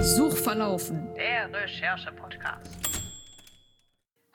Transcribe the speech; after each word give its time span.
Suchverlaufen. 0.00 1.12
Der 1.16 1.52
Recherche-Podcast. 1.52 2.78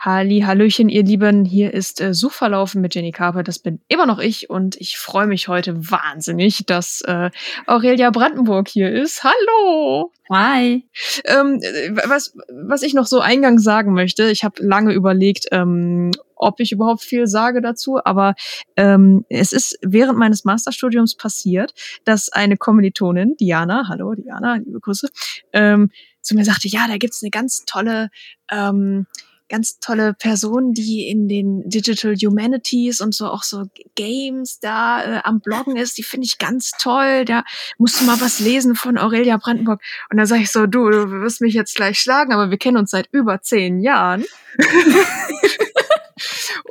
Halli, 0.09 0.41
Hallöchen, 0.41 0.89
ihr 0.89 1.03
Lieben. 1.03 1.45
Hier 1.45 1.71
ist 1.71 2.01
äh, 2.01 2.15
Suchverlaufen 2.15 2.81
mit 2.81 2.95
Jenny 2.95 3.11
Carper. 3.11 3.43
Das 3.43 3.59
bin 3.59 3.79
immer 3.89 4.07
noch 4.07 4.17
ich 4.17 4.49
und 4.49 4.75
ich 4.77 4.97
freue 4.97 5.27
mich 5.27 5.47
heute 5.47 5.91
wahnsinnig, 5.91 6.65
dass 6.65 7.01
äh, 7.01 7.29
Aurelia 7.67 8.09
Brandenburg 8.09 8.69
hier 8.69 8.91
ist. 8.91 9.23
Hallo! 9.23 10.11
Hi! 10.31 10.83
Ähm, 11.25 11.59
äh, 11.61 11.91
was, 12.07 12.35
was 12.49 12.81
ich 12.81 12.95
noch 12.95 13.05
so 13.05 13.19
eingangs 13.19 13.63
sagen 13.63 13.93
möchte, 13.93 14.31
ich 14.31 14.43
habe 14.43 14.63
lange 14.63 14.93
überlegt, 14.93 15.45
ähm, 15.51 16.09
ob 16.35 16.59
ich 16.59 16.71
überhaupt 16.71 17.01
viel 17.01 17.27
sage 17.27 17.61
dazu, 17.61 17.99
aber 18.03 18.33
ähm, 18.77 19.25
es 19.29 19.53
ist 19.53 19.77
während 19.83 20.17
meines 20.17 20.43
Masterstudiums 20.43 21.17
passiert, 21.17 21.73
dass 22.03 22.29
eine 22.29 22.57
Kommilitonin, 22.57 23.35
Diana, 23.39 23.87
hallo 23.87 24.15
Diana, 24.15 24.55
liebe 24.55 24.79
Grüße, 24.79 25.07
ähm, 25.53 25.91
zu 26.21 26.35
mir 26.35 26.45
sagte, 26.45 26.67
ja, 26.67 26.87
da 26.87 26.97
gibt's 26.97 27.21
eine 27.21 27.29
ganz 27.29 27.65
tolle 27.65 28.09
ähm, 28.51 29.05
ganz 29.49 29.79
tolle 29.79 30.13
Person, 30.13 30.73
die 30.73 31.09
in 31.09 31.27
den 31.27 31.67
Digital 31.67 32.15
Humanities 32.15 33.01
und 33.01 33.13
so 33.13 33.27
auch 33.27 33.43
so 33.43 33.65
Games 33.95 34.59
da 34.59 35.03
äh, 35.03 35.21
am 35.23 35.41
Bloggen 35.41 35.75
ist. 35.75 35.97
Die 35.97 36.03
finde 36.03 36.25
ich 36.25 36.37
ganz 36.37 36.71
toll. 36.79 37.25
Da 37.25 37.43
musst 37.77 37.99
du 37.99 38.05
mal 38.05 38.21
was 38.21 38.39
lesen 38.39 38.75
von 38.75 38.97
Aurelia 38.97 39.37
Brandenburg. 39.37 39.81
Und 40.09 40.17
da 40.17 40.25
sage 40.25 40.43
ich 40.43 40.51
so, 40.51 40.67
du, 40.67 40.89
du 40.89 41.11
wirst 41.21 41.41
mich 41.41 41.53
jetzt 41.53 41.75
gleich 41.75 41.99
schlagen, 41.99 42.31
aber 42.31 42.51
wir 42.51 42.57
kennen 42.57 42.77
uns 42.77 42.91
seit 42.91 43.09
über 43.11 43.41
zehn 43.41 43.81
Jahren. 43.81 44.23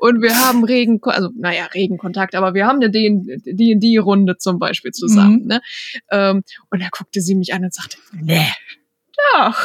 und 0.00 0.22
wir 0.22 0.38
haben 0.46 0.64
regen, 0.64 1.00
also 1.02 1.30
naja, 1.36 1.66
regen 1.66 1.98
Kontakt, 1.98 2.34
aber 2.34 2.54
wir 2.54 2.66
haben 2.66 2.76
eine 2.76 2.90
D&D-Runde 2.90 4.38
zum 4.38 4.58
Beispiel 4.58 4.92
zusammen. 4.92 5.42
Mhm. 5.42 5.46
Ne? 5.46 5.60
Ähm, 6.10 6.42
und 6.70 6.82
da 6.82 6.88
guckte 6.90 7.20
sie 7.20 7.34
mich 7.34 7.52
an 7.52 7.64
und 7.64 7.74
sagte, 7.74 7.98
nee, 8.12 8.46
ja. 9.34 9.54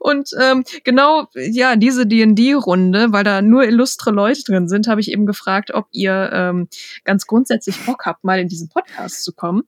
Und 0.00 0.30
ähm, 0.40 0.64
genau, 0.84 1.28
ja, 1.34 1.76
diese 1.76 2.06
D&D-Runde, 2.06 3.12
weil 3.12 3.24
da 3.24 3.42
nur 3.42 3.64
illustre 3.64 4.10
Leute 4.10 4.42
drin 4.44 4.68
sind, 4.68 4.88
habe 4.88 5.00
ich 5.00 5.10
eben 5.10 5.26
gefragt, 5.26 5.72
ob 5.72 5.86
ihr 5.92 6.30
ähm, 6.32 6.68
ganz 7.04 7.26
grundsätzlich 7.26 7.78
Bock 7.84 8.06
habt, 8.06 8.24
mal 8.24 8.38
in 8.38 8.48
diesen 8.48 8.68
Podcast 8.68 9.24
zu 9.24 9.32
kommen. 9.32 9.62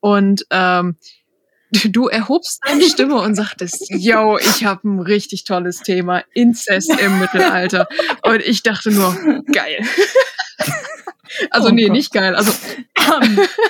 Und 0.00 0.46
ähm, 0.50 0.96
du 1.70 2.08
erhobst 2.08 2.60
deine 2.66 2.84
Stimme 2.84 3.16
und 3.16 3.34
sagtest, 3.34 3.86
yo, 3.90 4.38
ich 4.38 4.64
habe 4.64 4.88
ein 4.88 5.00
richtig 5.00 5.44
tolles 5.44 5.78
Thema, 5.78 6.24
Inzest 6.34 6.90
im 7.00 7.18
Mittelalter. 7.20 7.86
Und 8.22 8.40
ich 8.42 8.62
dachte 8.62 8.90
nur, 8.90 9.14
geil. 9.52 9.84
also 11.50 11.68
oh 11.68 11.72
nee, 11.72 11.84
Gott. 11.84 11.92
nicht 11.92 12.12
geil. 12.12 12.34
Also 12.34 12.52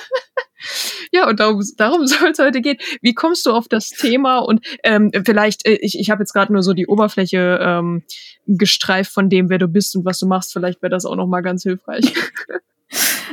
Ja, 1.12 1.28
und 1.28 1.40
darum, 1.40 1.62
darum 1.76 2.06
soll 2.06 2.30
es 2.30 2.38
heute 2.38 2.60
gehen. 2.60 2.78
Wie 3.02 3.14
kommst 3.14 3.46
du 3.46 3.52
auf 3.52 3.68
das 3.68 3.88
Thema? 3.88 4.38
Und 4.38 4.64
ähm, 4.84 5.10
vielleicht, 5.24 5.66
äh, 5.66 5.78
ich, 5.80 5.98
ich 5.98 6.10
habe 6.10 6.22
jetzt 6.22 6.32
gerade 6.32 6.52
nur 6.52 6.62
so 6.62 6.72
die 6.72 6.86
Oberfläche 6.86 7.58
ähm, 7.60 8.02
gestreift 8.46 9.12
von 9.12 9.28
dem, 9.28 9.48
wer 9.48 9.58
du 9.58 9.68
bist 9.68 9.96
und 9.96 10.04
was 10.04 10.18
du 10.18 10.26
machst. 10.26 10.52
Vielleicht 10.52 10.82
wäre 10.82 10.90
das 10.90 11.04
auch 11.04 11.16
noch 11.16 11.26
mal 11.26 11.40
ganz 11.40 11.62
hilfreich. 11.62 12.12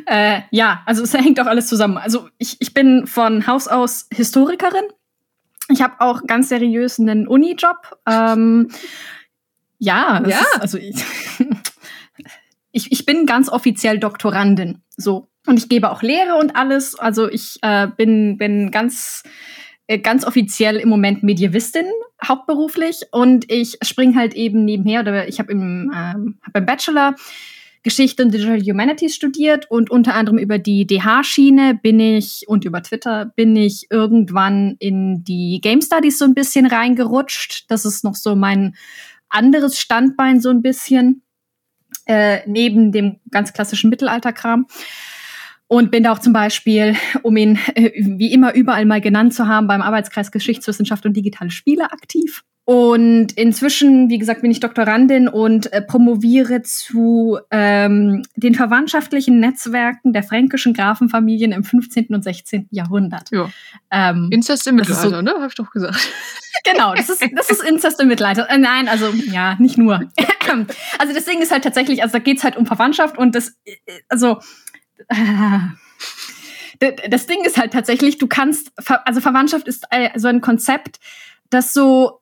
Äh, 0.05 0.41
ja, 0.51 0.83
also 0.85 1.03
es 1.03 1.13
hängt 1.13 1.39
auch 1.39 1.47
alles 1.47 1.67
zusammen. 1.67 1.97
Also 1.97 2.29
ich, 2.37 2.55
ich 2.59 2.73
bin 2.73 3.07
von 3.07 3.45
Haus 3.45 3.67
aus 3.67 4.07
Historikerin. 4.13 4.85
Ich 5.69 5.81
habe 5.81 5.95
auch 5.99 6.21
ganz 6.25 6.47
seriös 6.47 6.97
einen 6.99 7.27
Uni-Job. 7.27 7.97
Ähm, 8.07 8.69
ja, 9.79 10.23
ja. 10.25 10.39
Ist, 10.39 10.61
also 10.61 10.77
ich, 10.77 11.03
ich, 12.71 12.91
ich 12.91 13.05
bin 13.05 13.25
ganz 13.25 13.49
offiziell 13.49 13.99
Doktorandin. 13.99 14.81
So. 14.95 15.27
Und 15.47 15.57
ich 15.57 15.69
gebe 15.69 15.89
auch 15.89 16.03
Lehre 16.03 16.35
und 16.35 16.55
alles. 16.55 16.95
Also 16.99 17.29
ich 17.29 17.57
äh, 17.61 17.87
bin, 17.87 18.37
bin 18.37 18.69
ganz, 18.69 19.23
äh, 19.87 19.97
ganz 19.97 20.25
offiziell 20.25 20.75
im 20.75 20.89
Moment 20.89 21.23
Medievistin 21.23 21.85
hauptberuflich 22.25 23.03
und 23.11 23.49
ich 23.51 23.77
spring 23.81 24.15
halt 24.15 24.33
eben 24.33 24.65
nebenher 24.65 25.01
oder 25.01 25.27
ich 25.27 25.39
habe 25.39 25.51
im, 25.51 25.91
ähm, 25.95 26.39
hab 26.43 26.55
im 26.55 26.65
Bachelor 26.65 27.15
Geschichte 27.83 28.23
und 28.23 28.33
Digital 28.33 28.59
Humanities 28.59 29.15
studiert 29.15 29.71
und 29.71 29.89
unter 29.89 30.13
anderem 30.13 30.37
über 30.37 30.57
die 30.57 30.85
DH-Schiene 30.85 31.79
bin 31.81 32.01
ich 32.01 32.43
und 32.47 32.65
über 32.65 32.83
Twitter 32.83 33.31
bin 33.37 33.55
ich 33.55 33.87
irgendwann 33.89 34.75
in 34.79 35.23
die 35.23 35.59
Game 35.61 35.81
Studies 35.81 36.19
so 36.19 36.25
ein 36.25 36.33
bisschen 36.33 36.65
reingerutscht. 36.65 37.65
Das 37.69 37.85
ist 37.85 38.03
noch 38.03 38.15
so 38.15 38.35
mein 38.35 38.75
anderes 39.29 39.79
Standbein 39.79 40.41
so 40.41 40.49
ein 40.49 40.61
bisschen 40.61 41.21
äh, 42.07 42.39
neben 42.45 42.91
dem 42.91 43.19
ganz 43.31 43.53
klassischen 43.53 43.89
Mittelalterkram 43.89 44.67
und 45.67 45.91
bin 45.91 46.03
da 46.03 46.13
auch 46.13 46.19
zum 46.19 46.33
Beispiel, 46.33 46.95
um 47.23 47.35
ihn 47.37 47.59
äh, 47.75 47.91
wie 47.95 48.31
immer 48.31 48.53
überall 48.53 48.85
mal 48.85 49.01
genannt 49.01 49.33
zu 49.33 49.47
haben, 49.47 49.67
beim 49.67 49.81
Arbeitskreis 49.81 50.31
Geschichtswissenschaft 50.31 51.05
und 51.05 51.15
digitale 51.15 51.51
Spiele 51.51 51.91
aktiv. 51.91 52.43
Und 52.69 53.31
inzwischen, 53.37 54.09
wie 54.09 54.17
gesagt, 54.17 54.41
bin 54.41 54.51
ich 54.51 54.59
Doktorandin 54.59 55.29
und 55.29 55.71
äh, 55.71 55.81
promoviere 55.81 56.63
zu 56.63 57.39
ähm, 57.49 58.23
den 58.35 58.55
verwandtschaftlichen 58.55 59.39
Netzwerken 59.39 60.11
der 60.11 60.21
fränkischen 60.21 60.73
Grafenfamilien 60.73 61.53
im 61.53 61.63
15. 61.63 62.07
und 62.13 62.25
16. 62.25 62.67
Jahrhundert. 62.69 63.31
Ja. 63.31 63.49
Ähm, 63.89 64.27
Inzest 64.31 64.67
im 64.67 64.75
Mittelalter, 64.75 65.09
so, 65.09 65.21
ne? 65.21 65.35
Hab 65.39 65.47
ich 65.49 65.55
doch 65.55 65.71
gesagt. 65.71 65.97
Genau, 66.63 66.95
das 66.95 67.07
ist, 67.07 67.23
das 67.35 67.51
ist 67.51 67.63
Inzest 67.63 68.01
im 68.01 68.07
Mittelalter. 68.07 68.49
Äh, 68.49 68.57
nein, 68.57 68.89
also 68.89 69.09
ja, 69.31 69.55
nicht 69.59 69.77
nur. 69.77 70.09
also 70.97 71.13
das 71.13 71.25
Ding 71.25 71.39
ist 71.39 71.51
halt 71.51 71.63
tatsächlich, 71.63 72.01
also 72.01 72.13
da 72.13 72.19
geht's 72.19 72.43
halt 72.43 72.57
um 72.57 72.65
Verwandtschaft 72.65 73.17
und 73.17 73.35
das, 73.35 73.49
äh, 73.65 73.75
also 74.09 74.39
das 77.09 77.27
Ding 77.27 77.43
ist 77.43 77.57
halt 77.57 77.73
tatsächlich, 77.73 78.17
du 78.17 78.27
kannst, 78.27 78.71
also 79.05 79.21
Verwandtschaft 79.21 79.67
ist 79.67 79.85
äh, 79.89 80.17
so 80.17 80.27
ein 80.27 80.41
Konzept, 80.41 80.99
das 81.49 81.73
so, 81.73 82.21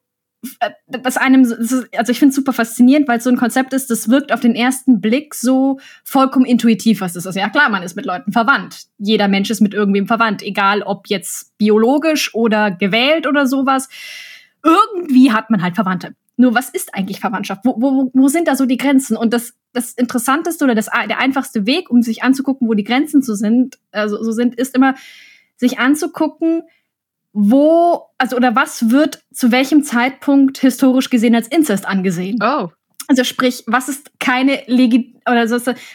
äh, 0.59 0.71
das 0.87 1.17
einem, 1.17 1.43
also 1.43 2.11
ich 2.11 2.19
finde 2.19 2.29
es 2.29 2.35
super 2.35 2.53
faszinierend, 2.53 3.07
weil 3.07 3.17
es 3.17 3.23
so 3.23 3.29
ein 3.29 3.37
Konzept 3.37 3.73
ist, 3.73 3.89
das 3.89 4.09
wirkt 4.09 4.31
auf 4.31 4.39
den 4.39 4.55
ersten 4.55 5.01
Blick 5.01 5.35
so 5.35 5.79
vollkommen 6.03 6.45
intuitiv, 6.45 7.01
was 7.01 7.15
ist 7.15 7.25
das? 7.25 7.35
Ja 7.35 7.49
klar, 7.49 7.69
man 7.69 7.83
ist 7.83 7.95
mit 7.95 8.05
Leuten 8.05 8.31
verwandt. 8.31 8.85
Jeder 8.97 9.27
Mensch 9.27 9.49
ist 9.49 9.61
mit 9.61 9.73
irgendwem 9.73 10.07
verwandt, 10.07 10.43
egal 10.43 10.81
ob 10.83 11.07
jetzt 11.07 11.57
biologisch 11.57 12.33
oder 12.33 12.71
gewählt 12.71 13.27
oder 13.27 13.47
sowas. 13.47 13.89
Irgendwie 14.63 15.31
hat 15.31 15.49
man 15.49 15.61
halt 15.61 15.75
Verwandte. 15.75 16.15
Nur 16.37 16.55
was 16.55 16.69
ist 16.69 16.93
eigentlich 16.93 17.19
Verwandtschaft? 17.19 17.61
Wo, 17.63 17.75
wo, 17.79 18.11
wo 18.13 18.27
sind 18.27 18.47
da 18.47 18.55
so 18.55 18.65
die 18.65 18.77
Grenzen? 18.77 19.15
Und 19.15 19.31
das, 19.31 19.53
das 19.75 19.91
Interessanteste 19.93 20.63
oder 20.63 20.73
das, 20.75 20.89
der 21.09 21.19
einfachste 21.19 21.65
Weg, 21.65 21.89
um 21.89 22.01
sich 22.01 22.23
anzugucken, 22.23 22.67
wo 22.67 22.73
die 22.73 22.83
Grenzen 22.83 23.21
so 23.21 23.35
sind, 23.35 23.77
also 23.91 24.23
so 24.23 24.31
sind, 24.31 24.55
ist 24.55 24.75
immer, 24.75 24.95
sich 25.57 25.79
anzugucken, 25.79 26.63
wo, 27.33 28.05
also 28.17 28.37
oder 28.37 28.55
was 28.55 28.89
wird 28.89 29.21
zu 29.33 29.51
welchem 29.51 29.83
Zeitpunkt 29.83 30.57
historisch 30.57 31.09
gesehen 31.09 31.35
als 31.35 31.49
Inzest 31.49 31.85
angesehen? 31.85 32.39
Oh. 32.41 32.69
Also 33.07 33.25
sprich, 33.25 33.63
was 33.67 33.89
ist 33.89 34.19
keine 34.19 34.63
Legi 34.67 35.19
oder 35.29 35.47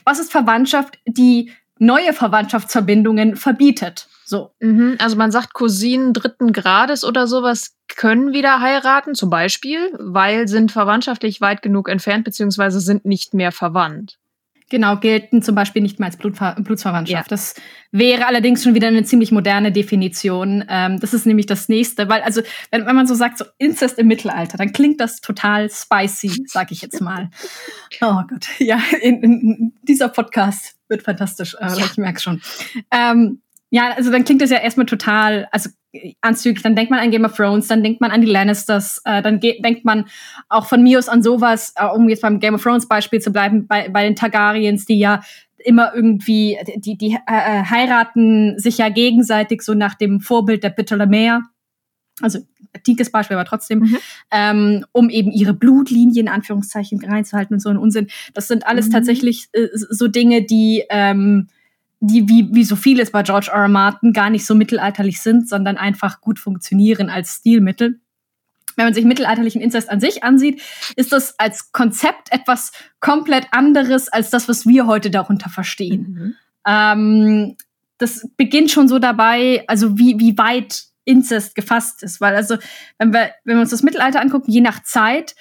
was 0.05 0.19
ist 0.19 0.31
Verwandtschaft, 0.31 0.99
die 1.07 1.51
neue 1.79 2.13
Verwandtschaftsverbindungen 2.13 3.37
verbietet? 3.37 4.10
So. 4.31 4.53
Mhm, 4.61 4.95
also 5.01 5.17
man 5.17 5.33
sagt, 5.33 5.55
Cousinen 5.55 6.13
dritten 6.13 6.53
Grades 6.53 7.05
oder 7.05 7.27
sowas 7.27 7.75
können 7.89 8.33
wieder 8.33 8.61
heiraten, 8.61 9.17
zum 9.17 9.29
Beispiel, 9.29 9.91
weil 9.99 10.47
sind 10.47 10.71
verwandtschaftlich 10.71 11.41
weit 11.41 11.63
genug 11.63 11.89
entfernt, 11.89 12.25
beziehungsweise 12.25 12.79
sind 12.79 13.05
nicht 13.05 13.35
mehr 13.35 13.51
verwandt. 13.51 14.19
Genau, 14.71 14.97
gelten 14.99 15.43
zum 15.43 15.57
Beispiel 15.57 15.83
nicht 15.83 15.99
mehr 15.99 16.07
als 16.07 16.17
Blutver 16.17 16.55
Blutsverwandtschaft. 16.61 17.29
Ja. 17.29 17.29
Das 17.29 17.57
wäre 17.91 18.29
allerdings 18.29 18.63
schon 18.63 18.75
wieder 18.75 18.87
eine 18.87 19.03
ziemlich 19.03 19.33
moderne 19.33 19.73
Definition. 19.73 20.65
Ähm, 20.69 21.01
das 21.01 21.13
ist 21.13 21.27
nämlich 21.27 21.47
das 21.47 21.69
nächste, 21.69 22.09
weil, 22.09 22.23
also, 22.23 22.41
wenn, 22.71 22.87
wenn 22.87 22.95
man 22.95 23.09
so 23.09 23.17
sagt, 23.17 23.39
so 23.39 23.47
Inzest 23.59 23.99
im 23.99 24.07
Mittelalter, 24.07 24.59
dann 24.59 24.73
klingt 24.73 25.01
das 25.01 25.21
total 25.21 25.69
spicy, 25.71 26.45
sag 26.47 26.71
ich 26.71 26.83
jetzt 26.83 27.01
mal. 27.01 27.31
oh 28.01 28.23
Gott, 28.29 28.47
ja, 28.59 28.79
in, 29.03 29.25
in, 29.25 29.73
dieser 29.83 30.09
Podcast 30.09 30.77
wird 30.87 31.03
fantastisch, 31.03 31.57
äh, 31.59 31.67
ja. 31.67 31.77
ich 31.77 31.97
merke 31.97 32.21
schon. 32.21 32.41
Ähm, 32.93 33.43
ja, 33.71 33.93
also 33.97 34.11
dann 34.11 34.25
klingt 34.25 34.43
das 34.43 34.51
ja 34.51 34.59
erstmal 34.59 34.87
total, 34.87 35.49
also 35.53 35.71
anzüglich. 36.21 36.63
Dann 36.63 36.77
denkt 36.77 36.91
man 36.91 37.01
an 37.01 37.11
Game 37.11 37.25
of 37.25 37.37
Thrones, 37.37 37.69
dann 37.69 37.83
denkt 37.83 38.01
man 38.01 38.11
an 38.11 38.21
die 38.21 38.27
Lannisters, 38.27 39.01
äh, 39.05 39.23
dann 39.23 39.41
denkt 39.41 39.85
man 39.85 40.07
auch 40.49 40.67
von 40.67 40.83
mir 40.83 40.99
aus 40.99 41.09
an 41.09 41.23
sowas, 41.23 41.73
äh, 41.77 41.87
um 41.87 42.09
jetzt 42.09 42.23
beim 42.23 42.41
Game 42.41 42.55
of 42.55 42.63
Thrones 42.63 42.89
Beispiel 42.89 43.21
zu 43.21 43.33
bleiben, 43.33 43.67
bei, 43.67 43.89
bei 43.89 44.05
den 44.05 44.17
Targaryens, 44.17 44.87
die 44.87 44.99
ja 44.99 45.23
immer 45.59 45.95
irgendwie, 45.95 46.59
die, 46.77 46.97
die 46.97 47.13
äh, 47.13 47.19
äh 47.27 47.65
heiraten 47.65 48.59
sich 48.59 48.79
ja 48.79 48.89
gegenseitig 48.89 49.63
so 49.63 49.75
nach 49.75 49.95
dem 49.95 50.21
Vorbild 50.21 50.65
der 50.65 50.71
Ptolemäer. 50.71 51.43
Also 52.23 52.41
antikes 52.75 53.11
Beispiel, 53.11 53.37
aber 53.37 53.49
trotzdem, 53.49 53.81
mhm. 53.81 53.97
ähm, 54.31 54.85
um 54.93 55.11
eben 55.11 55.31
ihre 55.31 55.55
Blutlinie 55.55 56.21
in 56.21 56.29
Anführungszeichen 56.29 57.05
reinzuhalten 57.05 57.55
und 57.55 57.61
so 57.61 57.69
ein 57.69 57.77
Unsinn. 57.77 58.09
Das 58.35 58.49
sind 58.49 58.67
alles 58.67 58.89
mhm. 58.89 58.93
tatsächlich 58.93 59.49
äh, 59.53 59.69
so 59.73 60.09
Dinge, 60.09 60.43
die 60.43 60.85
ähm, 60.89 61.49
die 62.01 62.29
wie, 62.29 62.49
wie 62.53 62.65
so 62.65 62.77
vieles 62.77 63.11
bei 63.11 63.23
George 63.23 63.51
R. 63.53 63.63
R. 63.63 63.69
Martin 63.69 64.13
gar 64.13 64.31
nicht 64.31 64.47
so 64.47 64.55
mittelalterlich 64.55 65.21
sind, 65.21 65.49
sondern 65.49 65.77
einfach 65.77 66.21
gut 66.21 66.39
funktionieren 66.39 67.11
als 67.11 67.37
Stilmittel. 67.37 68.01
wenn 68.77 68.87
man 68.87 68.95
sich 68.95 69.05
mittelalterlichen 69.05 69.61
Inzest 69.61 69.91
an 69.91 70.01
sich 70.01 70.25
ansieht, 70.25 70.63
ist 70.97 71.13
das 71.13 71.39
als 71.39 71.73
Konzept 71.73 72.33
etwas 72.33 72.73
komplett 73.01 73.47
anderes 73.51 74.09
als 74.09 74.31
das, 74.31 74.49
was 74.49 74.67
wir 74.67 74.87
heute 74.87 75.11
darunter 75.11 75.51
verstehen. 75.51 76.01
Mhm. 76.01 76.35
Ähm, 76.67 77.57
das 77.99 78.27
beginnt 78.37 78.71
schon 78.71 78.89
so 78.89 78.99
dabei, 78.99 79.65
also 79.67 79.99
wie, 79.99 80.19
wie 80.19 80.39
weit 80.39 80.85
Inzest 81.05 81.55
gefasst 81.55 82.03
ist. 82.03 82.21
Weil 82.21 82.35
also, 82.35 82.57
wenn 82.99 83.13
wir, 83.13 83.33
wenn 83.45 83.57
wir 83.57 83.61
uns 83.61 83.71
das 83.71 83.83
Mittelalter 83.83 84.21
angucken, 84.21 84.51
je 84.51 84.63
nach 84.63 84.83
Zeit 84.83 85.35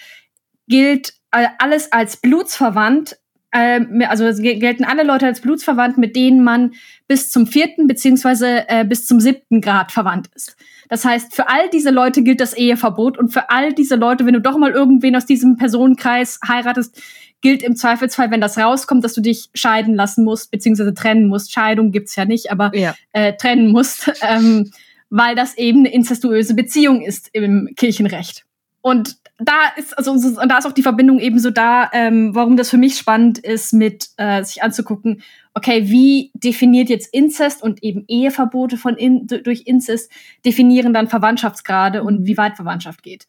gilt 0.67 1.13
alles 1.31 1.91
als 1.91 2.17
blutsverwandt. 2.17 3.17
Äh, 3.51 3.79
also 4.05 4.25
gelten 4.41 4.83
alle 4.83 5.03
Leute 5.03 5.25
als 5.25 5.41
blutsverwandt, 5.41 5.97
mit 5.97 6.15
denen 6.15 6.43
man 6.43 6.73
bis 7.07 7.31
zum 7.31 7.47
vierten 7.47 7.87
beziehungsweise 7.87 8.67
äh, 8.67 8.85
bis 8.85 9.05
zum 9.05 9.19
siebten 9.19 9.61
Grad 9.61 9.91
verwandt 9.91 10.29
ist. 10.35 10.55
Das 10.89 11.05
heißt, 11.05 11.35
für 11.35 11.49
all 11.49 11.69
diese 11.69 11.91
Leute 11.91 12.23
gilt 12.23 12.41
das 12.41 12.53
Eheverbot 12.53 13.17
und 13.17 13.29
für 13.29 13.49
all 13.49 13.73
diese 13.73 13.95
Leute, 13.95 14.25
wenn 14.25 14.33
du 14.33 14.41
doch 14.41 14.57
mal 14.57 14.71
irgendwen 14.71 15.15
aus 15.15 15.25
diesem 15.25 15.55
Personenkreis 15.55 16.39
heiratest, 16.47 16.99
gilt 17.41 17.63
im 17.63 17.75
Zweifelsfall, 17.75 18.31
wenn 18.31 18.41
das 18.41 18.57
rauskommt, 18.57 19.03
dass 19.03 19.13
du 19.13 19.21
dich 19.21 19.49
scheiden 19.53 19.95
lassen 19.95 20.23
musst, 20.23 20.51
beziehungsweise 20.51 20.93
trennen 20.93 21.27
musst. 21.27 21.51
Scheidung 21.51 21.91
gibt's 21.91 22.15
ja 22.15 22.25
nicht, 22.25 22.51
aber 22.51 22.75
ja. 22.75 22.95
Äh, 23.13 23.33
trennen 23.37 23.71
musst, 23.71 24.11
ähm, 24.21 24.71
weil 25.09 25.35
das 25.35 25.57
eben 25.57 25.79
eine 25.79 25.93
incestuöse 25.93 26.53
Beziehung 26.53 27.01
ist 27.01 27.29
im 27.33 27.69
Kirchenrecht. 27.75 28.45
Und 28.81 29.17
da 29.39 29.69
ist, 29.77 29.97
also 29.97 30.11
und 30.11 30.49
da 30.49 30.57
ist 30.57 30.65
auch 30.65 30.73
die 30.73 30.83
Verbindung 30.83 31.19
eben 31.19 31.39
so 31.39 31.49
da, 31.49 31.89
ähm, 31.93 32.35
warum 32.35 32.57
das 32.57 32.69
für 32.69 32.77
mich 32.77 32.97
spannend 32.97 33.37
ist, 33.39 33.73
mit 33.73 34.09
äh, 34.17 34.43
sich 34.43 34.61
anzugucken, 34.61 35.21
okay, 35.53 35.89
wie 35.89 36.31
definiert 36.33 36.89
jetzt 36.89 37.13
Inzest 37.13 37.63
und 37.63 37.81
eben 37.81 38.03
Eheverbote 38.07 38.77
von 38.77 38.95
in, 38.95 39.27
durch 39.27 39.63
Inzest 39.65 40.11
definieren 40.45 40.93
dann 40.93 41.07
Verwandtschaftsgrade 41.07 42.03
und 42.03 42.25
wie 42.25 42.37
weit 42.37 42.57
Verwandtschaft 42.57 43.01
geht. 43.01 43.27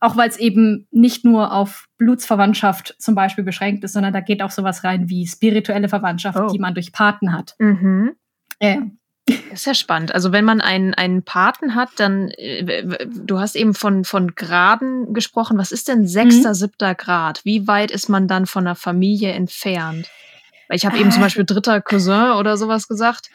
Auch 0.00 0.16
weil 0.16 0.28
es 0.28 0.38
eben 0.38 0.88
nicht 0.90 1.24
nur 1.24 1.52
auf 1.52 1.86
Blutsverwandtschaft 1.98 2.96
zum 2.98 3.14
Beispiel 3.14 3.44
beschränkt 3.44 3.84
ist, 3.84 3.92
sondern 3.92 4.12
da 4.12 4.20
geht 4.20 4.42
auch 4.42 4.50
sowas 4.50 4.82
rein 4.84 5.08
wie 5.08 5.26
spirituelle 5.26 5.88
Verwandtschaft, 5.88 6.40
oh. 6.40 6.48
die 6.48 6.58
man 6.58 6.74
durch 6.74 6.92
Paten 6.92 7.32
hat. 7.32 7.54
Mhm. 7.58 8.16
Äh, 8.58 8.78
das 9.50 9.60
ist 9.60 9.66
ja 9.66 9.74
spannend. 9.74 10.14
Also 10.14 10.32
wenn 10.32 10.44
man 10.44 10.60
einen, 10.60 10.94
einen 10.94 11.22
Paten 11.22 11.74
hat, 11.74 11.90
dann, 11.96 12.28
äh, 12.30 13.06
du 13.06 13.38
hast 13.38 13.56
eben 13.56 13.74
von, 13.74 14.04
von 14.04 14.34
Graden 14.34 15.14
gesprochen. 15.14 15.58
Was 15.58 15.72
ist 15.72 15.88
denn 15.88 16.06
sechster, 16.06 16.50
mhm. 16.50 16.54
siebter 16.54 16.94
Grad? 16.94 17.44
Wie 17.44 17.66
weit 17.66 17.90
ist 17.90 18.08
man 18.08 18.28
dann 18.28 18.46
von 18.46 18.64
der 18.64 18.74
Familie 18.74 19.32
entfernt? 19.32 20.10
Weil 20.68 20.76
ich 20.76 20.86
habe 20.86 20.98
eben 20.98 21.10
zum 21.10 21.22
äh. 21.22 21.26
Beispiel 21.26 21.44
dritter 21.44 21.80
Cousin 21.80 22.32
oder 22.32 22.56
sowas 22.56 22.88
gesagt. 22.88 23.30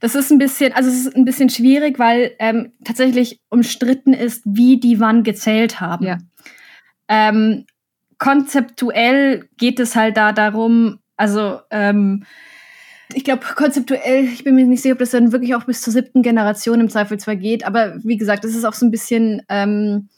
Das 0.00 0.14
ist 0.14 0.30
ein 0.30 0.38
bisschen, 0.38 0.72
also 0.72 0.90
es 0.90 1.06
ist 1.06 1.16
ein 1.16 1.24
bisschen 1.24 1.48
schwierig, 1.48 1.98
weil 1.98 2.34
ähm, 2.38 2.72
tatsächlich 2.84 3.40
umstritten 3.48 4.12
ist, 4.12 4.42
wie 4.44 4.78
die 4.78 5.00
wann 5.00 5.22
gezählt 5.22 5.80
haben. 5.80 6.06
Ja. 6.06 6.18
Ähm, 7.08 7.66
konzeptuell 8.18 9.48
geht 9.56 9.80
es 9.80 9.96
halt 9.96 10.16
da 10.16 10.32
darum, 10.32 10.98
also 11.16 11.60
ähm, 11.70 12.24
ich 13.12 13.24
glaube, 13.24 13.42
konzeptuell, 13.54 14.24
ich 14.24 14.44
bin 14.44 14.54
mir 14.54 14.64
nicht 14.64 14.82
sicher, 14.82 14.94
ob 14.94 14.98
das 14.98 15.10
dann 15.10 15.32
wirklich 15.32 15.54
auch 15.54 15.64
bis 15.64 15.82
zur 15.82 15.92
siebten 15.92 16.22
Generation 16.22 16.80
im 16.80 16.88
Zweifelsfall 16.88 17.36
geht, 17.36 17.66
aber 17.66 17.96
wie 18.02 18.16
gesagt, 18.16 18.44
das 18.44 18.54
ist 18.54 18.64
auch 18.64 18.72
so 18.72 18.86
ein 18.86 18.90
bisschen 18.90 19.42
ähm, 19.48 20.08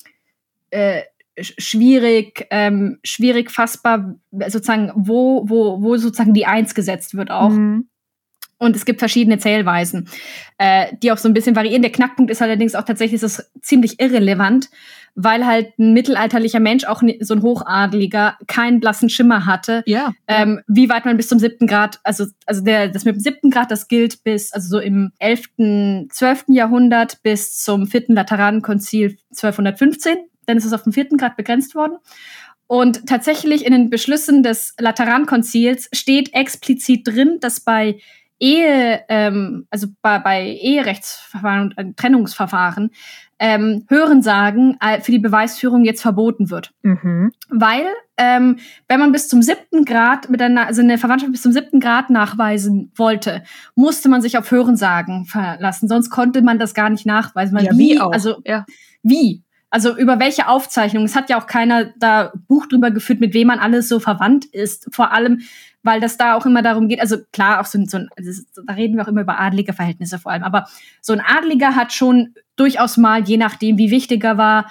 äh, 0.71 1.03
schwierig, 1.38 2.47
ähm, 2.50 2.99
schwierig 3.03 3.50
fassbar, 3.50 4.15
sozusagen, 4.31 4.93
wo, 4.94 5.49
wo, 5.49 5.83
wo 5.83 5.97
sozusagen 5.97 6.35
die 6.35 6.47
Eins 6.47 6.75
gesetzt 6.75 7.15
wird 7.17 7.31
auch. 7.31 7.50
Mhm. 7.50 7.88
Und 8.59 8.75
es 8.75 8.87
gibt 8.87 9.00
verschiedene 9.00 9.38
Zählweisen, 9.38 10.09
äh, 10.56 10.87
die 11.03 11.12
auch 11.12 11.19
so 11.19 11.29
ein 11.29 11.35
bisschen 11.35 11.56
variieren. 11.56 11.83
Der 11.83 11.93
Knackpunkt 11.93 12.31
ist 12.31 12.41
allerdings 12.41 12.75
auch 12.75 12.85
tatsächlich, 12.85 13.23
ist 13.23 13.38
es 13.38 13.50
ziemlich 13.61 14.00
irrelevant, 14.00 14.71
weil 15.16 15.46
halt 15.46 15.78
ein 15.78 15.94
mittelalterlicher 15.94 16.60
Mensch, 16.60 16.84
auch 16.84 17.02
so 17.20 17.34
ein 17.34 17.42
Hochadeliger, 17.42 18.36
keinen 18.46 18.80
blassen 18.80 19.08
Schimmer 19.08 19.46
hatte. 19.46 19.82
Ja. 19.86 20.12
Ähm, 20.28 20.60
wie 20.68 20.90
weit 20.90 21.06
man 21.06 21.16
bis 21.16 21.28
zum 21.28 21.38
siebten 21.38 21.66
Grad, 21.66 21.98
also, 22.04 22.26
also 22.44 22.62
der, 22.62 22.88
das 22.88 23.06
mit 23.06 23.16
dem 23.16 23.20
siebten 23.20 23.50
Grad, 23.50 23.70
das 23.70 23.88
gilt 23.88 24.22
bis, 24.22 24.52
also 24.52 24.68
so 24.68 24.78
im 24.78 25.12
elften, 25.18 26.08
zwölften 26.12 26.52
Jahrhundert 26.52 27.22
bis 27.22 27.58
zum 27.58 27.86
vierten 27.86 28.14
Lateranenkonzil 28.14 29.16
1215. 29.30 30.18
Dann 30.44 30.58
ist 30.58 30.66
es 30.66 30.74
auf 30.74 30.82
den 30.82 30.92
vierten 30.92 31.16
Grad 31.16 31.36
begrenzt 31.36 31.74
worden. 31.74 31.96
Und 32.66 33.06
tatsächlich 33.06 33.64
in 33.64 33.72
den 33.72 33.90
Beschlüssen 33.90 34.42
des 34.42 34.74
Laterankonzils 34.78 35.88
steht 35.92 36.34
explizit 36.34 37.08
drin, 37.08 37.38
dass 37.40 37.60
bei 37.60 38.00
Ehe, 38.38 39.00
ähm, 39.09 39.67
also 39.71 39.88
bei, 40.03 40.19
bei 40.19 40.44
Eherechtsverfahren 40.44 41.62
und 41.62 41.79
äh, 41.79 41.93
Trennungsverfahren, 41.97 42.91
ähm, 43.38 43.85
Hörensagen 43.88 44.77
äh, 44.81 45.00
für 45.00 45.12
die 45.12 45.19
Beweisführung 45.19 45.85
jetzt 45.85 46.03
verboten 46.03 46.50
wird. 46.50 46.73
Mhm. 46.83 47.33
Weil, 47.49 47.87
ähm, 48.17 48.59
wenn 48.88 49.00
man 49.00 49.12
bis 49.12 49.29
zum 49.29 49.43
siebten 49.43 49.85
Grad 49.85 50.31
mit 50.31 50.41
einer, 50.41 50.67
also 50.67 50.83
eine 50.83 50.99
Verwandtschaft 50.99 51.33
bis 51.33 51.43
zum 51.43 51.53
siebten 51.53 51.81
Grad 51.81 52.11
nachweisen 52.11 52.93
wollte, 52.97 53.43
musste 53.75 54.09
man 54.09 54.23
sich 54.23 54.38
auf 54.38 54.50
Hörensagen 54.50 55.27
verlassen. 55.27 55.88
Sonst 55.88 56.11
konnte 56.11 56.43
man 56.43 56.59
das 56.59 56.75
gar 56.75 56.91
nicht 56.91 57.06
nachweisen. 57.06 57.59
Ja, 57.59 57.73
wie, 57.73 57.79
wie 57.79 58.00
auch. 58.00 58.12
also 58.12 58.37
ja. 58.44 58.65
wie? 59.03 59.43
Also 59.69 59.97
über 59.97 60.19
welche 60.21 60.49
Aufzeichnung? 60.49 61.05
Es 61.05 61.17
hat 61.17 61.29
ja 61.29 61.38
auch 61.38 61.47
keiner 61.47 61.93
da 61.99 62.33
Buch 62.49 62.67
drüber 62.67 62.91
geführt, 62.91 63.21
mit 63.21 63.35
wem 63.35 63.49
man 63.49 63.59
alles 63.59 63.88
so 63.88 63.99
verwandt 63.99 64.44
ist. 64.47 64.88
Vor 64.94 65.12
allem, 65.12 65.43
weil 65.87 66.00
das 66.00 66.17
da 66.17 66.35
auch 66.35 66.44
immer 66.44 66.62
darum 66.62 66.88
geht, 66.88 67.00
also 67.00 67.17
klar, 67.33 67.61
auch 67.61 67.67
so, 67.67 67.83
so 67.87 67.99
ein, 67.99 68.09
also 68.17 68.43
da 68.67 68.75
reden 68.75 68.97
wir 68.97 69.05
auch 69.05 69.09
immer 69.09 69.23
über 69.23 69.41
adlige 69.41 69.73
Verhältnisse 69.73 70.19
vor 70.19 70.33
allem, 70.33 70.43
aber 70.43 70.67
so 71.00 71.12
ein 71.12 71.21
Adliger 71.21 71.75
hat 71.75 71.93
schon 71.93 72.35
durchaus 72.56 72.97
mal, 72.97 73.23
je 73.27 73.37
nachdem, 73.37 73.79
wie 73.79 73.91
wichtig 73.91 74.23
er 74.25 74.37
war, 74.37 74.71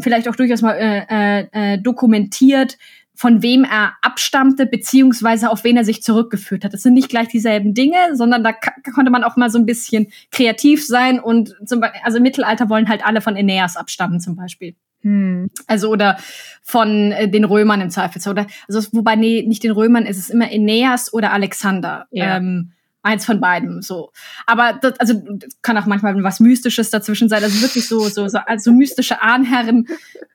vielleicht 0.00 0.28
auch 0.28 0.36
durchaus 0.36 0.62
mal 0.62 0.74
äh, 0.74 1.06
äh, 1.08 1.46
äh, 1.52 1.78
dokumentiert, 1.78 2.76
von 3.14 3.42
wem 3.42 3.64
er 3.64 3.94
abstammte, 4.02 4.66
beziehungsweise 4.66 5.50
auf 5.50 5.64
wen 5.64 5.76
er 5.76 5.84
sich 5.84 6.02
zurückgeführt 6.02 6.64
hat. 6.64 6.72
Das 6.72 6.82
sind 6.82 6.94
nicht 6.94 7.08
gleich 7.08 7.26
dieselben 7.28 7.74
Dinge, 7.74 8.14
sondern 8.14 8.44
da 8.44 8.52
konnte 8.94 9.10
man 9.10 9.24
auch 9.24 9.36
mal 9.36 9.50
so 9.50 9.58
ein 9.58 9.66
bisschen 9.66 10.12
kreativ 10.30 10.86
sein 10.86 11.18
und 11.18 11.56
zum 11.66 11.80
Beispiel, 11.80 12.00
also 12.04 12.18
im 12.18 12.22
Mittelalter 12.22 12.68
wollen 12.68 12.88
halt 12.88 13.04
alle 13.04 13.20
von 13.20 13.34
Aeneas 13.34 13.76
abstammen 13.76 14.20
zum 14.20 14.36
Beispiel. 14.36 14.76
Hm. 15.02 15.50
Also 15.66 15.90
oder 15.90 16.18
von 16.62 17.12
äh, 17.12 17.28
den 17.28 17.44
Römern 17.44 17.80
im 17.80 17.90
Zweifelsfall. 17.90 18.32
Oder 18.32 18.46
also 18.68 18.82
wobei 18.92 19.16
nee, 19.16 19.44
nicht 19.46 19.62
den 19.62 19.70
Römern 19.70 20.06
ist 20.06 20.18
es 20.18 20.30
immer 20.30 20.46
Aeneas 20.46 21.12
oder 21.12 21.32
Alexander. 21.32 22.06
Ja. 22.10 22.36
Ähm, 22.36 22.72
eins 23.02 23.24
von 23.24 23.40
beiden 23.40 23.80
so. 23.80 24.10
Aber 24.46 24.74
das, 24.74 24.98
also 25.00 25.14
das 25.14 25.50
kann 25.62 25.78
auch 25.78 25.86
manchmal 25.86 26.22
was 26.22 26.40
Mystisches 26.40 26.90
dazwischen 26.90 27.28
sein. 27.28 27.42
Also 27.42 27.62
wirklich 27.62 27.88
so 27.88 28.08
so 28.08 28.28
so 28.28 28.38
also 28.38 28.72
mystische 28.72 29.22
Ahnherren 29.22 29.86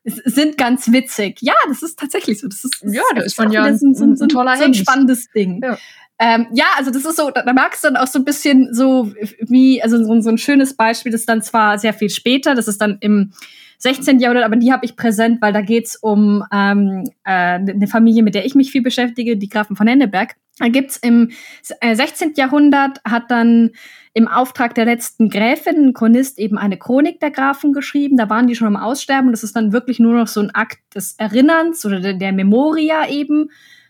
sind 0.03 0.57
ganz 0.57 0.91
witzig. 0.91 1.37
Ja, 1.41 1.53
das 1.67 1.83
ist 1.83 1.99
tatsächlich 1.99 2.39
so. 2.39 2.47
Das 2.47 2.63
ist 2.63 2.83
ja, 2.83 3.01
da 3.15 3.21
ist 3.21 3.37
man 3.37 3.51
ja 3.51 3.63
ein, 3.63 3.77
so, 3.77 3.93
so, 3.93 4.05
ein 4.05 4.17
so 4.17 4.39
ein 4.39 4.73
spannendes 4.73 5.29
Ding. 5.31 5.61
Ja. 5.61 5.77
Ähm, 6.19 6.47
ja, 6.53 6.65
also 6.77 6.91
das 6.91 7.05
ist 7.05 7.17
so, 7.17 7.31
da, 7.31 7.41
da 7.41 7.53
magst 7.53 7.83
du 7.83 7.87
dann 7.87 7.97
auch 7.97 8.07
so 8.07 8.19
ein 8.19 8.25
bisschen 8.25 8.73
so 8.73 9.11
wie, 9.39 9.81
also 9.81 10.03
so, 10.03 10.21
so 10.21 10.29
ein 10.29 10.37
schönes 10.37 10.75
Beispiel, 10.75 11.11
das 11.11 11.21
ist 11.21 11.29
dann 11.29 11.41
zwar 11.41 11.79
sehr 11.79 11.93
viel 11.93 12.09
später, 12.09 12.55
das 12.55 12.67
ist 12.67 12.79
dann 12.79 12.97
im 13.01 13.33
16. 13.83 14.19
Jahrhundert, 14.19 14.45
aber 14.45 14.55
die 14.55 14.71
habe 14.71 14.85
ich 14.85 14.95
präsent, 14.95 15.41
weil 15.41 15.51
da 15.51 15.59
geht's 15.59 15.97
um 15.97 16.41
ähm, 16.53 17.03
äh, 17.25 17.59
eine 17.59 17.87
Familie, 17.87 18.23
mit 18.23 18.33
der 18.33 18.45
ich 18.45 18.55
mich 18.55 18.71
viel 18.71 18.81
beschäftige, 18.81 19.35
die 19.35 19.49
Grafen 19.49 19.75
von 19.75 19.87
Henneberg. 19.87 20.35
Da 20.57 20.69
gibt's 20.69 20.95
im 20.95 21.31
16. 21.61 22.29
Äh, 22.29 22.33
Jahrhundert 22.37 23.01
hat 23.03 23.29
dann 23.29 23.71
im 24.13 24.29
Auftrag 24.29 24.73
der 24.73 24.85
letzten 24.85 25.29
Gräfin 25.29 25.87
ein 25.87 25.93
Chronist 25.93 26.39
eben 26.39 26.57
eine 26.57 26.77
Chronik 26.77 27.19
der 27.19 27.31
Grafen 27.31 27.73
geschrieben. 27.73 28.15
Da 28.15 28.29
waren 28.29 28.47
die 28.47 28.55
schon 28.55 28.67
am 28.67 28.77
Aussterben. 28.77 29.31
Das 29.31 29.43
ist 29.43 29.55
dann 29.55 29.73
wirklich 29.73 29.99
nur 29.99 30.13
noch 30.13 30.27
so 30.27 30.39
ein 30.39 30.51
Akt 30.51 30.79
des 30.95 31.15
Erinnerns 31.17 31.85
oder 31.85 31.99
der, 31.99 32.13
der 32.13 32.31
Memoria 32.31 33.09
eben. 33.09 33.49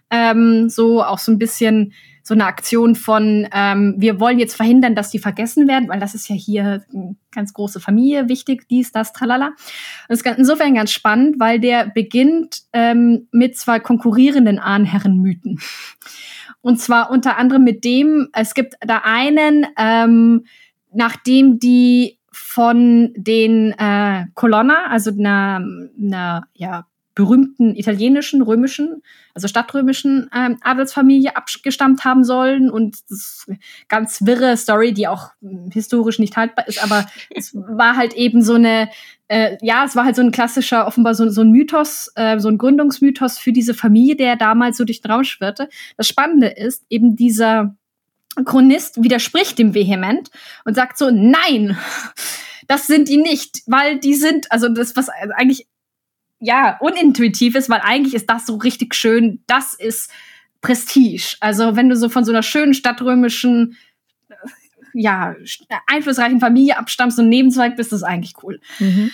Ähm, 0.09 0.69
so 0.69 1.03
auch 1.03 1.19
so 1.19 1.31
ein 1.31 1.37
bisschen 1.37 1.93
so 2.23 2.33
eine 2.33 2.45
Aktion 2.45 2.95
von, 2.95 3.47
ähm, 3.53 3.95
wir 3.97 4.19
wollen 4.19 4.39
jetzt 4.39 4.55
verhindern, 4.55 4.95
dass 4.95 5.11
die 5.11 5.19
vergessen 5.19 5.67
werden, 5.67 5.89
weil 5.89 5.99
das 5.99 6.15
ist 6.15 6.29
ja 6.29 6.35
hier 6.35 6.83
eine 6.93 7.17
ganz 7.31 7.53
große 7.53 7.81
Familie, 7.81 8.29
wichtig, 8.29 8.67
dies, 8.69 8.93
das, 8.93 9.11
tralala. 9.11 9.51
Das 10.07 10.21
ist 10.21 10.25
insofern 10.37 10.73
ganz 10.73 10.91
spannend, 10.91 11.39
weil 11.39 11.59
der 11.59 11.87
beginnt 11.87 12.61
ähm, 12.71 13.27
mit 13.31 13.57
zwei 13.57 13.79
konkurrierenden 13.79 14.57
Ahnherrenmythen. 14.57 15.59
Und 16.61 16.79
zwar 16.79 17.11
unter 17.11 17.37
anderem 17.37 17.65
mit 17.65 17.83
dem, 17.83 18.29
es 18.31 18.53
gibt 18.53 18.75
da 18.79 19.01
einen, 19.03 19.67
ähm, 19.77 20.45
nachdem 20.93 21.59
die 21.59 22.19
von 22.31 23.13
den 23.17 23.73
äh, 23.73 24.27
Colonna, 24.33 24.85
also 24.89 25.11
einer, 25.11 25.61
einer 26.01 26.47
ja, 26.53 26.85
berühmten 27.15 27.75
italienischen, 27.75 28.41
römischen, 28.41 29.03
also 29.33 29.47
stadtrömischen 29.47 30.29
ähm, 30.35 30.57
Adelsfamilie 30.61 31.35
abgestammt 31.35 32.03
haben 32.03 32.23
sollen. 32.23 32.71
Und 32.71 32.97
das 33.09 33.47
ganz 33.87 34.25
wirre 34.25 34.57
Story, 34.57 34.93
die 34.93 35.07
auch 35.07 35.29
hm, 35.41 35.69
historisch 35.71 36.19
nicht 36.19 36.35
haltbar 36.37 36.67
ist, 36.67 36.83
aber 36.83 37.05
es 37.29 37.53
war 37.53 37.95
halt 37.95 38.13
eben 38.13 38.41
so 38.41 38.55
eine, 38.55 38.89
äh, 39.27 39.57
ja, 39.61 39.85
es 39.85 39.95
war 39.95 40.05
halt 40.05 40.15
so 40.15 40.23
ein 40.23 40.31
klassischer, 40.31 40.87
offenbar 40.87 41.13
so, 41.13 41.29
so 41.29 41.41
ein 41.41 41.51
Mythos, 41.51 42.11
äh, 42.15 42.39
so 42.39 42.49
ein 42.49 42.57
Gründungsmythos 42.57 43.37
für 43.37 43.51
diese 43.51 43.73
Familie, 43.73 44.15
der 44.15 44.35
damals 44.35 44.77
so 44.77 44.83
durch 44.83 45.01
den 45.01 45.11
Raum 45.11 45.23
schwirrte. 45.23 45.69
Das 45.97 46.07
Spannende 46.07 46.47
ist 46.47 46.83
eben 46.89 47.15
dieser 47.15 47.75
Chronist 48.45 49.03
widerspricht 49.03 49.59
dem 49.59 49.75
vehement 49.75 50.31
und 50.65 50.73
sagt 50.73 50.97
so, 50.97 51.11
nein, 51.11 51.77
das 52.67 52.87
sind 52.87 53.07
die 53.07 53.17
nicht, 53.17 53.61
weil 53.67 53.99
die 53.99 54.15
sind, 54.15 54.51
also 54.51 54.69
das, 54.69 54.95
was 54.95 55.09
eigentlich 55.09 55.67
ja 56.43 56.77
unintuitiv 56.79 57.55
ist, 57.55 57.69
weil 57.69 57.79
eigentlich 57.81 58.13
ist 58.13 58.29
das 58.29 58.45
so 58.45 58.57
richtig 58.57 58.95
schön, 58.95 59.41
das 59.47 59.73
ist 59.73 60.11
Prestige. 60.61 61.37
Also 61.39 61.75
wenn 61.75 61.89
du 61.89 61.95
so 61.95 62.09
von 62.09 62.25
so 62.25 62.31
einer 62.31 62.43
schönen 62.43 62.73
stadtrömischen 62.73 63.77
ja, 64.93 65.35
einflussreichen 65.87 66.39
Familie 66.39 66.77
abstammst 66.77 67.17
und 67.17 67.29
Nebenzweig 67.29 67.75
bist, 67.77 67.91
das 67.91 68.01
ist 68.01 68.07
eigentlich 68.07 68.35
cool. 68.43 68.59
Mhm. 68.79 69.11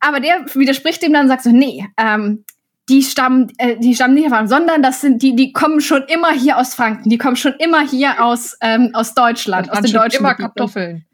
Aber 0.00 0.20
der 0.20 0.46
widerspricht 0.54 1.02
dem 1.02 1.12
dann 1.12 1.22
und 1.22 1.28
sagt 1.28 1.42
so, 1.42 1.50
nee, 1.50 1.84
ähm, 1.96 2.44
die 2.88 3.02
stammen, 3.02 3.52
äh, 3.58 3.76
die 3.76 3.94
stammen 3.94 4.14
nicht 4.14 4.30
davon, 4.30 4.48
sondern 4.48 4.80
das 4.80 5.00
sind 5.00 5.20
die, 5.20 5.34
die 5.34 5.52
kommen 5.52 5.80
schon 5.80 6.04
immer 6.04 6.32
hier 6.32 6.56
aus 6.56 6.74
Franken, 6.74 7.10
die 7.10 7.18
kommen 7.18 7.36
schon 7.36 7.54
immer 7.58 7.86
hier 7.86 8.24
aus, 8.24 8.56
ähm, 8.60 8.90
aus 8.94 9.14
Deutschland, 9.14 9.70
aus 9.70 9.82
den 9.82 9.92
deutschen 9.92 10.20
immer 10.20 10.34
Kartoffeln. 10.34 11.04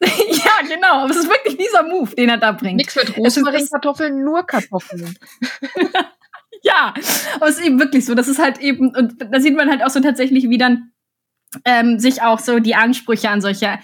ja, 0.04 0.66
genau. 0.68 1.02
Aber 1.02 1.10
es 1.10 1.16
ist 1.16 1.28
wirklich 1.28 1.56
dieser 1.56 1.82
Move, 1.82 2.14
den 2.14 2.28
er 2.28 2.38
da 2.38 2.52
bringt. 2.52 2.76
Nichts 2.76 2.96
mit 2.96 3.16
Rosmarin-Kartoffeln, 3.16 4.22
nur 4.22 4.46
Kartoffeln. 4.46 5.16
ja, 6.62 6.94
aber 7.36 7.48
es 7.48 7.58
ist 7.58 7.64
eben 7.64 7.78
wirklich 7.78 8.04
so. 8.04 8.14
Das 8.14 8.28
ist 8.28 8.38
halt 8.38 8.58
eben, 8.58 8.94
und 8.94 9.14
da 9.32 9.40
sieht 9.40 9.56
man 9.56 9.70
halt 9.70 9.82
auch 9.82 9.90
so 9.90 10.00
tatsächlich, 10.00 10.48
wie 10.50 10.58
dann 10.58 10.92
ähm, 11.64 11.98
sich 11.98 12.22
auch 12.22 12.38
so 12.38 12.58
die 12.58 12.74
Ansprüche 12.74 13.30
an 13.30 13.40
solche 13.40 13.78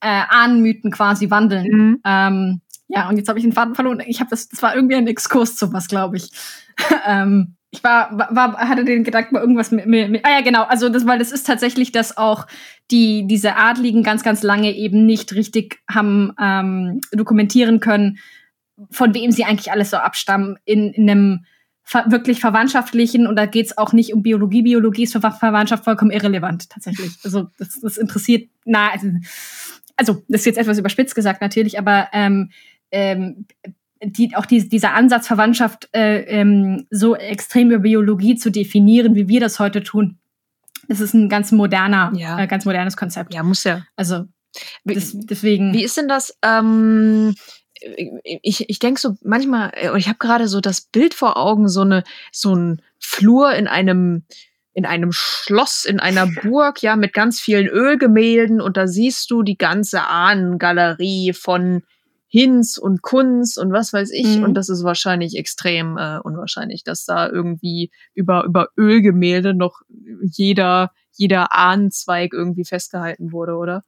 äh, 0.00 0.22
Ahnenmythen 0.28 0.90
quasi 0.90 1.30
wandeln. 1.30 1.66
Mhm. 1.66 2.00
Ähm, 2.04 2.60
ja, 2.88 3.08
und 3.08 3.18
jetzt 3.18 3.28
habe 3.28 3.38
ich 3.38 3.44
den 3.44 3.52
Faden 3.52 3.74
verloren. 3.74 4.02
Ich 4.06 4.20
habe 4.20 4.30
das, 4.30 4.48
das 4.48 4.62
war 4.62 4.74
irgendwie 4.74 4.96
ein 4.96 5.06
Exkurs 5.06 5.56
zu 5.56 5.72
was, 5.72 5.88
glaube 5.88 6.16
ich. 6.16 6.30
ähm, 7.06 7.57
ich 7.70 7.84
war, 7.84 8.16
war, 8.30 8.56
hatte 8.56 8.84
den 8.84 9.04
Gedanken 9.04 9.34
bei 9.34 9.40
irgendwas 9.40 9.70
mit, 9.70 9.86
mit, 9.86 10.10
mit, 10.10 10.24
ah 10.24 10.30
ja, 10.30 10.40
genau, 10.40 10.62
also 10.64 10.88
das, 10.88 11.06
weil 11.06 11.18
das 11.18 11.32
ist 11.32 11.46
tatsächlich, 11.46 11.92
dass 11.92 12.16
auch 12.16 12.46
die, 12.90 13.26
diese 13.26 13.56
Adligen 13.56 14.02
ganz, 14.02 14.22
ganz 14.22 14.42
lange 14.42 14.74
eben 14.74 15.04
nicht 15.04 15.34
richtig 15.34 15.80
haben 15.90 16.32
ähm, 16.40 17.00
dokumentieren 17.12 17.80
können, 17.80 18.18
von 18.90 19.14
wem 19.14 19.32
sie 19.32 19.44
eigentlich 19.44 19.70
alles 19.70 19.90
so 19.90 19.98
abstammen 19.98 20.56
in, 20.64 20.92
in 20.92 21.10
einem 21.10 21.44
ver 21.82 22.04
wirklich 22.10 22.40
verwandtschaftlichen 22.40 23.26
und 23.26 23.36
da 23.36 23.46
geht's 23.46 23.76
auch 23.76 23.92
nicht 23.92 24.12
um 24.12 24.22
Biologie. 24.22 24.62
Biologie 24.62 25.04
ist 25.04 25.12
für 25.12 25.20
Verwandtschaft 25.20 25.84
vollkommen 25.84 26.10
irrelevant, 26.10 26.70
tatsächlich. 26.70 27.12
Also 27.24 27.48
das, 27.58 27.80
das 27.80 27.96
interessiert, 27.96 28.48
na, 28.64 28.90
also, 28.90 29.08
also 29.96 30.22
das 30.28 30.40
ist 30.42 30.46
jetzt 30.46 30.58
etwas 30.58 30.78
überspitzt 30.78 31.14
gesagt 31.14 31.40
natürlich, 31.40 31.78
aber 31.78 32.08
ähm, 32.12 32.50
ähm, 32.90 33.46
die, 34.02 34.34
auch 34.36 34.46
die, 34.46 34.68
dieser 34.68 34.94
Ansatz, 34.94 35.26
Verwandtschaft 35.26 35.88
äh, 35.92 36.20
ähm, 36.22 36.86
so 36.90 37.16
extrem 37.16 37.70
über 37.70 37.82
Biologie 37.82 38.36
zu 38.36 38.50
definieren, 38.50 39.14
wie 39.14 39.28
wir 39.28 39.40
das 39.40 39.58
heute 39.58 39.82
tun, 39.82 40.18
das 40.88 41.00
ist 41.00 41.14
ein 41.14 41.28
ganz 41.28 41.52
moderner, 41.52 42.12
ja. 42.14 42.38
äh, 42.38 42.46
ganz 42.46 42.64
modernes 42.64 42.96
Konzept. 42.96 43.34
Ja, 43.34 43.42
muss 43.42 43.64
ja. 43.64 43.84
Also 43.96 44.24
das, 44.84 45.12
deswegen. 45.14 45.74
Wie 45.74 45.84
ist 45.84 45.96
denn 45.96 46.08
das? 46.08 46.36
Ähm, 46.42 47.34
ich 48.24 48.68
ich 48.68 48.78
denke 48.78 49.00
so 49.00 49.16
manchmal, 49.22 49.70
äh, 49.74 49.96
ich 49.98 50.08
habe 50.08 50.18
gerade 50.18 50.48
so 50.48 50.60
das 50.60 50.80
Bild 50.80 51.14
vor 51.14 51.36
Augen, 51.36 51.68
so 51.68 51.82
eine 51.82 52.04
so 52.32 52.54
ein 52.54 52.82
Flur 52.98 53.52
in 53.52 53.68
einem 53.68 54.24
in 54.72 54.86
einem 54.86 55.12
Schloss, 55.12 55.84
in 55.84 56.00
einer 56.00 56.26
Burg, 56.42 56.82
ja, 56.82 56.96
mit 56.96 57.12
ganz 57.12 57.40
vielen 57.40 57.68
Ölgemälden 57.68 58.60
und 58.60 58.76
da 58.76 58.86
siehst 58.86 59.30
du 59.30 59.42
die 59.42 59.58
ganze 59.58 60.06
Ahnengalerie 60.06 61.34
von 61.34 61.82
Hinz 62.28 62.76
und 62.76 63.02
Kunz 63.02 63.56
und 63.56 63.72
was 63.72 63.92
weiß 63.92 64.10
ich. 64.12 64.36
Mhm. 64.36 64.44
Und 64.44 64.54
das 64.54 64.68
ist 64.68 64.84
wahrscheinlich 64.84 65.36
extrem 65.36 65.96
äh, 65.96 66.18
unwahrscheinlich, 66.22 66.84
dass 66.84 67.04
da 67.04 67.28
irgendwie 67.28 67.90
über, 68.14 68.44
über 68.44 68.68
Ölgemälde 68.76 69.54
noch 69.54 69.80
jeder, 70.20 70.92
jeder 71.12 71.54
Ahnenzweig 71.56 72.32
irgendwie 72.34 72.64
festgehalten 72.64 73.32
wurde, 73.32 73.56
oder? 73.56 73.82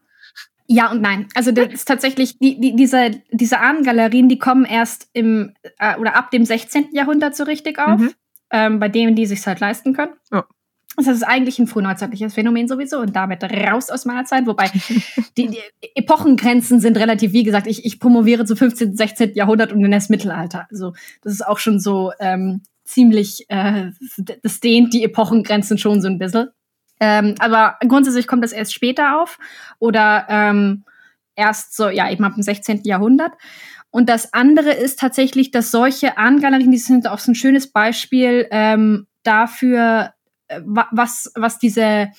Ja 0.66 0.90
und 0.90 1.02
nein. 1.02 1.26
Also 1.34 1.50
das 1.52 1.68
ist 1.72 1.86
tatsächlich, 1.86 2.38
die, 2.38 2.60
die, 2.60 2.76
diese, 2.76 3.10
diese 3.32 3.58
Ahnengalerien, 3.58 4.28
die 4.28 4.38
kommen 4.38 4.64
erst 4.64 5.08
im 5.12 5.52
äh, 5.78 5.98
oder 5.98 6.14
ab 6.14 6.30
dem 6.30 6.44
16. 6.44 6.90
Jahrhundert 6.92 7.36
so 7.36 7.44
richtig 7.44 7.78
auf. 7.78 8.00
Mhm. 8.00 8.12
Ähm, 8.52 8.80
bei 8.80 8.88
denen, 8.88 9.14
die 9.14 9.26
sich 9.26 9.46
halt 9.46 9.60
leisten 9.60 9.94
können. 9.94 10.14
Ja. 10.32 10.44
Das 10.96 11.06
ist 11.06 11.22
eigentlich 11.22 11.58
ein 11.58 11.66
frühneuzeitliches 11.66 12.34
Phänomen 12.34 12.68
sowieso 12.68 12.98
und 12.98 13.14
damit 13.14 13.44
raus 13.44 13.90
aus 13.90 14.04
meiner 14.04 14.24
Zeit. 14.24 14.46
Wobei 14.46 14.70
die, 15.36 15.48
die 15.48 15.60
Epochengrenzen 15.94 16.80
sind 16.80 16.96
relativ, 16.98 17.32
wie 17.32 17.44
gesagt, 17.44 17.66
ich, 17.66 17.84
ich 17.84 18.00
promoviere 18.00 18.44
zu 18.44 18.56
15., 18.56 18.96
16. 18.96 19.34
Jahrhundert 19.34 19.72
und 19.72 19.84
in 19.84 19.90
das 19.90 20.08
Mittelalter. 20.08 20.66
Also 20.70 20.92
das 21.22 21.32
ist 21.32 21.46
auch 21.46 21.58
schon 21.58 21.78
so 21.78 22.12
ähm, 22.18 22.62
ziemlich, 22.84 23.46
äh, 23.48 23.90
das 24.42 24.60
dehnt 24.60 24.92
die 24.92 25.04
Epochengrenzen 25.04 25.78
schon 25.78 26.02
so 26.02 26.08
ein 26.08 26.18
bisschen. 26.18 26.48
Ähm, 26.98 27.34
aber 27.38 27.76
grundsätzlich 27.86 28.26
kommt 28.26 28.44
das 28.44 28.52
erst 28.52 28.74
später 28.74 29.20
auf 29.20 29.38
oder 29.78 30.26
ähm, 30.28 30.84
erst 31.34 31.74
so, 31.74 31.88
ja, 31.88 32.10
eben 32.10 32.24
ab 32.24 32.34
dem 32.34 32.42
16. 32.42 32.82
Jahrhundert. 32.84 33.32
Und 33.90 34.08
das 34.08 34.34
andere 34.34 34.70
ist 34.70 34.98
tatsächlich, 34.98 35.50
dass 35.50 35.70
solche 35.70 36.18
Ahngalerien, 36.18 36.70
die 36.70 36.78
sind 36.78 37.08
auch 37.08 37.18
so 37.18 37.32
ein 37.32 37.34
schönes 37.34 37.72
Beispiel 37.72 38.46
ähm, 38.50 39.06
dafür, 39.22 40.12
was, 40.64 41.30
was 41.34 41.58
diese 41.58 42.10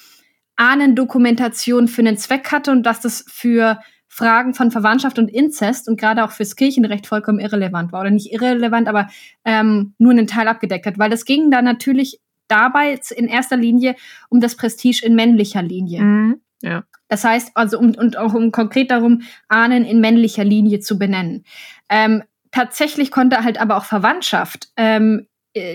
Ahnendokumentation 0.56 1.88
für 1.88 2.02
einen 2.02 2.18
Zweck 2.18 2.52
hatte 2.52 2.72
und 2.72 2.84
dass 2.84 3.02
das 3.02 3.26
für 3.28 3.80
Fragen 4.08 4.54
von 4.54 4.72
Verwandtschaft 4.72 5.18
und 5.20 5.30
Inzest 5.30 5.88
und 5.88 6.00
gerade 6.00 6.24
auch 6.24 6.32
fürs 6.32 6.58
Kirchenrecht 6.58 7.08
vollkommen 7.08 7.40
irrelevant 7.40 7.94
war. 7.94 8.02
Oder 8.02 8.12
nicht 8.12 8.34
irrelevant, 8.34 8.90
aber 8.90 9.08
ähm, 9.46 9.94
nur 9.98 10.12
einen 10.12 10.28
Teil 10.28 10.50
abgedeckt 10.50 10.86
hat. 10.86 11.00
Weil 11.00 11.10
das 11.10 11.24
ging 11.24 11.50
da 11.50 11.62
natürlich 11.62 12.20
dabei 12.50 13.00
in 13.16 13.28
erster 13.28 13.56
Linie 13.56 13.96
um 14.30 14.42
das 14.42 14.58
Prestige 14.58 15.06
in 15.06 15.16
männlicher 15.16 15.62
Linie. 15.62 16.02
Mhm, 16.02 16.42
ja. 16.62 16.84
Das 17.08 17.24
heißt 17.24 17.52
also, 17.56 17.80
um, 17.80 17.96
und 17.96 18.18
auch 18.18 18.34
um 18.34 18.52
konkret 18.52 18.92
darum, 18.92 19.22
Ahnen 19.48 19.86
in 19.86 20.02
männlicher 20.02 20.44
Linie 20.44 20.82
zu 20.82 21.00
benennen. 21.00 21.46
Ähm, 21.90 22.24
tatsächlich 22.52 23.12
konnte 23.12 23.44
halt 23.44 23.60
aber 23.60 23.78
auch 23.78 23.86
Verwandtschaft 23.86 24.70
ähm, 24.76 25.26
äh, 25.26 25.31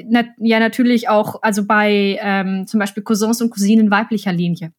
na, 0.08 0.24
ja 0.38 0.58
natürlich 0.58 1.08
auch, 1.08 1.42
also 1.42 1.66
bei 1.66 2.18
ähm, 2.20 2.66
zum 2.66 2.80
Beispiel 2.80 3.02
Cousins 3.02 3.40
und 3.40 3.50
Cousinen 3.50 3.90
weiblicher 3.90 4.32
Linie 4.32 4.72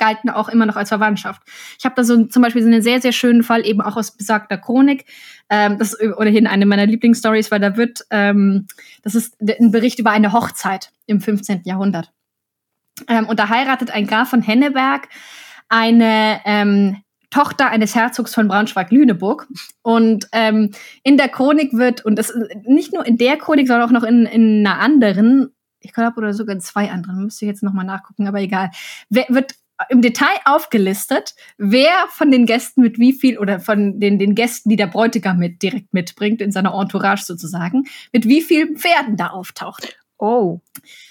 galten 0.00 0.30
auch 0.30 0.48
immer 0.48 0.66
noch 0.66 0.76
als 0.76 0.88
Verwandtschaft. 0.88 1.42
Ich 1.78 1.84
habe 1.84 1.94
da 1.94 2.02
so 2.02 2.24
zum 2.24 2.42
Beispiel 2.42 2.62
so 2.62 2.68
einen 2.68 2.82
sehr, 2.82 3.00
sehr 3.00 3.12
schönen 3.12 3.44
Fall 3.44 3.64
eben 3.64 3.80
auch 3.80 3.96
aus 3.96 4.16
besagter 4.16 4.56
Chronik. 4.56 5.04
Ähm, 5.48 5.78
das 5.78 5.92
ist 5.92 6.16
ohnehin 6.16 6.48
eine 6.48 6.66
meiner 6.66 6.86
Lieblingsstories, 6.86 7.50
weil 7.52 7.60
da 7.60 7.76
wird, 7.76 8.00
ähm, 8.10 8.66
das 9.02 9.14
ist 9.14 9.36
ein 9.40 9.70
Bericht 9.70 9.98
über 10.00 10.10
eine 10.10 10.32
Hochzeit 10.32 10.90
im 11.06 11.20
15. 11.20 11.62
Jahrhundert. 11.64 12.12
Ähm, 13.08 13.28
und 13.28 13.38
da 13.38 13.48
heiratet 13.48 13.90
ein 13.90 14.06
Graf 14.06 14.30
von 14.30 14.42
Henneberg 14.42 15.08
eine 15.68 16.40
ähm, 16.44 16.96
Tochter 17.30 17.68
eines 17.68 17.94
Herzogs 17.94 18.34
von 18.34 18.48
Braunschweig-Lüneburg. 18.48 19.48
Und 19.82 20.28
ähm, 20.32 20.70
in 21.02 21.16
der 21.16 21.28
Chronik 21.28 21.72
wird, 21.72 22.04
und 22.04 22.16
das 22.16 22.34
nicht 22.64 22.92
nur 22.92 23.06
in 23.06 23.16
der 23.16 23.36
Chronik, 23.36 23.68
sondern 23.68 23.88
auch 23.88 23.92
noch 23.92 24.04
in, 24.04 24.26
in 24.26 24.66
einer 24.66 24.80
anderen, 24.80 25.54
ich 25.80 25.92
glaube, 25.92 26.16
oder 26.18 26.34
sogar 26.34 26.54
in 26.54 26.60
zwei 26.60 26.90
anderen, 26.90 27.24
müsste 27.24 27.44
ich 27.44 27.50
jetzt 27.50 27.62
nochmal 27.62 27.86
nachgucken, 27.86 28.26
aber 28.26 28.40
egal, 28.40 28.70
wird 29.08 29.54
im 29.88 30.02
Detail 30.02 30.36
aufgelistet, 30.44 31.34
wer 31.56 32.06
von 32.10 32.30
den 32.30 32.44
Gästen 32.44 32.82
mit 32.82 32.98
wie 32.98 33.12
viel 33.12 33.38
oder 33.38 33.60
von 33.60 33.98
den, 33.98 34.18
den 34.18 34.34
Gästen, 34.34 34.68
die 34.68 34.76
der 34.76 34.88
Bräutigam 34.88 35.38
mit 35.38 35.62
direkt 35.62 35.94
mitbringt, 35.94 36.42
in 36.42 36.52
seiner 36.52 36.74
Entourage 36.74 37.24
sozusagen, 37.24 37.84
mit 38.12 38.26
wie 38.26 38.42
vielen 38.42 38.76
Pferden 38.76 39.16
da 39.16 39.28
auftaucht. 39.28 39.96
Oh. 40.20 40.60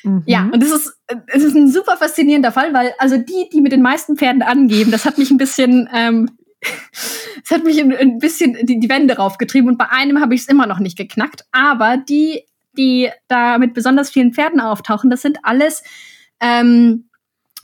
Mhm. 0.04 0.24
Ja, 0.28 0.44
und 0.54 0.62
das 0.62 0.72
ist, 0.72 1.00
es 1.28 1.44
ist 1.44 1.56
ein 1.56 1.70
super 1.72 1.98
faszinierender 1.98 2.52
Fall, 2.52 2.74
weil 2.74 2.94
also 3.00 3.18
die, 3.18 3.50
die 3.52 3.60
mit 3.60 3.72
den 3.72 3.82
meisten 3.82 4.16
Pferden 4.16 4.44
angeben, 4.44 4.92
das 4.92 5.04
hat 5.06 5.18
mich 5.18 5.32
ein 5.32 5.38
bisschen, 5.38 5.90
ähm, 5.92 6.30
es 7.44 7.50
hat 7.50 7.64
mich 7.64 7.80
ein, 7.80 7.92
ein 7.92 8.20
bisschen 8.20 8.56
die, 8.62 8.80
die 8.80 8.90
Wände 8.90 9.18
raufgetrieben 9.18 9.68
und 9.68 9.78
bei 9.78 9.90
einem 9.90 10.22
habe 10.22 10.36
ich 10.36 10.42
es 10.42 10.48
immer 10.48 10.68
noch 10.68 10.78
nicht 10.78 10.96
geknackt. 10.96 11.46
Aber 11.52 11.98
die, 11.98 12.44
die 12.78 13.10
da 13.28 13.58
mit 13.58 13.74
besonders 13.74 14.12
vielen 14.12 14.32
Pferden 14.32 14.60
auftauchen, 14.60 15.10
das 15.10 15.24
sind 15.24 15.40
alles 15.42 15.84
ähm, 16.40 17.10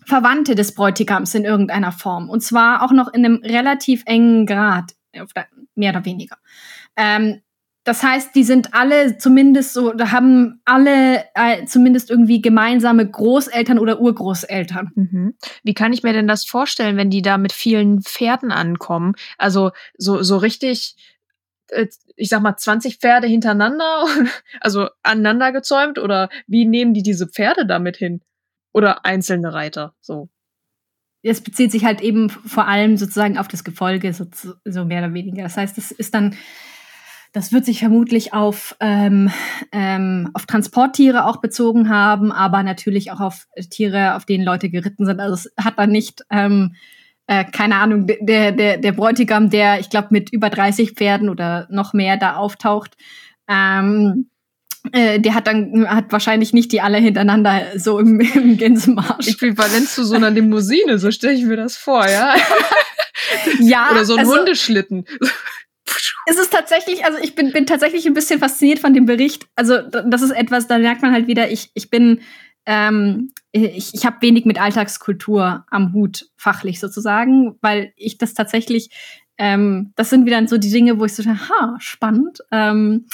Verwandte 0.06 0.56
des 0.56 0.74
Bräutigams 0.74 1.36
in 1.36 1.46
irgendeiner 1.46 1.92
Form. 1.92 2.28
Und 2.28 2.42
zwar 2.42 2.82
auch 2.82 2.92
noch 2.92 3.14
in 3.14 3.24
einem 3.24 3.42
relativ 3.44 4.02
engen 4.08 4.48
Grad, 4.48 4.96
mehr 5.76 5.92
oder 5.92 6.06
weniger. 6.06 6.38
Ähm, 6.96 7.42
das 7.86 8.02
heißt, 8.02 8.34
die 8.34 8.44
sind 8.44 8.74
alle 8.74 9.20
zumindest 9.20 9.74
so, 9.74 9.94
da 9.94 10.12
haben 10.12 10.60
alle 10.66 11.24
äh, 11.36 11.66
zumindest 11.66 12.10
irgendwie 12.10 12.42
gemeinsame 12.42 13.08
Großeltern 13.08 13.78
oder 13.78 14.02
Urgroßeltern. 14.02 14.92
Mhm. 14.96 15.36
Wie 15.64 15.76
kann 15.76 15.94
ich 15.94 16.02
mir 16.02 16.12
denn 16.12 16.28
das 16.28 16.46
vorstellen, 16.46 16.98
wenn 16.98 17.12
die 17.12 17.22
da 17.22 17.38
mit 17.38 17.54
vielen 17.54 18.02
Pferden 18.02 18.52
ankommen? 18.52 19.14
Also 19.38 19.70
so, 20.00 20.24
so 20.24 20.38
richtig, 20.38 20.96
äh, 21.70 21.86
ich 22.16 22.30
sag 22.30 22.42
mal, 22.42 22.58
20 22.58 22.98
Pferde 22.98 23.28
hintereinander, 23.28 24.06
also 24.62 24.90
aneinander 25.04 25.52
gezäumt? 25.52 26.00
Oder 26.00 26.30
wie 26.48 26.66
nehmen 26.66 26.96
die 26.96 27.04
diese 27.04 27.28
Pferde 27.28 27.68
damit 27.68 27.98
hin? 27.98 28.22
Oder 28.74 29.06
einzelne 29.06 29.54
Reiter, 29.54 29.94
so 30.02 30.30
es 31.28 31.42
bezieht 31.42 31.72
sich 31.72 31.86
halt 31.86 32.02
eben 32.02 32.30
vor 32.30 32.68
allem 32.68 32.98
sozusagen 32.98 33.40
auf 33.40 33.48
das 33.48 33.64
Gefolge, 33.64 34.14
so, 34.14 34.26
so 34.64 34.86
mehr 34.86 35.04
oder 35.04 35.14
weniger. 35.16 35.42
Das 35.42 35.58
heißt, 35.58 35.76
es 35.80 35.92
ist 35.92 36.14
dann 36.14 36.36
das 37.36 37.52
wird 37.52 37.66
sich 37.66 37.80
vermutlich 37.80 38.34
auf, 38.34 38.78
ähm, 38.80 39.30
ähm, 39.74 40.30
auf 40.34 40.46
Transporttiere 40.46 41.26
auch 41.26 41.42
bezogen 41.42 41.90
haben, 41.90 42.32
aber 42.32 42.64
natürlich 42.64 43.12
auch 43.12 43.20
auf 43.20 43.48
Tiere, 43.70 44.16
auf 44.16 44.24
denen 44.24 44.46
Leute 44.46 44.70
geritten 44.70 45.06
sind. 45.06 45.20
Also 45.20 45.34
es 45.34 45.54
hat 45.62 45.78
dann 45.78 45.92
nicht 45.92 46.22
ähm, 46.32 46.76
äh, 47.28 47.44
keine 47.44 47.76
Ahnung, 47.76 48.08
der, 48.08 48.54
der, 48.54 48.78
der 48.78 48.92
Bräutigam, 48.94 49.50
der, 49.50 49.82
ich 49.82 49.90
glaube, 49.90 50.10
mit 50.12 50.32
über 50.32 50.50
30 50.50 50.92
Pferden 50.92 51.28
oder 51.28 51.68
noch 51.70 51.92
mehr 51.92 52.16
da 52.16 52.38
auftaucht, 52.38 52.96
ähm, 53.50 54.30
äh, 54.94 55.20
der 55.20 55.34
hat 55.34 55.48
dann 55.48 55.90
hat 55.90 56.14
wahrscheinlich 56.14 56.54
nicht 56.54 56.72
die 56.72 56.80
alle 56.80 57.00
hintereinander 57.00 57.64
so 57.76 58.00
im, 58.00 58.20
im 58.34 58.58
Gänsemarsch. 58.58 59.28
Äquivalent 59.28 59.90
zu 59.90 60.06
so 60.06 60.16
einer 60.16 60.30
Limousine, 60.30 61.00
so 61.00 61.12
stelle 61.12 61.34
ich 61.34 61.44
mir 61.44 61.58
das 61.58 61.76
vor, 61.76 62.08
ja. 62.08 62.34
ja. 63.60 63.92
Oder 63.92 64.06
so 64.06 64.14
ein 64.14 64.20
also, 64.20 64.38
Hundeschlitten. 64.38 65.04
Es 66.28 66.38
ist 66.38 66.52
tatsächlich, 66.52 67.06
also 67.06 67.20
ich 67.22 67.36
bin, 67.36 67.52
bin 67.52 67.66
tatsächlich 67.66 68.06
ein 68.06 68.14
bisschen 68.14 68.40
fasziniert 68.40 68.80
von 68.80 68.94
dem 68.94 69.06
Bericht. 69.06 69.48
Also 69.56 69.80
das 69.82 70.22
ist 70.22 70.32
etwas, 70.32 70.68
da 70.68 70.80
merkt 70.80 71.02
man 71.02 71.12
halt 71.12 71.28
wieder, 71.28 71.52
ich, 71.52 71.70
ich 71.74 71.90
bin, 71.90 72.22
ähm, 72.66 73.32
ich, 73.52 73.94
ich 73.94 74.06
habe 74.06 74.18
wenig 74.22 74.46
mit 74.46 74.60
Alltagskultur 74.60 75.66
am 75.70 75.94
Hut, 75.94 76.28
fachlich 76.36 76.80
sozusagen, 76.80 77.58
weil 77.62 77.94
ich 77.96 78.18
das 78.18 78.34
tatsächlich, 78.34 78.90
ähm, 79.38 79.94
das 79.96 80.10
sind 80.10 80.26
wieder 80.26 80.48
so 80.48 80.58
die 80.58 80.72
Dinge, 80.72 81.00
wo 81.00 81.06
ich 81.06 81.14
so, 81.14 81.24
ha, 81.24 81.76
spannend. 81.80 82.40
Ähm, 82.52 83.06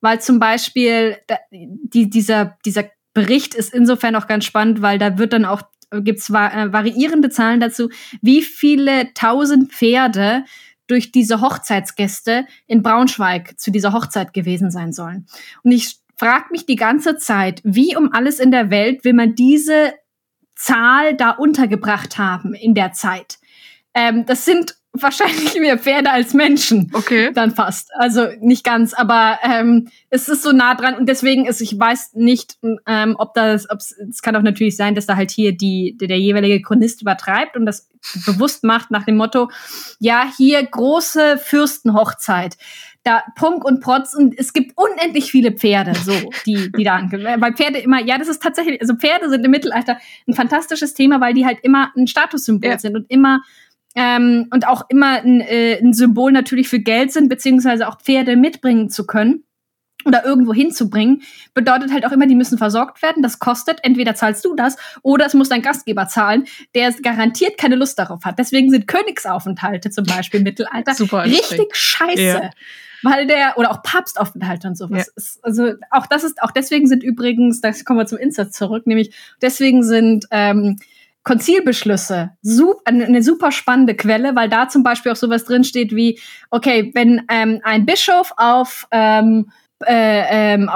weil 0.00 0.20
zum 0.20 0.38
Beispiel 0.38 1.16
die, 1.50 2.10
dieser, 2.10 2.58
dieser 2.64 2.90
Bericht 3.14 3.54
ist 3.54 3.72
insofern 3.72 4.16
auch 4.16 4.26
ganz 4.26 4.44
spannend, 4.44 4.82
weil 4.82 4.98
da 4.98 5.18
wird 5.18 5.32
dann 5.32 5.44
auch 5.44 5.62
gibt's 6.00 6.30
äh, 6.30 6.72
variierende 6.72 7.28
Zahlen 7.28 7.60
dazu, 7.60 7.90
wie 8.22 8.42
viele 8.42 9.12
tausend 9.14 9.72
Pferde 9.72 10.44
durch 10.86 11.12
diese 11.12 11.40
Hochzeitsgäste 11.40 12.46
in 12.66 12.82
Braunschweig 12.82 13.58
zu 13.58 13.70
dieser 13.70 13.92
Hochzeit 13.92 14.32
gewesen 14.32 14.70
sein 14.70 14.92
sollen. 14.92 15.26
Und 15.62 15.72
ich 15.72 15.96
frage 16.16 16.46
mich 16.50 16.66
die 16.66 16.76
ganze 16.76 17.16
Zeit, 17.16 17.60
wie 17.64 17.96
um 17.96 18.12
alles 18.12 18.38
in 18.38 18.50
der 18.50 18.70
Welt 18.70 19.04
will 19.04 19.14
man 19.14 19.34
diese 19.34 19.94
Zahl 20.54 21.16
da 21.16 21.30
untergebracht 21.30 22.18
haben 22.18 22.54
in 22.54 22.74
der 22.74 22.92
Zeit? 22.92 23.38
Ähm, 23.94 24.24
das 24.26 24.44
sind 24.44 24.76
wahrscheinlich 24.92 25.54
mehr 25.58 25.78
Pferde 25.78 26.10
als 26.10 26.34
Menschen. 26.34 26.90
Okay. 26.92 27.30
Dann 27.32 27.52
fast. 27.52 27.90
Also 27.94 28.26
nicht 28.40 28.64
ganz, 28.64 28.92
aber 28.92 29.38
ähm, 29.42 29.88
es 30.10 30.28
ist 30.28 30.42
so 30.42 30.52
nah 30.52 30.74
dran 30.74 30.94
und 30.96 31.08
deswegen 31.08 31.46
ist, 31.46 31.60
ich 31.60 31.78
weiß 31.78 32.14
nicht, 32.14 32.58
ähm, 32.86 33.16
ob 33.18 33.32
das, 33.34 33.68
ob 33.70 33.78
es 33.78 34.22
kann 34.22 34.36
auch 34.36 34.42
natürlich 34.42 34.76
sein, 34.76 34.94
dass 34.94 35.06
da 35.06 35.16
halt 35.16 35.30
hier 35.30 35.56
die, 35.56 35.96
der, 35.98 36.08
der 36.08 36.18
jeweilige 36.18 36.60
Chronist 36.60 37.00
übertreibt 37.00 37.56
und 37.56 37.64
das 37.64 37.88
bewusst 38.26 38.64
macht 38.64 38.90
nach 38.90 39.04
dem 39.04 39.16
Motto, 39.16 39.50
ja, 39.98 40.26
hier 40.36 40.62
große 40.62 41.38
Fürstenhochzeit. 41.38 42.56
Da 43.04 43.24
Punk 43.34 43.64
und 43.64 43.80
Protz 43.80 44.14
und 44.14 44.38
es 44.38 44.52
gibt 44.52 44.76
unendlich 44.76 45.32
viele 45.32 45.50
Pferde, 45.50 45.94
so, 45.94 46.12
die, 46.46 46.70
die 46.70 46.84
da 46.84 46.96
angehören. 46.96 47.40
Weil 47.40 47.54
Pferde 47.54 47.78
immer, 47.78 48.00
ja, 48.00 48.16
das 48.16 48.28
ist 48.28 48.40
tatsächlich, 48.40 48.80
also 48.80 48.94
Pferde 48.94 49.28
sind 49.28 49.44
im 49.44 49.50
Mittelalter 49.50 49.98
ein 50.28 50.34
fantastisches 50.34 50.94
Thema, 50.94 51.20
weil 51.20 51.34
die 51.34 51.44
halt 51.44 51.58
immer 51.62 51.90
ein 51.96 52.06
Statussymbol 52.06 52.70
ja. 52.70 52.78
sind 52.78 52.94
und 52.94 53.10
immer 53.10 53.40
ähm, 53.94 54.48
und 54.50 54.66
auch 54.66 54.84
immer 54.88 55.22
ein, 55.22 55.40
äh, 55.40 55.78
ein 55.78 55.92
Symbol 55.92 56.32
natürlich 56.32 56.68
für 56.68 56.80
Geld 56.80 57.12
sind, 57.12 57.28
beziehungsweise 57.28 57.88
auch 57.88 58.00
Pferde 58.00 58.36
mitbringen 58.36 58.90
zu 58.90 59.06
können 59.06 59.44
oder 60.04 60.24
irgendwo 60.24 60.52
hinzubringen, 60.52 61.22
bedeutet 61.54 61.92
halt 61.92 62.04
auch 62.06 62.12
immer, 62.12 62.26
die 62.26 62.34
müssen 62.34 62.58
versorgt 62.58 63.02
werden. 63.02 63.22
Das 63.22 63.38
kostet, 63.38 63.80
entweder 63.82 64.14
zahlst 64.14 64.44
du 64.44 64.54
das 64.54 64.76
oder 65.02 65.26
es 65.26 65.34
muss 65.34 65.48
dein 65.48 65.62
Gastgeber 65.62 66.08
zahlen, 66.08 66.46
der 66.74 66.92
garantiert 66.92 67.58
keine 67.58 67.76
Lust 67.76 67.98
darauf 67.98 68.24
hat. 68.24 68.38
Deswegen 68.38 68.70
sind 68.70 68.86
Königsaufenthalte 68.86 69.90
zum 69.90 70.04
Beispiel 70.04 70.38
im 70.38 70.44
Mittelalter 70.44 70.94
Super 70.94 71.24
richtig 71.24 71.74
scheiße. 71.74 72.20
Ja. 72.20 72.50
Weil 73.04 73.26
der, 73.26 73.54
oder 73.56 73.72
auch 73.72 73.82
Papstaufenthalte 73.82 74.68
und 74.68 74.78
sowas. 74.78 75.06
Ja. 75.06 75.12
Ist, 75.16 75.44
also 75.44 75.72
auch 75.90 76.06
das 76.06 76.22
ist, 76.22 76.40
auch 76.40 76.52
deswegen 76.52 76.86
sind 76.86 77.02
übrigens, 77.02 77.60
da 77.60 77.72
kommen 77.84 77.98
wir 77.98 78.06
zum 78.06 78.18
Insert 78.18 78.54
zurück, 78.54 78.86
nämlich 78.86 79.14
deswegen 79.40 79.82
sind 79.82 80.26
ähm, 80.30 80.78
Konzilbeschlüsse, 81.24 82.30
eine 82.84 83.22
super 83.22 83.52
spannende 83.52 83.94
Quelle, 83.94 84.34
weil 84.34 84.48
da 84.48 84.68
zum 84.68 84.82
Beispiel 84.82 85.12
auch 85.12 85.16
sowas 85.16 85.44
drinsteht 85.44 85.94
wie, 85.94 86.18
okay, 86.50 86.90
wenn 86.94 87.22
ähm, 87.30 87.60
ein 87.62 87.86
Bischof 87.86 88.32
auf 88.36 88.88
ähm, 88.90 89.50
äh, 89.86 90.54
ähm, 90.54 90.70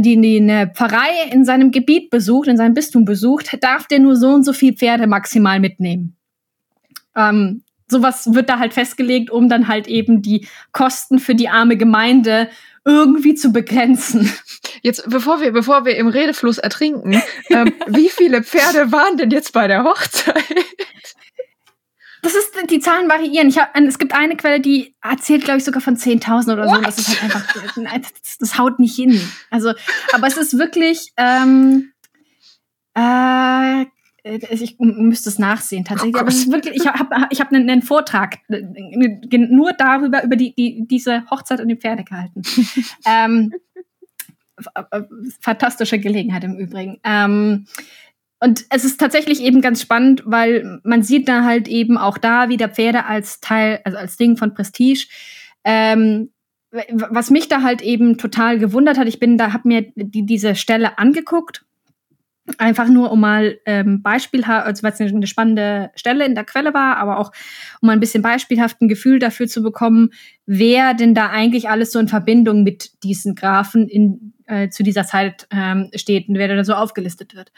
die, 0.00 0.20
die 0.20 0.36
eine 0.38 0.68
Pfarrei 0.74 1.30
in 1.30 1.44
seinem 1.44 1.70
Gebiet 1.70 2.10
besucht, 2.10 2.48
in 2.48 2.56
seinem 2.56 2.74
Bistum 2.74 3.04
besucht, 3.04 3.56
darf 3.60 3.86
der 3.86 4.00
nur 4.00 4.16
so 4.16 4.28
und 4.28 4.44
so 4.44 4.52
viel 4.52 4.74
Pferde 4.74 5.06
maximal 5.06 5.60
mitnehmen. 5.60 6.16
Ähm, 7.16 7.62
sowas 7.88 8.34
wird 8.34 8.48
da 8.48 8.58
halt 8.58 8.74
festgelegt, 8.74 9.30
um 9.30 9.48
dann 9.48 9.68
halt 9.68 9.86
eben 9.86 10.22
die 10.22 10.46
Kosten 10.72 11.18
für 11.18 11.34
die 11.34 11.48
arme 11.48 11.76
Gemeinde 11.76 12.48
irgendwie 12.84 13.34
zu 13.34 13.52
begrenzen. 13.52 14.30
Jetzt, 14.82 15.08
bevor 15.08 15.40
wir, 15.40 15.52
bevor 15.52 15.84
wir 15.84 15.96
im 15.96 16.08
Redefluss 16.08 16.58
ertrinken, 16.58 17.22
ähm, 17.50 17.72
wie 17.86 18.08
viele 18.08 18.42
Pferde 18.42 18.92
waren 18.92 19.16
denn 19.16 19.30
jetzt 19.30 19.52
bei 19.52 19.66
der 19.66 19.84
Hochzeit? 19.84 20.44
Das 22.22 22.34
ist, 22.34 22.52
die 22.70 22.80
Zahlen 22.80 23.08
variieren. 23.08 23.48
Ich 23.48 23.58
hab, 23.58 23.76
es 23.76 23.98
gibt 23.98 24.14
eine 24.14 24.36
Quelle, 24.36 24.58
die 24.58 24.94
erzählt, 25.02 25.44
glaube 25.44 25.58
ich, 25.58 25.64
sogar 25.64 25.82
von 25.82 25.96
10.000 25.96 26.54
oder 26.54 26.66
What? 26.66 26.76
so. 26.76 26.82
Das 26.82 26.98
ist 26.98 27.08
halt 27.08 27.34
einfach, 27.34 27.54
das, 28.00 28.38
das, 28.38 28.58
haut 28.58 28.78
nicht 28.78 28.96
hin. 28.96 29.20
Also, 29.50 29.74
aber 30.12 30.26
es 30.26 30.38
ist 30.38 30.58
wirklich, 30.58 31.12
ähm, 31.18 31.92
äh, 32.94 33.84
ich 34.24 34.76
müsste 34.78 35.28
es 35.28 35.38
nachsehen 35.38 35.84
tatsächlich. 35.84 36.16
Oh 36.16 36.20
aber 36.20 36.28
es 36.28 36.38
ist 36.38 36.52
wirklich, 36.52 36.76
ich 36.76 36.86
habe 36.86 37.26
ich 37.30 37.40
hab 37.40 37.52
einen, 37.52 37.68
einen, 37.68 37.82
Vortrag 37.82 38.38
äh, 38.48 38.62
nur 39.38 39.72
darüber, 39.74 40.24
über 40.24 40.36
die, 40.36 40.54
die, 40.54 40.86
diese 40.88 41.28
Hochzeit 41.30 41.60
und 41.60 41.68
die 41.68 41.76
Pferde 41.76 42.04
gehalten. 42.04 42.42
ähm, 43.06 43.52
äh, 44.90 45.02
fantastische 45.40 45.98
Gelegenheit 45.98 46.44
im 46.44 46.56
Übrigen. 46.56 47.00
Ähm, 47.04 47.66
und 48.40 48.64
es 48.70 48.84
ist 48.84 48.98
tatsächlich 48.98 49.42
eben 49.42 49.60
ganz 49.60 49.82
spannend, 49.82 50.22
weil 50.24 50.80
man 50.84 51.02
sieht 51.02 51.28
da 51.28 51.44
halt 51.44 51.68
eben 51.68 51.98
auch 51.98 52.18
da 52.18 52.48
wieder 52.48 52.68
Pferde 52.68 53.04
als 53.04 53.40
Teil, 53.40 53.80
also 53.84 53.98
als 53.98 54.16
Ding 54.16 54.36
von 54.36 54.54
Prestige. 54.54 55.06
Ähm, 55.64 56.30
was 56.90 57.30
mich 57.30 57.48
da 57.48 57.62
halt 57.62 57.82
eben 57.82 58.18
total 58.18 58.58
gewundert 58.58 58.98
hat, 58.98 59.06
ich 59.06 59.20
bin 59.20 59.38
da, 59.38 59.52
habe 59.52 59.68
mir 59.68 59.92
die, 59.94 60.26
diese 60.26 60.56
Stelle 60.56 60.98
angeguckt 60.98 61.63
Einfach 62.58 62.88
nur, 62.88 63.10
um 63.10 63.20
mal 63.20 63.58
ähm, 63.64 64.02
beispielhaft, 64.02 64.66
also 64.66 64.82
weil 64.82 64.92
es 64.92 65.00
eine 65.00 65.26
spannende 65.26 65.90
Stelle 65.94 66.26
in 66.26 66.34
der 66.34 66.44
Quelle 66.44 66.74
war, 66.74 66.98
aber 66.98 67.18
auch 67.18 67.32
um 67.80 67.86
mal 67.86 67.94
ein 67.94 68.00
bisschen 68.00 68.22
beispielhaft 68.22 68.82
ein 68.82 68.88
Gefühl 68.88 69.18
dafür 69.18 69.46
zu 69.48 69.62
bekommen, 69.62 70.10
wer 70.44 70.92
denn 70.92 71.14
da 71.14 71.30
eigentlich 71.30 71.70
alles 71.70 71.90
so 71.90 71.98
in 71.98 72.08
Verbindung 72.08 72.62
mit 72.62 73.02
diesen 73.02 73.34
Graphen 73.34 73.88
in, 73.88 74.34
äh, 74.46 74.68
zu 74.68 74.82
dieser 74.82 75.04
Zeit 75.04 75.46
ähm, 75.50 75.90
steht 75.94 76.28
und 76.28 76.36
wer 76.36 76.54
da 76.54 76.64
so 76.64 76.74
aufgelistet 76.74 77.34
wird. 77.34 77.50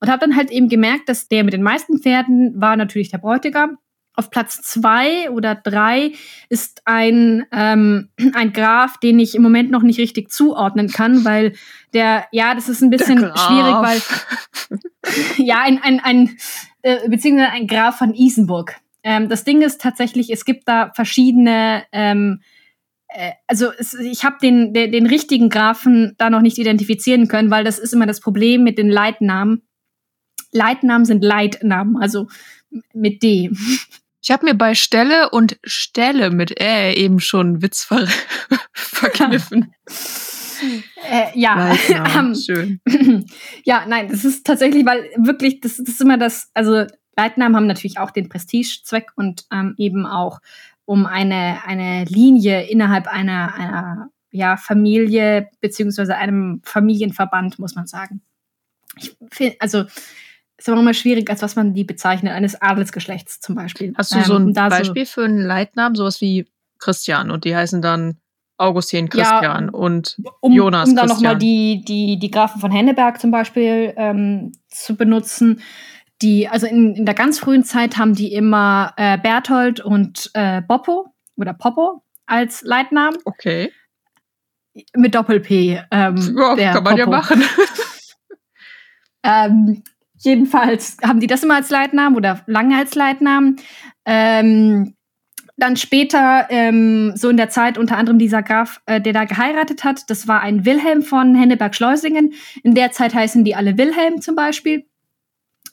Und 0.00 0.10
habe 0.10 0.26
dann 0.26 0.34
halt 0.36 0.50
eben 0.50 0.68
gemerkt, 0.68 1.08
dass 1.08 1.28
der 1.28 1.44
mit 1.44 1.52
den 1.52 1.62
meisten 1.62 1.98
Pferden 2.00 2.60
war 2.60 2.76
natürlich 2.76 3.10
der 3.10 3.18
Bräutigam, 3.18 3.78
auf 4.14 4.30
Platz 4.30 4.60
zwei 4.62 5.30
oder 5.30 5.54
drei 5.54 6.12
ist 6.48 6.82
ein, 6.84 7.46
ähm, 7.52 8.10
ein 8.34 8.52
Graph, 8.52 8.98
den 8.98 9.18
ich 9.18 9.34
im 9.34 9.42
Moment 9.42 9.70
noch 9.70 9.82
nicht 9.82 9.98
richtig 9.98 10.30
zuordnen 10.30 10.88
kann, 10.88 11.24
weil 11.24 11.54
der, 11.94 12.26
ja, 12.30 12.54
das 12.54 12.68
ist 12.68 12.82
ein 12.82 12.90
bisschen 12.90 13.18
schwierig, 13.18 13.74
weil, 13.74 14.02
ja, 15.36 15.62
ein, 15.62 15.82
ein, 15.82 16.00
ein 16.00 16.36
äh, 16.82 17.08
beziehungsweise 17.08 17.52
ein 17.52 17.66
Graph 17.66 17.98
von 17.98 18.14
Isenburg. 18.14 18.76
Ähm, 19.02 19.28
das 19.28 19.44
Ding 19.44 19.62
ist 19.62 19.80
tatsächlich, 19.80 20.30
es 20.30 20.44
gibt 20.44 20.68
da 20.68 20.92
verschiedene, 20.94 21.84
ähm, 21.92 22.40
äh, 23.08 23.32
also 23.46 23.70
es, 23.76 23.94
ich 23.94 24.24
habe 24.24 24.36
den, 24.40 24.72
den, 24.74 24.92
den 24.92 25.06
richtigen 25.06 25.48
Graphen 25.48 26.14
da 26.18 26.30
noch 26.30 26.40
nicht 26.42 26.58
identifizieren 26.58 27.28
können, 27.28 27.50
weil 27.50 27.64
das 27.64 27.78
ist 27.78 27.92
immer 27.92 28.06
das 28.06 28.20
Problem 28.20 28.62
mit 28.62 28.78
den 28.78 28.88
Leitnamen. 28.88 29.62
Leitnamen 30.52 31.04
sind 31.04 31.24
Leitnamen, 31.24 31.96
also 31.96 32.28
mit 32.92 33.22
D. 33.22 33.50
Ich 34.22 34.30
habe 34.30 34.46
mir 34.46 34.54
bei 34.54 34.74
Stelle 34.74 35.30
und 35.30 35.58
Stelle 35.64 36.30
mit 36.30 36.60
Ä 36.60 36.94
eben 36.94 37.18
schon 37.18 37.60
Witz 37.60 37.82
ver 37.82 38.06
verkniffen. 38.72 39.74
Äh, 41.10 41.26
ja, 41.34 41.76
ähm, 42.16 42.34
schön. 42.36 42.80
ja, 43.64 43.84
nein, 43.86 44.08
das 44.08 44.24
ist 44.24 44.46
tatsächlich, 44.46 44.86
weil 44.86 45.10
wirklich, 45.16 45.60
das, 45.60 45.78
das 45.78 45.88
ist 45.88 46.00
immer 46.00 46.18
das, 46.18 46.50
also 46.54 46.86
Leitnamen 47.16 47.56
haben 47.56 47.66
natürlich 47.66 47.98
auch 47.98 48.12
den 48.12 48.28
Prestigezweck 48.28 49.10
und 49.16 49.44
ähm, 49.52 49.74
eben 49.76 50.06
auch 50.06 50.38
um 50.84 51.04
eine, 51.04 51.64
eine 51.64 52.04
Linie 52.04 52.62
innerhalb 52.68 53.08
einer, 53.08 53.54
einer 53.54 54.10
ja, 54.30 54.56
Familie 54.56 55.48
beziehungsweise 55.60 56.16
einem 56.16 56.60
Familienverband, 56.64 57.58
muss 57.58 57.74
man 57.74 57.88
sagen. 57.88 58.22
Ich 58.96 59.16
finde, 59.30 59.56
also 59.58 59.84
ist 60.62 60.68
aber 60.68 60.80
immer 60.80 60.94
schwierig, 60.94 61.28
als 61.28 61.42
was 61.42 61.56
man 61.56 61.74
die 61.74 61.84
bezeichnet, 61.84 62.32
eines 62.32 62.60
Adelsgeschlechts 62.60 63.40
zum 63.40 63.56
Beispiel. 63.56 63.92
Hast 63.96 64.14
du 64.14 64.22
so 64.22 64.36
ein 64.36 64.48
ähm, 64.48 64.54
Beispiel 64.54 65.04
so 65.04 65.12
für 65.12 65.24
einen 65.24 65.44
Leitnamen, 65.44 65.96
sowas 65.96 66.20
wie 66.20 66.46
Christian 66.78 67.30
und 67.30 67.44
die 67.44 67.54
heißen 67.54 67.82
dann 67.82 68.18
Augustin 68.58 69.08
Christian 69.08 69.64
ja, 69.66 69.72
und 69.72 70.16
um, 70.40 70.52
Jonas 70.52 70.88
Um 70.88 70.94
dann 70.94 71.08
nochmal 71.08 71.36
die, 71.36 71.82
die, 71.84 72.18
die 72.18 72.30
Grafen 72.30 72.60
von 72.60 72.70
Henneberg 72.70 73.20
zum 73.20 73.32
Beispiel 73.32 73.92
ähm, 73.96 74.52
zu 74.68 74.94
benutzen. 74.94 75.62
Die, 76.20 76.46
also 76.46 76.68
in, 76.68 76.94
in 76.94 77.06
der 77.06 77.16
ganz 77.16 77.40
frühen 77.40 77.64
Zeit 77.64 77.98
haben 77.98 78.14
die 78.14 78.32
immer 78.32 78.92
äh, 78.96 79.18
Berthold 79.18 79.80
und 79.80 80.30
äh, 80.34 80.62
Boppo 80.62 81.12
oder 81.36 81.54
Poppo 81.54 82.04
als 82.26 82.62
Leitnamen. 82.62 83.18
Okay. 83.24 83.72
Mit 84.94 85.16
Doppel-P. 85.16 85.82
Ähm, 85.90 86.36
ja, 86.56 86.72
kann 86.72 86.84
man 86.84 86.96
Poppo. 86.96 86.98
ja 86.98 87.06
machen. 87.06 87.42
ähm, 89.24 89.82
jedenfalls 90.22 90.96
haben 91.04 91.20
die 91.20 91.26
das 91.26 91.42
immer 91.42 91.56
als 91.56 91.70
Leitnamen 91.70 92.16
oder 92.16 92.40
lange 92.46 92.76
als 92.76 92.94
Leitnamen. 92.94 93.56
Ähm, 94.04 94.94
dann 95.56 95.76
später, 95.76 96.46
ähm, 96.50 97.12
so 97.14 97.28
in 97.28 97.36
der 97.36 97.50
Zeit, 97.50 97.78
unter 97.78 97.96
anderem 97.96 98.18
dieser 98.18 98.42
Graf, 98.42 98.80
äh, 98.86 99.00
der 99.00 99.12
da 99.12 99.24
geheiratet 99.24 99.84
hat, 99.84 100.08
das 100.10 100.26
war 100.26 100.40
ein 100.40 100.64
Wilhelm 100.64 101.02
von 101.02 101.34
Henneberg-Schleusingen. 101.34 102.32
In 102.62 102.74
der 102.74 102.90
Zeit 102.90 103.14
heißen 103.14 103.44
die 103.44 103.54
alle 103.54 103.76
Wilhelm 103.76 104.20
zum 104.20 104.34
Beispiel. 104.34 104.86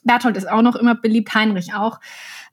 Berthold 0.04 0.36
ist 0.36 0.48
auch 0.48 0.62
noch 0.62 0.76
immer 0.76 0.94
beliebt, 0.94 1.34
Heinrich 1.34 1.74
auch. 1.74 1.98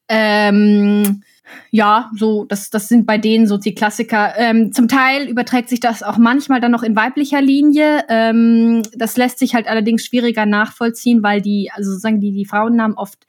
Ähm, 0.10 1.24
ja, 1.72 2.12
so, 2.16 2.46
das, 2.46 2.70
das 2.70 2.88
sind 2.88 3.06
bei 3.06 3.18
denen 3.18 3.48
so 3.48 3.58
die 3.58 3.76
Klassiker. 3.76 4.34
Ähm, 4.38 4.72
zum 4.72 4.88
Teil 4.88 5.28
überträgt 5.28 5.70
sich 5.70 5.80
das 5.80 6.04
auch 6.04 6.18
manchmal 6.18 6.62
dann 6.62 6.72
noch 6.72 6.84
in 6.84 6.96
weiblicher 6.96 7.42
Linie. 7.42 8.06
Ähm, 8.10 8.84
das 8.96 9.18
lässt 9.18 9.40
sich 9.40 9.56
halt 9.56 9.68
allerdings 9.68 10.06
schwieriger 10.06 10.46
nachvollziehen, 10.46 11.24
weil 11.24 11.42
die, 11.42 11.70
also 11.74 11.92
sozusagen 11.92 12.20
die, 12.20 12.32
die 12.32 12.46
Frauennamen 12.46 12.98
oft 12.98 13.28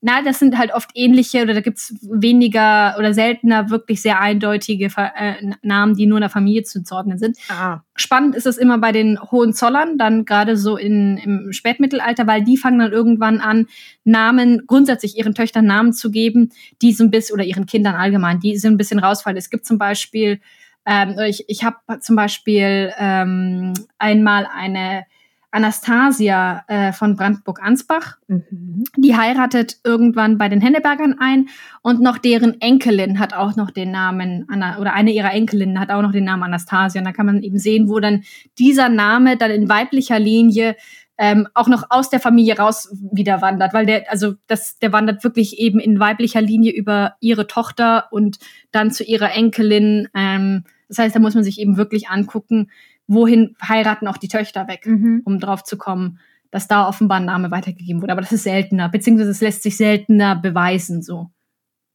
na, 0.00 0.22
das 0.22 0.38
sind 0.38 0.56
halt 0.56 0.72
oft 0.72 0.90
ähnliche 0.94 1.42
oder 1.42 1.54
da 1.54 1.60
gibt's 1.60 1.92
weniger 2.02 2.94
oder 2.98 3.12
seltener 3.14 3.68
wirklich 3.68 4.00
sehr 4.00 4.20
eindeutige 4.20 4.90
äh, 4.96 5.34
Namen, 5.62 5.96
die 5.96 6.06
nur 6.06 6.18
in 6.18 6.22
der 6.22 6.30
Familie 6.30 6.62
zuzuordnen 6.62 7.18
sind. 7.18 7.36
Ah. 7.48 7.80
Spannend 7.96 8.36
ist 8.36 8.46
es 8.46 8.58
immer 8.58 8.78
bei 8.78 8.92
den 8.92 9.20
Hohenzollern, 9.20 9.98
dann 9.98 10.24
gerade 10.24 10.56
so 10.56 10.76
in, 10.76 11.16
im 11.16 11.52
Spätmittelalter, 11.52 12.28
weil 12.28 12.44
die 12.44 12.56
fangen 12.56 12.78
dann 12.78 12.92
irgendwann 12.92 13.40
an, 13.40 13.66
Namen, 14.04 14.62
grundsätzlich 14.68 15.18
ihren 15.18 15.34
Töchtern 15.34 15.66
Namen 15.66 15.92
zu 15.92 16.12
geben, 16.12 16.50
die 16.80 16.92
so 16.92 17.02
ein 17.02 17.10
bisschen, 17.10 17.34
oder 17.34 17.44
ihren 17.44 17.66
Kindern 17.66 17.96
allgemein, 17.96 18.38
die 18.38 18.56
so 18.56 18.68
ein 18.68 18.76
bisschen 18.76 19.00
rausfallen. 19.00 19.36
Es 19.36 19.50
gibt 19.50 19.66
zum 19.66 19.78
Beispiel, 19.78 20.40
ähm, 20.86 21.16
ich, 21.26 21.44
ich 21.48 21.64
habe 21.64 21.76
zum 22.00 22.14
Beispiel 22.14 22.92
ähm, 22.98 23.74
einmal 23.98 24.46
eine 24.46 25.06
Anastasia 25.50 26.64
äh, 26.68 26.92
von 26.92 27.16
Brandenburg-Ansbach. 27.16 28.18
Mhm. 28.26 28.84
Die 28.96 29.16
heiratet 29.16 29.78
irgendwann 29.82 30.36
bei 30.36 30.48
den 30.48 30.60
Hennebergern 30.60 31.16
ein 31.18 31.48
und 31.82 32.00
noch 32.00 32.18
deren 32.18 32.60
Enkelin 32.60 33.18
hat 33.18 33.32
auch 33.32 33.56
noch 33.56 33.70
den 33.70 33.90
Namen, 33.90 34.46
Anna, 34.48 34.78
oder 34.78 34.92
eine 34.92 35.10
ihrer 35.10 35.32
Enkelinnen 35.32 35.80
hat 35.80 35.90
auch 35.90 36.02
noch 36.02 36.12
den 36.12 36.24
Namen 36.24 36.42
Anastasia. 36.44 37.00
Und 37.00 37.06
da 37.06 37.12
kann 37.12 37.26
man 37.26 37.42
eben 37.42 37.58
sehen, 37.58 37.88
wo 37.88 37.98
dann 37.98 38.24
dieser 38.58 38.88
Name 38.88 39.36
dann 39.36 39.50
in 39.50 39.68
weiblicher 39.68 40.18
Linie 40.18 40.76
ähm, 41.18 41.48
auch 41.54 41.66
noch 41.66 41.84
aus 41.90 42.10
der 42.10 42.20
Familie 42.20 42.58
raus 42.58 42.94
wieder 43.12 43.42
wandert, 43.42 43.74
weil 43.74 43.86
der, 43.86 44.10
also 44.10 44.34
das, 44.46 44.78
der 44.78 44.92
wandert 44.92 45.24
wirklich 45.24 45.58
eben 45.58 45.80
in 45.80 45.98
weiblicher 45.98 46.40
Linie 46.40 46.72
über 46.72 47.16
ihre 47.20 47.48
Tochter 47.48 48.06
und 48.12 48.38
dann 48.70 48.92
zu 48.92 49.02
ihrer 49.02 49.32
Enkelin. 49.32 50.08
Ähm, 50.14 50.64
das 50.88 50.98
heißt, 50.98 51.16
da 51.16 51.20
muss 51.20 51.34
man 51.34 51.42
sich 51.42 51.60
eben 51.60 51.76
wirklich 51.76 52.08
angucken, 52.08 52.70
wohin 53.08 53.56
heiraten 53.66 54.06
auch 54.06 54.18
die 54.18 54.28
Töchter 54.28 54.68
weg, 54.68 54.86
mhm. 54.86 55.22
um 55.24 55.40
drauf 55.40 55.64
zu 55.64 55.76
kommen, 55.76 56.20
dass 56.50 56.68
da 56.68 56.86
offenbar 56.86 57.18
ein 57.18 57.24
Name 57.24 57.50
weitergegeben 57.50 58.00
wurde. 58.00 58.12
Aber 58.12 58.20
das 58.20 58.32
ist 58.32 58.44
seltener, 58.44 58.88
beziehungsweise 58.88 59.30
es 59.30 59.40
lässt 59.40 59.62
sich 59.62 59.76
seltener 59.76 60.36
beweisen, 60.36 61.02
so. 61.02 61.30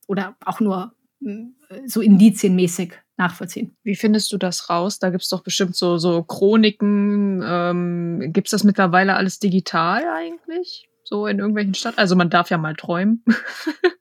Oder 0.08 0.36
auch 0.44 0.60
nur 0.60 0.94
mm, 1.22 1.54
so 1.86 2.02
indizienmäßig 2.02 2.94
nachvollziehen. 3.18 3.76
Wie 3.84 3.96
findest 3.96 4.32
du 4.32 4.38
das 4.38 4.70
raus? 4.70 5.00
Da 5.00 5.12
gibt 5.12 5.24
es 5.24 5.30
doch 5.30 5.44
bestimmt 5.44 5.76
so, 5.76 5.98
so 5.98 6.24
Chroniken. 6.24 7.42
Ähm, 7.46 8.34
gibt 8.34 8.48
es 8.48 8.52
das 8.52 8.64
mittlerweile 8.64 9.16
alles 9.16 9.40
digital 9.40 10.04
eigentlich? 10.08 10.90
So 11.04 11.28
in 11.28 11.40
irgendwelchen 11.40 11.76
Stadt? 11.76 11.98
Also 11.98 12.16
man 12.16 12.30
darf 12.30 12.50
ja 12.50 12.58
mal 12.58 12.76
träumen. 12.76 13.24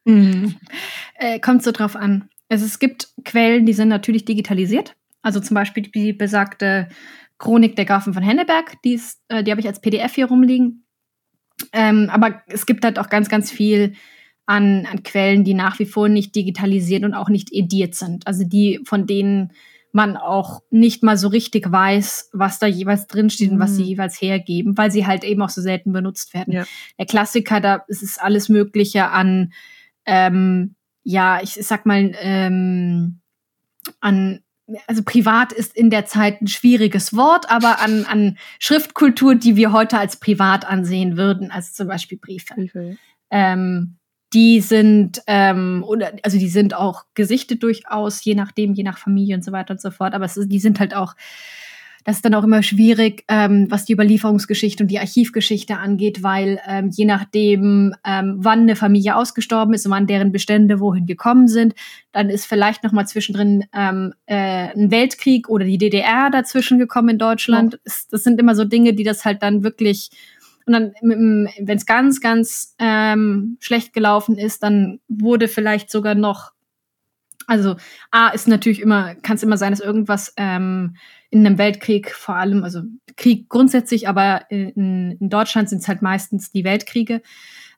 mhm. 0.05 0.57
äh, 1.17 1.41
kommt 1.41 1.63
so 1.63 1.73
drauf 1.73 1.95
an. 1.95 2.29
Also 2.49 2.65
es 2.65 2.79
gibt 2.79 3.09
Quellen, 3.25 3.67
die 3.67 3.73
sind 3.73 3.89
natürlich 3.89 4.25
digitalisiert. 4.25 4.95
Also 5.23 5.41
zum 5.41 5.55
Beispiel 5.55 5.85
die 5.85 6.13
besagte 6.13 6.89
Chronik 7.39 7.77
der 7.77 7.85
Grafen 7.85 8.15
von 8.15 8.23
Henneberg, 8.23 8.81
die, 8.83 8.95
ist, 8.95 9.21
äh, 9.29 9.43
die 9.43 9.51
habe 9.51 9.61
ich 9.61 9.67
als 9.67 9.81
PDF 9.81 10.15
hier 10.15 10.27
rumliegen. 10.27 10.85
Ähm, 11.73 12.09
aber 12.11 12.43
es 12.47 12.67
gibt 12.67 12.85
halt 12.85 12.99
auch 12.99 13.09
ganz, 13.09 13.29
ganz 13.29 13.51
viel 13.51 13.95
an, 14.47 14.87
an 14.91 15.03
Quellen, 15.03 15.45
die 15.45 15.55
nach 15.55 15.79
wie 15.79 15.87
vor 15.87 16.09
nicht 16.09 16.35
digitalisiert 16.35 17.05
und 17.05 17.15
auch 17.15 17.29
nicht 17.29 17.53
ediert 17.53 17.95
sind. 17.95 18.27
Also 18.27 18.45
die, 18.45 18.81
von 18.85 19.07
denen 19.07 19.53
man 19.93 20.17
auch 20.17 20.63
nicht 20.71 21.03
mal 21.03 21.17
so 21.17 21.29
richtig 21.29 21.71
weiß, 21.71 22.31
was 22.33 22.59
da 22.59 22.67
jeweils 22.67 23.07
drinsteht 23.07 23.49
mhm. 23.49 23.57
und 23.57 23.61
was 23.61 23.77
sie 23.77 23.83
mhm. 23.83 23.89
jeweils 23.89 24.21
hergeben, 24.21 24.77
weil 24.79 24.91
sie 24.91 25.07
halt 25.07 25.23
eben 25.23 25.43
auch 25.43 25.51
so 25.51 25.61
selten 25.61 25.93
benutzt 25.93 26.35
werden. 26.35 26.53
Ja. 26.53 26.65
Der 26.99 27.07
Klassiker, 27.07 27.61
da 27.61 27.85
ist 27.89 28.03
es 28.03 28.19
alles 28.19 28.49
Mögliche 28.49 29.09
an, 29.09 29.53
ähm, 30.07 30.75
ja, 31.05 31.41
ich 31.43 31.55
sag 31.55 31.85
mal, 31.85 32.13
ähm, 32.21 33.21
an 34.01 34.42
also 34.87 35.03
privat 35.03 35.53
ist 35.53 35.77
in 35.77 35.91
der 35.91 36.07
Zeit 36.07 36.41
ein 36.41 36.47
schwieriges 36.47 37.17
Wort, 37.17 37.51
aber 37.51 37.81
an, 37.81 38.05
an 38.05 38.39
Schriftkultur, 38.59 39.35
die 39.35 39.57
wir 39.57 39.73
heute 39.73 39.99
als 39.99 40.17
privat 40.17 40.65
ansehen 40.67 41.17
würden, 41.17 41.51
also 41.51 41.73
zum 41.73 41.89
Beispiel 41.89 42.19
Briefe. 42.19 42.55
Okay. 42.57 42.97
Ähm, 43.31 43.97
die 44.33 44.61
sind, 44.61 45.23
ähm, 45.27 45.85
oder, 45.87 46.13
also 46.23 46.39
die 46.39 46.49
sind 46.49 46.75
auch 46.75 47.05
gesichtet 47.15 47.63
durchaus, 47.63 48.25
je 48.25 48.35
nachdem, 48.35 48.73
je 48.73 48.83
nach 48.83 48.99
Familie 48.99 49.37
und 49.37 49.45
so 49.45 49.53
weiter 49.53 49.73
und 49.73 49.81
so 49.81 49.91
fort, 49.91 50.15
aber 50.15 50.25
es, 50.25 50.39
die 50.41 50.59
sind 50.59 50.81
halt 50.81 50.95
auch 50.95 51.15
das 52.05 52.17
ist 52.17 52.25
dann 52.25 52.35
auch 52.35 52.45
immer 52.45 52.63
schwierig, 52.63 53.25
ähm, 53.29 53.67
was 53.71 53.85
die 53.85 53.93
Überlieferungsgeschichte 53.93 54.85
und 54.85 54.89
die 54.89 54.99
Archivgeschichte 54.99 55.79
angeht, 55.79 56.23
weil 56.23 56.61
ähm, 56.67 56.91
je 56.91 57.05
nachdem, 57.05 57.95
ähm, 58.05 58.37
wann 58.39 58.61
eine 58.61 58.77
Familie 58.77 59.17
ausgestorben 59.17 59.75
ist 59.75 59.87
und 59.87 59.93
wann 59.93 60.07
deren 60.07 60.33
Bestände 60.33 60.81
wohin 60.81 61.07
gekommen 61.07 61.49
sind, 61.49 61.75
dann 62.13 62.31
ist 62.31 62.47
vielleicht 62.47 62.85
noch 62.85 62.93
mal 62.93 63.07
zwischendrin 63.07 63.65
ähm, 63.75 64.15
äh, 64.27 64.69
ein 64.75 64.91
Weltkrieg 64.91 65.49
oder 65.49 65.65
die 65.65 65.79
DDR 65.79 66.31
dazwischen 66.31 66.79
gekommen 66.79 67.11
in 67.11 67.19
Deutschland. 67.19 67.75
Ja. 67.75 67.93
Das 68.11 68.25
sind 68.25 68.41
immer 68.41 68.55
so 68.55 68.65
Dinge, 68.65 68.95
die 68.95 69.05
das 69.05 69.25
halt 69.25 69.43
dann 69.43 69.63
wirklich 69.63 70.11
und 70.67 70.75
dann, 70.75 70.93
wenn 71.01 71.77
es 71.77 71.87
ganz, 71.87 72.21
ganz 72.21 72.77
ähm, 72.79 73.57
schlecht 73.61 73.93
gelaufen 73.93 74.39
ist, 74.39 74.63
dann 74.63 75.01
wurde 75.09 75.49
vielleicht 75.49 75.91
sogar 75.91 76.15
noch, 76.15 76.53
also 77.53 77.77
A 78.11 78.29
ist 78.29 78.49
natürlich 78.49 78.81
immer, 78.81 79.15
kann 79.17 79.37
es 79.37 79.43
immer 79.43 79.59
sein, 79.59 79.73
dass 79.73 79.81
irgendwas 79.81 80.33
ähm, 80.39 80.97
in 81.29 81.45
einem 81.47 81.59
Weltkrieg 81.59 82.11
vor 82.11 82.37
allem, 82.37 82.65
also 82.65 82.81
Krieg 83.17 83.51
grundsätzlich, 83.51 84.09
aber 84.09 84.51
in, 84.51 85.19
in 85.21 85.29
Deutschland 85.29 85.69
sind 85.69 85.83
es 85.83 85.89
halt 85.89 86.01
meistens 86.01 86.51
die 86.51 86.65
Weltkriege, 86.65 87.21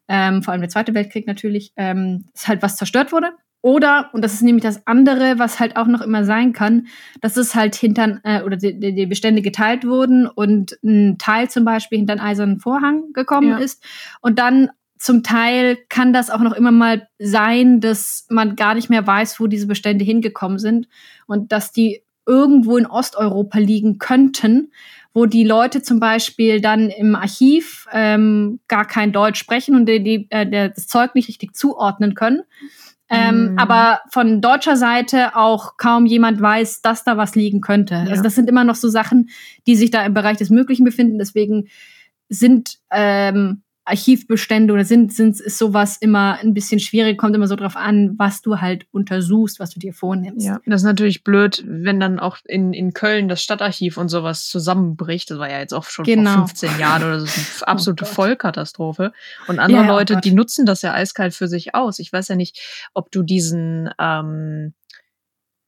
ähm, 0.06 0.44
vor 0.44 0.52
allem 0.52 0.60
der 0.60 0.70
Zweite 0.70 0.94
Weltkrieg 0.94 1.26
natürlich, 1.26 1.72
ähm, 1.76 2.26
ist 2.32 2.46
halt 2.46 2.62
was 2.62 2.76
zerstört 2.76 3.10
wurde. 3.10 3.32
Oder, 3.62 4.10
und 4.12 4.22
das 4.22 4.34
ist 4.34 4.42
nämlich 4.42 4.62
das 4.62 4.86
andere, 4.86 5.40
was 5.40 5.58
halt 5.58 5.76
auch 5.76 5.86
noch 5.86 6.02
immer 6.02 6.24
sein 6.24 6.52
kann, 6.52 6.86
dass 7.20 7.36
es 7.36 7.56
halt 7.56 7.74
hinter, 7.74 8.20
äh, 8.22 8.42
oder 8.42 8.56
die, 8.56 8.78
die, 8.78 9.06
Bestände 9.06 9.42
geteilt 9.42 9.84
wurden 9.84 10.28
und 10.28 10.78
ein 10.84 11.18
Teil 11.18 11.50
zum 11.50 11.64
Beispiel 11.64 11.98
hinter 11.98 12.12
einen 12.12 12.20
eisernen 12.20 12.60
Vorhang 12.60 13.12
gekommen 13.12 13.48
ja. 13.48 13.56
ist. 13.56 13.82
Und 14.20 14.38
dann 14.38 14.70
zum 15.04 15.22
Teil 15.22 15.76
kann 15.90 16.14
das 16.14 16.30
auch 16.30 16.40
noch 16.40 16.54
immer 16.54 16.70
mal 16.70 17.08
sein, 17.18 17.80
dass 17.80 18.24
man 18.30 18.56
gar 18.56 18.74
nicht 18.74 18.88
mehr 18.88 19.06
weiß, 19.06 19.38
wo 19.38 19.46
diese 19.46 19.66
Bestände 19.66 20.02
hingekommen 20.02 20.58
sind 20.58 20.88
und 21.26 21.52
dass 21.52 21.72
die 21.72 22.02
irgendwo 22.24 22.78
in 22.78 22.86
Osteuropa 22.86 23.58
liegen 23.58 23.98
könnten, 23.98 24.72
wo 25.12 25.26
die 25.26 25.44
Leute 25.44 25.82
zum 25.82 26.00
Beispiel 26.00 26.62
dann 26.62 26.88
im 26.88 27.16
Archiv 27.16 27.86
ähm, 27.92 28.60
gar 28.66 28.86
kein 28.86 29.12
Deutsch 29.12 29.38
sprechen 29.38 29.76
und 29.76 29.86
die, 29.86 30.02
die, 30.02 30.26
äh, 30.30 30.70
das 30.70 30.86
Zeug 30.86 31.14
nicht 31.14 31.28
richtig 31.28 31.54
zuordnen 31.54 32.14
können. 32.14 32.40
Ähm, 33.10 33.56
mm. 33.56 33.58
Aber 33.58 34.00
von 34.08 34.40
deutscher 34.40 34.78
Seite 34.78 35.36
auch 35.36 35.76
kaum 35.76 36.06
jemand 36.06 36.40
weiß, 36.40 36.80
dass 36.80 37.04
da 37.04 37.18
was 37.18 37.34
liegen 37.34 37.60
könnte. 37.60 37.92
Ja. 37.92 38.06
Also 38.08 38.22
das 38.22 38.36
sind 38.36 38.48
immer 38.48 38.64
noch 38.64 38.76
so 38.76 38.88
Sachen, 38.88 39.28
die 39.66 39.76
sich 39.76 39.90
da 39.90 40.02
im 40.06 40.14
Bereich 40.14 40.38
des 40.38 40.48
Möglichen 40.48 40.86
befinden. 40.86 41.18
Deswegen 41.18 41.68
sind 42.30 42.78
ähm, 42.90 43.63
Archivbestände 43.86 44.72
oder 44.72 44.84
sind, 44.84 45.12
sind, 45.12 45.38
ist 45.40 45.58
sowas 45.58 45.98
immer 45.98 46.38
ein 46.40 46.54
bisschen 46.54 46.80
schwierig, 46.80 47.18
kommt 47.18 47.36
immer 47.36 47.46
so 47.46 47.56
drauf 47.56 47.76
an, 47.76 48.14
was 48.18 48.40
du 48.40 48.60
halt 48.60 48.86
untersuchst, 48.92 49.60
was 49.60 49.70
du 49.70 49.78
dir 49.78 49.92
vornimmst. 49.92 50.46
Ja, 50.46 50.58
das 50.64 50.80
ist 50.80 50.86
natürlich 50.86 51.22
blöd, 51.22 51.62
wenn 51.66 52.00
dann 52.00 52.18
auch 52.18 52.38
in, 52.44 52.72
in 52.72 52.94
Köln 52.94 53.28
das 53.28 53.42
Stadtarchiv 53.42 53.98
und 53.98 54.08
sowas 54.08 54.48
zusammenbricht. 54.48 55.30
Das 55.30 55.38
war 55.38 55.50
ja 55.50 55.58
jetzt 55.58 55.74
auch 55.74 55.84
schon 55.84 56.06
genau. 56.06 56.32
vor 56.32 56.48
15 56.48 56.78
Jahren 56.78 57.04
oder 57.04 57.20
so. 57.20 57.26
Das 57.26 57.36
ist 57.36 57.62
eine 57.62 57.68
oh 57.68 57.72
absolute 57.72 58.04
oh 58.04 58.08
Vollkatastrophe. 58.08 59.12
Und 59.48 59.58
andere 59.58 59.82
ja, 59.82 59.86
Leute, 59.86 60.14
oh 60.16 60.20
die 60.20 60.32
nutzen 60.32 60.64
das 60.64 60.80
ja 60.80 60.94
eiskalt 60.94 61.34
für 61.34 61.48
sich 61.48 61.74
aus. 61.74 61.98
Ich 61.98 62.10
weiß 62.10 62.28
ja 62.28 62.36
nicht, 62.36 62.88
ob 62.94 63.10
du 63.10 63.22
diesen, 63.22 63.90
ähm, 63.98 64.72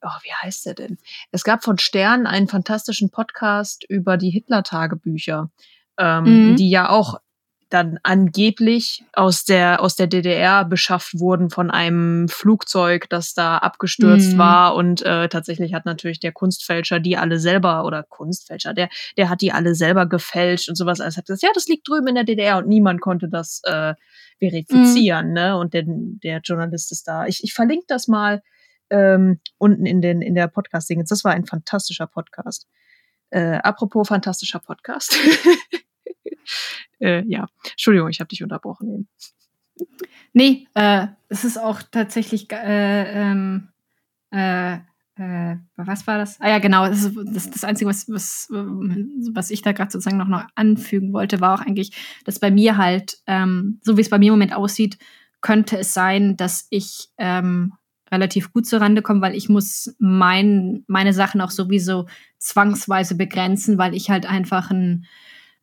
oh, 0.01 0.09
wie 0.23 0.33
heißt 0.43 0.65
der 0.65 0.75
denn? 0.75 0.97
Es 1.33 1.45
gab 1.45 1.63
von 1.63 1.77
Stern 1.77 2.27
einen 2.27 2.49
fantastischen 2.49 3.11
Podcast 3.11 3.85
über 3.87 4.17
die 4.17 4.31
Hitler-Tagebücher. 4.31 5.51
Ähm, 5.99 6.51
mhm. 6.51 6.57
die 6.57 6.69
ja 6.69 6.91
auch 6.91 7.21
dann 7.69 7.99
angeblich 8.05 9.05
aus 9.13 9.45
der, 9.45 9.81
aus 9.81 9.97
der 9.97 10.07
DDR 10.07 10.65
beschafft 10.65 11.19
wurden 11.19 11.51
von 11.51 11.71
einem 11.71 12.29
Flugzeug, 12.29 13.09
das 13.11 13.35
da 13.35 13.59
abgestürzt 13.59 14.35
mhm. 14.35 14.39
war. 14.39 14.75
Und 14.77 15.03
äh, 15.03 15.29
tatsächlich 15.29 15.75
hat 15.75 15.85
natürlich 15.85 16.21
der 16.21 16.33
Kunstfälscher 16.33 17.01
die 17.01 17.17
alle 17.17 17.41
selber, 17.41 17.85
oder 17.85 18.05
Kunstfälscher, 18.05 18.73
der, 18.73 18.89
der 19.17 19.31
hat 19.31 19.41
die 19.41 19.53
alle 19.53 19.75
selber 19.75 20.07
gefälscht 20.07 20.69
und 20.69 20.77
sowas. 20.77 21.01
Also 21.01 21.19
hat 21.19 21.27
gesagt, 21.27 21.43
ja, 21.43 21.51
das 21.55 21.67
liegt 21.67 21.89
drüben 21.89 22.07
in 22.07 22.15
der 22.15 22.25
DDR 22.25 22.59
und 22.59 22.69
niemand 22.69 23.01
konnte 23.01 23.29
das 23.29 23.61
äh, 23.65 23.95
verifizieren. 24.39 25.29
Mhm. 25.29 25.33
Ne? 25.33 25.59
Und 25.59 25.75
der, 25.75 25.85
der 25.87 26.41
Journalist 26.45 26.93
ist 26.93 27.09
da. 27.09 27.27
Ich, 27.27 27.43
ich 27.43 27.53
verlinke 27.53 27.87
das 27.89 28.07
mal 28.07 28.43
ähm, 28.91 29.41
unten 29.59 29.87
in, 29.87 30.01
den, 30.01 30.23
in 30.23 30.37
der 30.37 30.47
Podcast-Ding. 30.47 31.05
Das 31.05 31.25
war 31.25 31.33
ein 31.33 31.47
fantastischer 31.47 32.07
Podcast. 32.07 32.69
Äh, 33.31 33.57
apropos 33.57 34.07
fantastischer 34.07 34.61
Podcast. 34.61 35.19
äh, 37.01 37.23
ja, 37.27 37.47
Entschuldigung, 37.71 38.09
ich 38.09 38.21
habe 38.21 38.29
dich 38.29 38.43
unterbrochen. 38.43 39.09
Nee, 40.33 40.67
äh, 40.75 41.07
es 41.29 41.45
ist 41.45 41.59
auch 41.59 41.83
tatsächlich, 41.83 42.51
äh, 42.53 43.31
ähm, 43.31 43.69
äh, 44.31 44.79
äh, 45.19 45.57
was 45.77 46.07
war 46.07 46.19
das? 46.19 46.41
Ah 46.41 46.51
ja, 46.51 46.59
genau, 46.59 46.87
das 46.87 47.05
ist 47.05 47.17
das, 47.35 47.51
das 47.51 47.65
Einzige, 47.65 47.89
was, 47.89 48.09
was, 48.11 48.49
was 48.51 49.51
ich 49.51 49.63
da 49.63 49.73
gerade 49.73 49.91
sozusagen 49.91 50.19
noch, 50.19 50.29
noch 50.29 50.47
anfügen 50.55 51.13
wollte, 51.13 51.41
war 51.41 51.55
auch 51.55 51.67
eigentlich, 51.67 51.93
dass 52.25 52.39
bei 52.39 52.51
mir 52.51 52.77
halt, 52.77 53.19
ähm, 53.27 53.81
so 53.83 53.97
wie 53.97 54.03
es 54.03 54.11
bei 54.11 54.19
mir 54.19 54.29
im 54.29 54.35
Moment 54.35 54.55
aussieht, 54.55 54.99
könnte 55.41 55.79
es 55.79 55.95
sein, 55.95 56.37
dass 56.37 56.67
ich 56.71 57.09
ähm, 57.17 57.73
relativ 58.11 58.53
gut 58.53 58.67
zurande 58.67 59.03
komme, 59.03 59.23
weil 59.23 59.35
ich 59.35 59.49
muss 59.49 59.95
mein, 59.99 60.85
meine 60.87 61.13
Sachen 61.13 61.41
auch 61.41 61.51
sowieso 61.51 62.07
zwangsweise 62.39 63.17
begrenzen, 63.17 63.79
weil 63.79 63.95
ich 63.95 64.11
halt 64.11 64.27
einfach 64.27 64.71
ein 64.71 65.07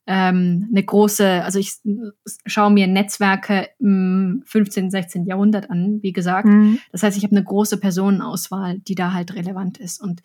ähm, 0.05 0.67
eine 0.69 0.83
große, 0.83 1.43
also 1.43 1.59
ich 1.59 1.75
schaue 2.45 2.71
mir 2.71 2.87
Netzwerke 2.87 3.69
im 3.79 4.43
15., 4.45 4.91
16. 4.91 5.25
Jahrhundert 5.25 5.69
an, 5.69 5.99
wie 6.01 6.11
gesagt. 6.11 6.47
Mhm. 6.47 6.79
Das 6.91 7.03
heißt, 7.03 7.17
ich 7.17 7.23
habe 7.23 7.35
eine 7.35 7.45
große 7.45 7.79
Personenauswahl, 7.79 8.79
die 8.79 8.95
da 8.95 9.13
halt 9.13 9.33
relevant 9.35 9.77
ist. 9.77 10.01
Und 10.01 10.21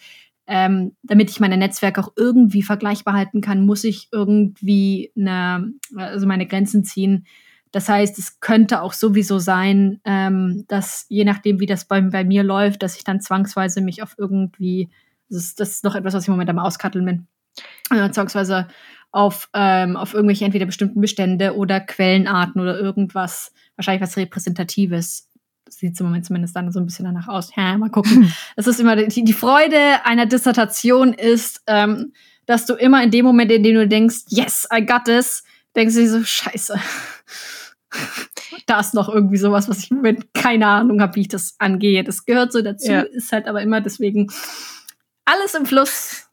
ähm, 0.48 0.96
damit 1.02 1.30
ich 1.30 1.40
meine 1.40 1.56
Netzwerke 1.56 2.00
auch 2.00 2.12
irgendwie 2.16 2.62
vergleichbar 2.62 3.14
halten 3.14 3.40
kann, 3.40 3.66
muss 3.66 3.84
ich 3.84 4.08
irgendwie 4.10 5.12
eine, 5.16 5.72
also 5.94 6.26
meine 6.26 6.46
Grenzen 6.46 6.84
ziehen. 6.84 7.26
Das 7.70 7.88
heißt, 7.88 8.18
es 8.18 8.40
könnte 8.40 8.82
auch 8.82 8.94
sowieso 8.94 9.38
sein, 9.38 10.00
ähm, 10.04 10.64
dass 10.68 11.04
je 11.08 11.24
nachdem, 11.24 11.60
wie 11.60 11.66
das 11.66 11.84
bei, 11.84 12.00
bei 12.00 12.24
mir 12.24 12.42
läuft, 12.42 12.82
dass 12.82 12.96
ich 12.96 13.04
dann 13.04 13.20
zwangsweise 13.20 13.82
mich 13.82 14.02
auf 14.02 14.14
irgendwie, 14.16 14.88
das 15.28 15.38
ist, 15.38 15.60
das 15.60 15.70
ist 15.70 15.84
noch 15.84 15.94
etwas, 15.94 16.14
was 16.14 16.22
ich 16.22 16.28
im 16.28 16.34
Moment 16.34 16.50
am 16.50 16.58
Auskatteln 16.58 17.04
bin, 17.04 17.26
äh, 17.90 18.10
zwangsweise 18.10 18.68
auf, 19.10 19.48
ähm, 19.54 19.96
auf 19.96 20.14
irgendwelche 20.14 20.44
entweder 20.44 20.66
bestimmten 20.66 21.00
Bestände 21.00 21.56
oder 21.56 21.80
Quellenarten 21.80 22.60
oder 22.60 22.78
irgendwas, 22.78 23.52
wahrscheinlich 23.76 24.02
was 24.02 24.16
Repräsentatives. 24.16 25.28
Das 25.64 25.76
sieht 25.76 25.98
im 26.00 26.06
Moment 26.06 26.24
zumindest 26.24 26.56
dann 26.56 26.72
so 26.72 26.80
ein 26.80 26.86
bisschen 26.86 27.04
danach 27.04 27.28
aus. 27.28 27.50
Ja, 27.56 27.76
mal 27.76 27.90
gucken. 27.90 28.32
Das 28.56 28.66
ist 28.66 28.80
immer 28.80 28.96
die, 28.96 29.24
die 29.24 29.32
Freude 29.32 30.04
einer 30.04 30.26
Dissertation 30.26 31.12
ist, 31.12 31.62
ähm, 31.66 32.12
dass 32.46 32.64
du 32.64 32.74
immer 32.74 33.02
in 33.02 33.10
dem 33.10 33.26
Moment, 33.26 33.52
in 33.52 33.62
dem 33.62 33.74
du 33.74 33.86
denkst, 33.86 34.24
yes, 34.28 34.66
I 34.74 34.84
got 34.84 35.04
this, 35.04 35.44
denkst 35.76 35.94
du 35.94 36.00
dir 36.00 36.10
so, 36.10 36.24
scheiße. 36.24 36.80
da 38.66 38.80
ist 38.80 38.94
noch 38.94 39.08
irgendwie 39.08 39.36
sowas, 39.36 39.68
was 39.68 39.80
ich 39.80 39.90
im 39.90 39.98
Moment 39.98 40.32
keine 40.34 40.66
Ahnung 40.66 41.00
habe, 41.00 41.16
wie 41.16 41.22
ich 41.22 41.28
das 41.28 41.54
angehe. 41.58 42.04
Das 42.04 42.24
gehört 42.24 42.52
so 42.52 42.62
dazu, 42.62 42.92
ja. 42.92 43.00
ist 43.00 43.32
halt 43.32 43.46
aber 43.46 43.62
immer 43.62 43.80
deswegen 43.80 44.30
alles 45.24 45.54
im 45.54 45.66
Fluss. 45.66 46.28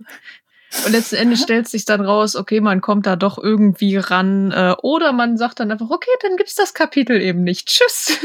Und 0.86 0.92
letzten 0.92 1.16
Endes 1.16 1.42
stellt 1.42 1.68
sich 1.68 1.86
dann 1.86 2.02
raus, 2.02 2.36
okay, 2.36 2.62
man 2.62 2.82
kommt 2.82 3.06
da 3.06 3.16
doch 3.16 3.38
irgendwie 3.38 3.98
ran. 3.98 4.52
Äh, 4.52 4.76
oder 4.82 5.14
man 5.14 5.38
sagt 5.38 5.60
dann 5.60 5.72
einfach, 5.72 5.90
okay, 5.90 6.10
dann 6.22 6.38
gibt's 6.38 6.56
das 6.56 6.74
Kapitel 6.74 7.22
eben 7.22 7.44
nicht. 7.44 7.68
Tschüss. 7.68 8.18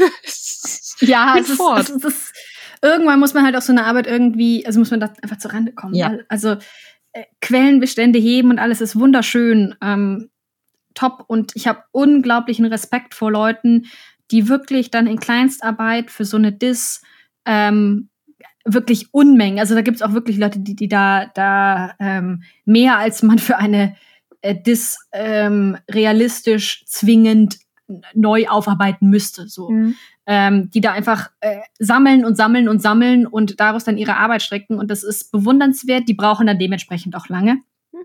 ja, 1.01 1.35
es 1.37 1.49
ist, 1.49 1.59
es, 1.59 1.89
ist, 1.89 1.95
es 1.95 2.03
ist, 2.05 2.33
irgendwann 2.81 3.19
muss 3.19 3.33
man 3.33 3.45
halt 3.45 3.55
auch 3.55 3.61
so 3.61 3.71
eine 3.71 3.85
Arbeit 3.85 4.07
irgendwie, 4.07 4.65
also 4.65 4.79
muss 4.79 4.91
man 4.91 4.99
da 4.99 5.13
einfach 5.21 5.37
zur 5.37 5.53
Rande 5.53 5.73
kommen. 5.73 5.95
Ja. 5.95 6.17
Also 6.27 6.57
äh, 7.13 7.23
Quellenbestände 7.41 8.19
heben 8.19 8.49
und 8.49 8.59
alles 8.59 8.81
ist 8.81 8.97
wunderschön. 8.99 9.75
Ähm, 9.81 10.29
top. 10.93 11.23
Und 11.27 11.55
ich 11.55 11.67
habe 11.67 11.83
unglaublichen 11.91 12.65
Respekt 12.65 13.13
vor 13.13 13.31
Leuten, 13.31 13.85
die 14.31 14.47
wirklich 14.47 14.91
dann 14.91 15.07
in 15.07 15.19
Kleinstarbeit 15.19 16.11
für 16.11 16.25
so 16.25 16.37
eine 16.37 16.51
Dis 16.51 17.01
ähm, 17.45 18.09
wirklich 18.65 19.13
Unmengen. 19.13 19.59
Also 19.59 19.75
da 19.75 19.81
gibt 19.81 19.95
es 19.95 20.01
auch 20.01 20.13
wirklich 20.13 20.37
Leute, 20.37 20.59
die, 20.59 20.75
die 20.75 20.87
da, 20.87 21.27
da 21.33 21.93
ähm, 21.99 22.43
mehr 22.65 22.97
als 22.97 23.23
man 23.23 23.39
für 23.39 23.57
eine 23.57 23.95
äh, 24.41 24.55
Dis 24.55 24.97
ähm, 25.11 25.77
realistisch 25.89 26.85
zwingend 26.85 27.59
neu 28.13 28.47
aufarbeiten 28.47 29.09
müsste. 29.09 29.47
So. 29.47 29.69
Mhm. 29.69 29.95
Ähm, 30.25 30.69
die 30.69 30.81
da 30.81 30.93
einfach 30.93 31.29
äh, 31.41 31.57
sammeln 31.79 32.23
und 32.23 32.37
sammeln 32.37 32.69
und 32.69 32.81
sammeln 32.81 33.25
und 33.25 33.59
daraus 33.59 33.83
dann 33.83 33.97
ihre 33.97 34.17
Arbeit 34.17 34.41
strecken. 34.41 34.77
Und 34.77 34.89
das 34.89 35.03
ist 35.03 35.31
bewundernswert. 35.31 36.07
Die 36.07 36.13
brauchen 36.13 36.47
dann 36.47 36.59
dementsprechend 36.59 37.15
auch 37.15 37.27
lange. 37.27 37.55
Mhm. 37.91 37.99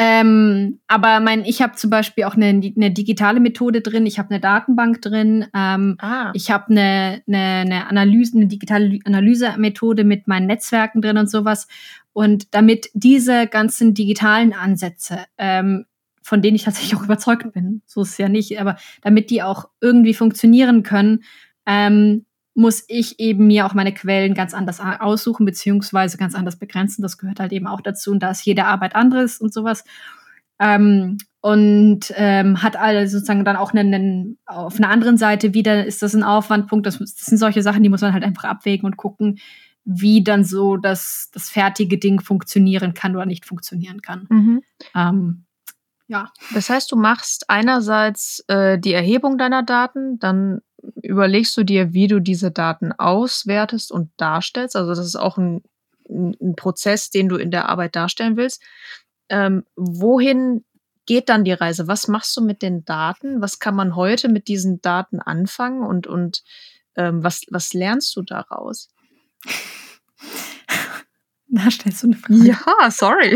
Ähm, 0.00 0.78
aber 0.86 1.18
mein, 1.18 1.44
ich 1.44 1.60
habe 1.60 1.74
zum 1.74 1.90
Beispiel 1.90 2.22
auch 2.22 2.36
eine, 2.36 2.50
eine, 2.50 2.92
digitale 2.92 3.40
Methode 3.40 3.80
drin, 3.80 4.06
ich 4.06 4.20
habe 4.20 4.30
eine 4.30 4.38
Datenbank 4.38 5.02
drin, 5.02 5.46
ähm, 5.52 5.96
ah. 5.98 6.30
ich 6.34 6.52
habe 6.52 6.70
eine, 6.70 7.20
eine, 7.26 7.38
eine 7.38 7.86
Analyse, 7.88 8.36
eine 8.36 8.46
digitale 8.46 9.00
Analysemethode 9.04 10.04
mit 10.04 10.28
meinen 10.28 10.46
Netzwerken 10.46 11.02
drin 11.02 11.18
und 11.18 11.28
sowas. 11.28 11.66
Und 12.12 12.54
damit 12.54 12.90
diese 12.94 13.48
ganzen 13.48 13.92
digitalen 13.92 14.52
Ansätze, 14.52 15.24
ähm, 15.36 15.84
von 16.22 16.42
denen 16.42 16.54
ich 16.54 16.62
tatsächlich 16.62 16.94
auch 16.94 17.02
überzeugt 17.02 17.52
bin, 17.52 17.82
so 17.84 18.02
ist 18.02 18.10
es 18.10 18.18
ja 18.18 18.28
nicht, 18.28 18.60
aber 18.60 18.76
damit 19.02 19.30
die 19.30 19.42
auch 19.42 19.68
irgendwie 19.80 20.14
funktionieren 20.14 20.84
können, 20.84 21.24
ähm, 21.66 22.24
muss 22.58 22.84
ich 22.88 23.20
eben 23.20 23.46
mir 23.46 23.66
auch 23.66 23.74
meine 23.74 23.94
Quellen 23.94 24.34
ganz 24.34 24.52
anders 24.52 24.80
aussuchen, 24.80 25.46
beziehungsweise 25.46 26.18
ganz 26.18 26.34
anders 26.34 26.56
begrenzen. 26.56 27.02
Das 27.02 27.16
gehört 27.16 27.38
halt 27.38 27.52
eben 27.52 27.68
auch 27.68 27.80
dazu. 27.80 28.10
Und 28.10 28.20
da 28.20 28.32
ist 28.32 28.44
jede 28.44 28.64
Arbeit 28.64 28.96
anderes 28.96 29.40
und 29.40 29.54
sowas. 29.54 29.84
Ähm, 30.58 31.18
und 31.40 32.12
ähm, 32.16 32.60
hat 32.60 32.74
alle 32.74 33.06
sozusagen 33.06 33.44
dann 33.44 33.54
auch 33.54 33.72
einen, 33.72 33.94
einen, 33.94 34.38
auf 34.44 34.76
einer 34.76 34.90
anderen 34.90 35.16
Seite 35.16 35.54
wieder 35.54 35.86
ist 35.86 36.02
das 36.02 36.14
ein 36.14 36.24
Aufwandpunkt. 36.24 36.84
Das, 36.84 36.98
das, 36.98 37.14
sind 37.14 37.38
solche 37.38 37.62
Sachen, 37.62 37.84
die 37.84 37.88
muss 37.90 38.00
man 38.00 38.12
halt 38.12 38.24
einfach 38.24 38.42
abwägen 38.42 38.86
und 38.86 38.96
gucken, 38.96 39.38
wie 39.84 40.24
dann 40.24 40.42
so 40.42 40.76
das, 40.76 41.30
das 41.32 41.50
fertige 41.50 41.96
Ding 41.96 42.20
funktionieren 42.20 42.92
kann 42.92 43.14
oder 43.14 43.26
nicht 43.26 43.46
funktionieren 43.46 44.02
kann. 44.02 44.26
Mhm. 44.30 44.62
Ähm, 44.96 45.44
ja. 46.08 46.32
Das 46.54 46.70
heißt, 46.70 46.90
du 46.90 46.96
machst 46.96 47.48
einerseits 47.48 48.44
äh, 48.48 48.80
die 48.80 48.94
Erhebung 48.94 49.38
deiner 49.38 49.62
Daten, 49.62 50.18
dann 50.18 50.60
überlegst 51.02 51.56
du 51.56 51.64
dir, 51.64 51.92
wie 51.92 52.06
du 52.06 52.20
diese 52.20 52.50
Daten 52.50 52.92
auswertest 52.92 53.90
und 53.90 54.10
darstellst. 54.16 54.76
Also 54.76 54.90
das 54.90 54.98
ist 54.98 55.16
auch 55.16 55.38
ein, 55.38 55.62
ein 56.08 56.54
Prozess, 56.56 57.10
den 57.10 57.28
du 57.28 57.36
in 57.36 57.50
der 57.50 57.68
Arbeit 57.68 57.96
darstellen 57.96 58.36
willst. 58.36 58.62
Ähm, 59.28 59.64
wohin 59.76 60.64
geht 61.06 61.28
dann 61.28 61.44
die 61.44 61.52
Reise? 61.52 61.88
Was 61.88 62.08
machst 62.08 62.36
du 62.36 62.42
mit 62.42 62.62
den 62.62 62.84
Daten? 62.84 63.40
Was 63.40 63.58
kann 63.58 63.74
man 63.74 63.96
heute 63.96 64.28
mit 64.28 64.48
diesen 64.48 64.80
Daten 64.80 65.20
anfangen 65.20 65.82
und, 65.82 66.06
und 66.06 66.42
ähm, 66.96 67.22
was, 67.24 67.42
was 67.50 67.72
lernst 67.72 68.14
du 68.16 68.22
daraus? 68.22 68.90
Da 71.50 71.70
stellst 71.70 72.02
du 72.02 72.08
eine 72.08 72.16
Frage. 72.16 72.44
Ja, 72.44 72.90
sorry. 72.90 73.34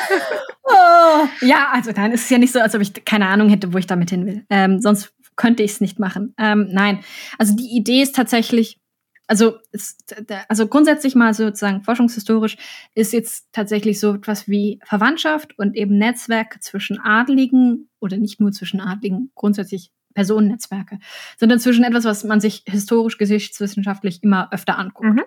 oh, 0.62 1.26
ja, 1.40 1.68
also 1.72 1.90
dann 1.90 2.12
ist 2.12 2.22
es 2.22 2.30
ja 2.30 2.38
nicht 2.38 2.52
so, 2.52 2.60
als 2.60 2.76
ob 2.76 2.80
ich 2.80 3.04
keine 3.04 3.26
Ahnung 3.26 3.48
hätte, 3.48 3.72
wo 3.72 3.78
ich 3.78 3.88
damit 3.88 4.10
hin 4.10 4.24
will. 4.24 4.44
Ähm, 4.50 4.80
sonst 4.80 5.12
könnte 5.36 5.62
ich 5.62 5.72
es 5.72 5.80
nicht 5.80 5.98
machen. 5.98 6.34
Ähm, 6.38 6.68
nein, 6.70 7.00
also 7.38 7.54
die 7.56 7.76
Idee 7.76 8.02
ist 8.02 8.14
tatsächlich, 8.14 8.78
also, 9.26 9.58
ist, 9.72 10.14
also 10.48 10.66
grundsätzlich 10.66 11.14
mal 11.14 11.34
sozusagen 11.34 11.82
forschungshistorisch 11.82 12.56
ist 12.94 13.12
jetzt 13.12 13.48
tatsächlich 13.52 14.00
so 14.00 14.14
etwas 14.14 14.48
wie 14.48 14.80
Verwandtschaft 14.84 15.56
und 15.58 15.76
eben 15.76 15.98
Netzwerke 15.98 16.58
zwischen 16.60 16.98
Adligen 17.00 17.88
oder 18.00 18.16
nicht 18.16 18.40
nur 18.40 18.52
zwischen 18.52 18.80
Adligen, 18.80 19.30
grundsätzlich 19.34 19.92
Personennetzwerke, 20.14 20.98
sondern 21.38 21.60
zwischen 21.60 21.84
etwas, 21.84 22.04
was 22.04 22.24
man 22.24 22.40
sich 22.40 22.64
historisch 22.66 23.18
geschichtswissenschaftlich 23.18 24.22
immer 24.22 24.52
öfter 24.52 24.78
anguckt. 24.78 25.14
Mhm. 25.14 25.22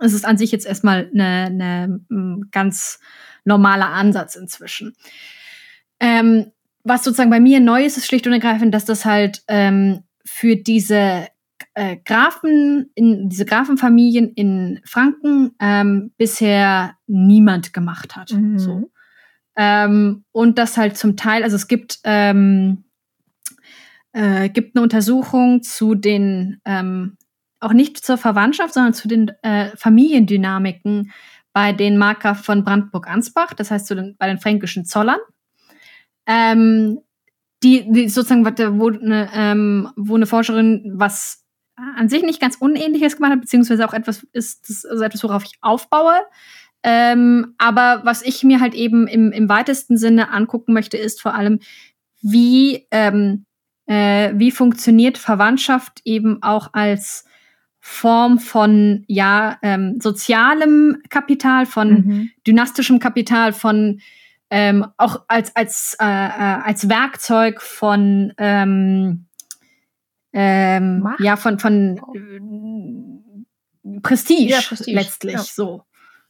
Es 0.00 0.12
ist 0.12 0.24
an 0.24 0.38
sich 0.38 0.50
jetzt 0.50 0.66
erstmal 0.66 1.10
eine, 1.12 1.46
eine 1.46 2.00
ganz 2.50 2.98
normaler 3.44 3.90
Ansatz 3.90 4.34
inzwischen. 4.34 4.94
Ähm, 6.00 6.50
was 6.84 7.02
sozusagen 7.02 7.30
bei 7.30 7.40
mir 7.40 7.60
neu 7.60 7.84
ist, 7.84 7.96
ist 7.96 8.06
schlicht 8.06 8.26
und 8.26 8.32
ergreifend, 8.32 8.72
dass 8.74 8.84
das 8.84 9.04
halt 9.04 9.42
ähm, 9.48 10.04
für 10.24 10.56
diese 10.56 11.26
äh, 11.74 11.96
Grafen, 12.04 12.90
in 12.94 13.28
diese 13.28 13.46
Grafenfamilien 13.46 14.32
in 14.34 14.80
Franken 14.84 15.52
ähm, 15.60 16.12
bisher 16.16 16.96
niemand 17.06 17.72
gemacht 17.72 18.16
hat. 18.16 18.32
Mhm. 18.32 18.58
So. 18.58 18.90
Ähm, 19.56 20.24
und 20.32 20.58
das 20.58 20.76
halt 20.76 20.96
zum 20.96 21.16
Teil, 21.16 21.42
also 21.42 21.56
es 21.56 21.68
gibt, 21.68 22.00
ähm, 22.04 22.84
äh, 24.12 24.48
gibt 24.50 24.76
eine 24.76 24.82
Untersuchung 24.82 25.62
zu 25.62 25.94
den, 25.94 26.60
ähm, 26.64 27.16
auch 27.60 27.72
nicht 27.72 28.04
zur 28.04 28.18
Verwandtschaft, 28.18 28.74
sondern 28.74 28.94
zu 28.94 29.08
den 29.08 29.28
äh, 29.42 29.74
Familiendynamiken 29.76 31.12
bei 31.52 31.72
den 31.72 31.96
Marker 31.96 32.34
von 32.34 32.64
Brandenburg-Ansbach, 32.64 33.54
das 33.54 33.70
heißt 33.70 33.86
zu 33.86 33.94
den, 33.94 34.16
bei 34.18 34.26
den 34.26 34.38
fränkischen 34.38 34.84
Zollern 34.84 35.20
ähm, 36.26 37.00
die, 37.62 37.90
die 37.90 38.08
sozusagen, 38.08 38.44
wo 38.78 38.88
eine, 38.88 39.30
ähm, 39.34 39.88
wo 39.96 40.14
eine 40.14 40.26
Forscherin 40.26 40.92
was 40.94 41.44
an 41.76 42.08
sich 42.08 42.22
nicht 42.22 42.40
ganz 42.40 42.56
Unähnliches 42.56 43.16
gemacht 43.16 43.32
hat, 43.32 43.40
beziehungsweise 43.40 43.88
auch 43.88 43.94
etwas 43.94 44.24
ist, 44.32 44.68
das, 44.68 44.84
also 44.84 45.02
etwas, 45.02 45.24
worauf 45.24 45.44
ich 45.44 45.58
aufbaue. 45.60 46.20
Ähm, 46.82 47.54
aber 47.58 48.02
was 48.04 48.22
ich 48.22 48.44
mir 48.44 48.60
halt 48.60 48.74
eben 48.74 49.06
im, 49.08 49.32
im 49.32 49.48
weitesten 49.48 49.96
Sinne 49.96 50.30
angucken 50.30 50.72
möchte, 50.74 50.98
ist 50.98 51.22
vor 51.22 51.34
allem, 51.34 51.60
wie, 52.20 52.86
ähm, 52.90 53.46
äh, 53.86 54.32
wie 54.36 54.50
funktioniert 54.50 55.18
Verwandtschaft 55.18 56.00
eben 56.04 56.42
auch 56.42 56.74
als 56.74 57.24
Form 57.80 58.38
von 58.38 59.04
ja 59.08 59.58
ähm, 59.62 59.98
sozialem 60.00 61.02
Kapital, 61.10 61.66
von 61.66 61.90
mhm. 61.90 62.30
dynastischem 62.46 62.98
Kapital, 62.98 63.52
von 63.52 64.00
ähm, 64.56 64.86
auch 64.98 65.24
als, 65.26 65.56
als, 65.56 65.96
äh, 66.00 66.04
äh 66.04 66.60
als 66.62 66.88
Werkzeug 66.88 67.60
von 67.60 68.32
ähm, 68.38 69.26
ähm, 70.32 71.08
ja, 71.18 71.34
von, 71.34 71.58
von 71.58 71.98
äh, 73.84 73.98
Prestige, 74.00 74.52
ja, 74.52 74.60
Prestige, 74.60 74.96
letztlich 74.96 75.34
ja. 75.34 75.42
so. 75.42 75.82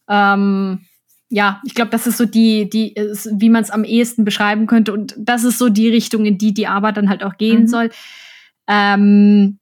Ähm, 0.09 0.87
ja, 1.29 1.61
ich 1.67 1.75
glaube, 1.75 1.91
das 1.91 2.07
ist 2.07 2.17
so 2.17 2.25
die, 2.25 2.71
die, 2.71 2.95
wie 2.97 3.51
man 3.51 3.63
es 3.63 3.71
am 3.71 3.85
ehesten 3.85 4.25
beschreiben 4.25 4.67
könnte. 4.67 4.95
Und 4.95 5.15
das 5.19 5.45
ist 5.45 5.59
so 5.59 5.69
die 5.69 5.91
Richtung, 5.91 6.25
in 6.25 6.39
die 6.39 6.55
die 6.55 6.67
Arbeit 6.67 6.97
dann 6.97 7.11
halt 7.11 7.25
auch 7.25 7.37
gehen 7.37 7.63
mhm. 7.63 7.69
soll. 7.69 7.91
Ähm, 8.67 9.59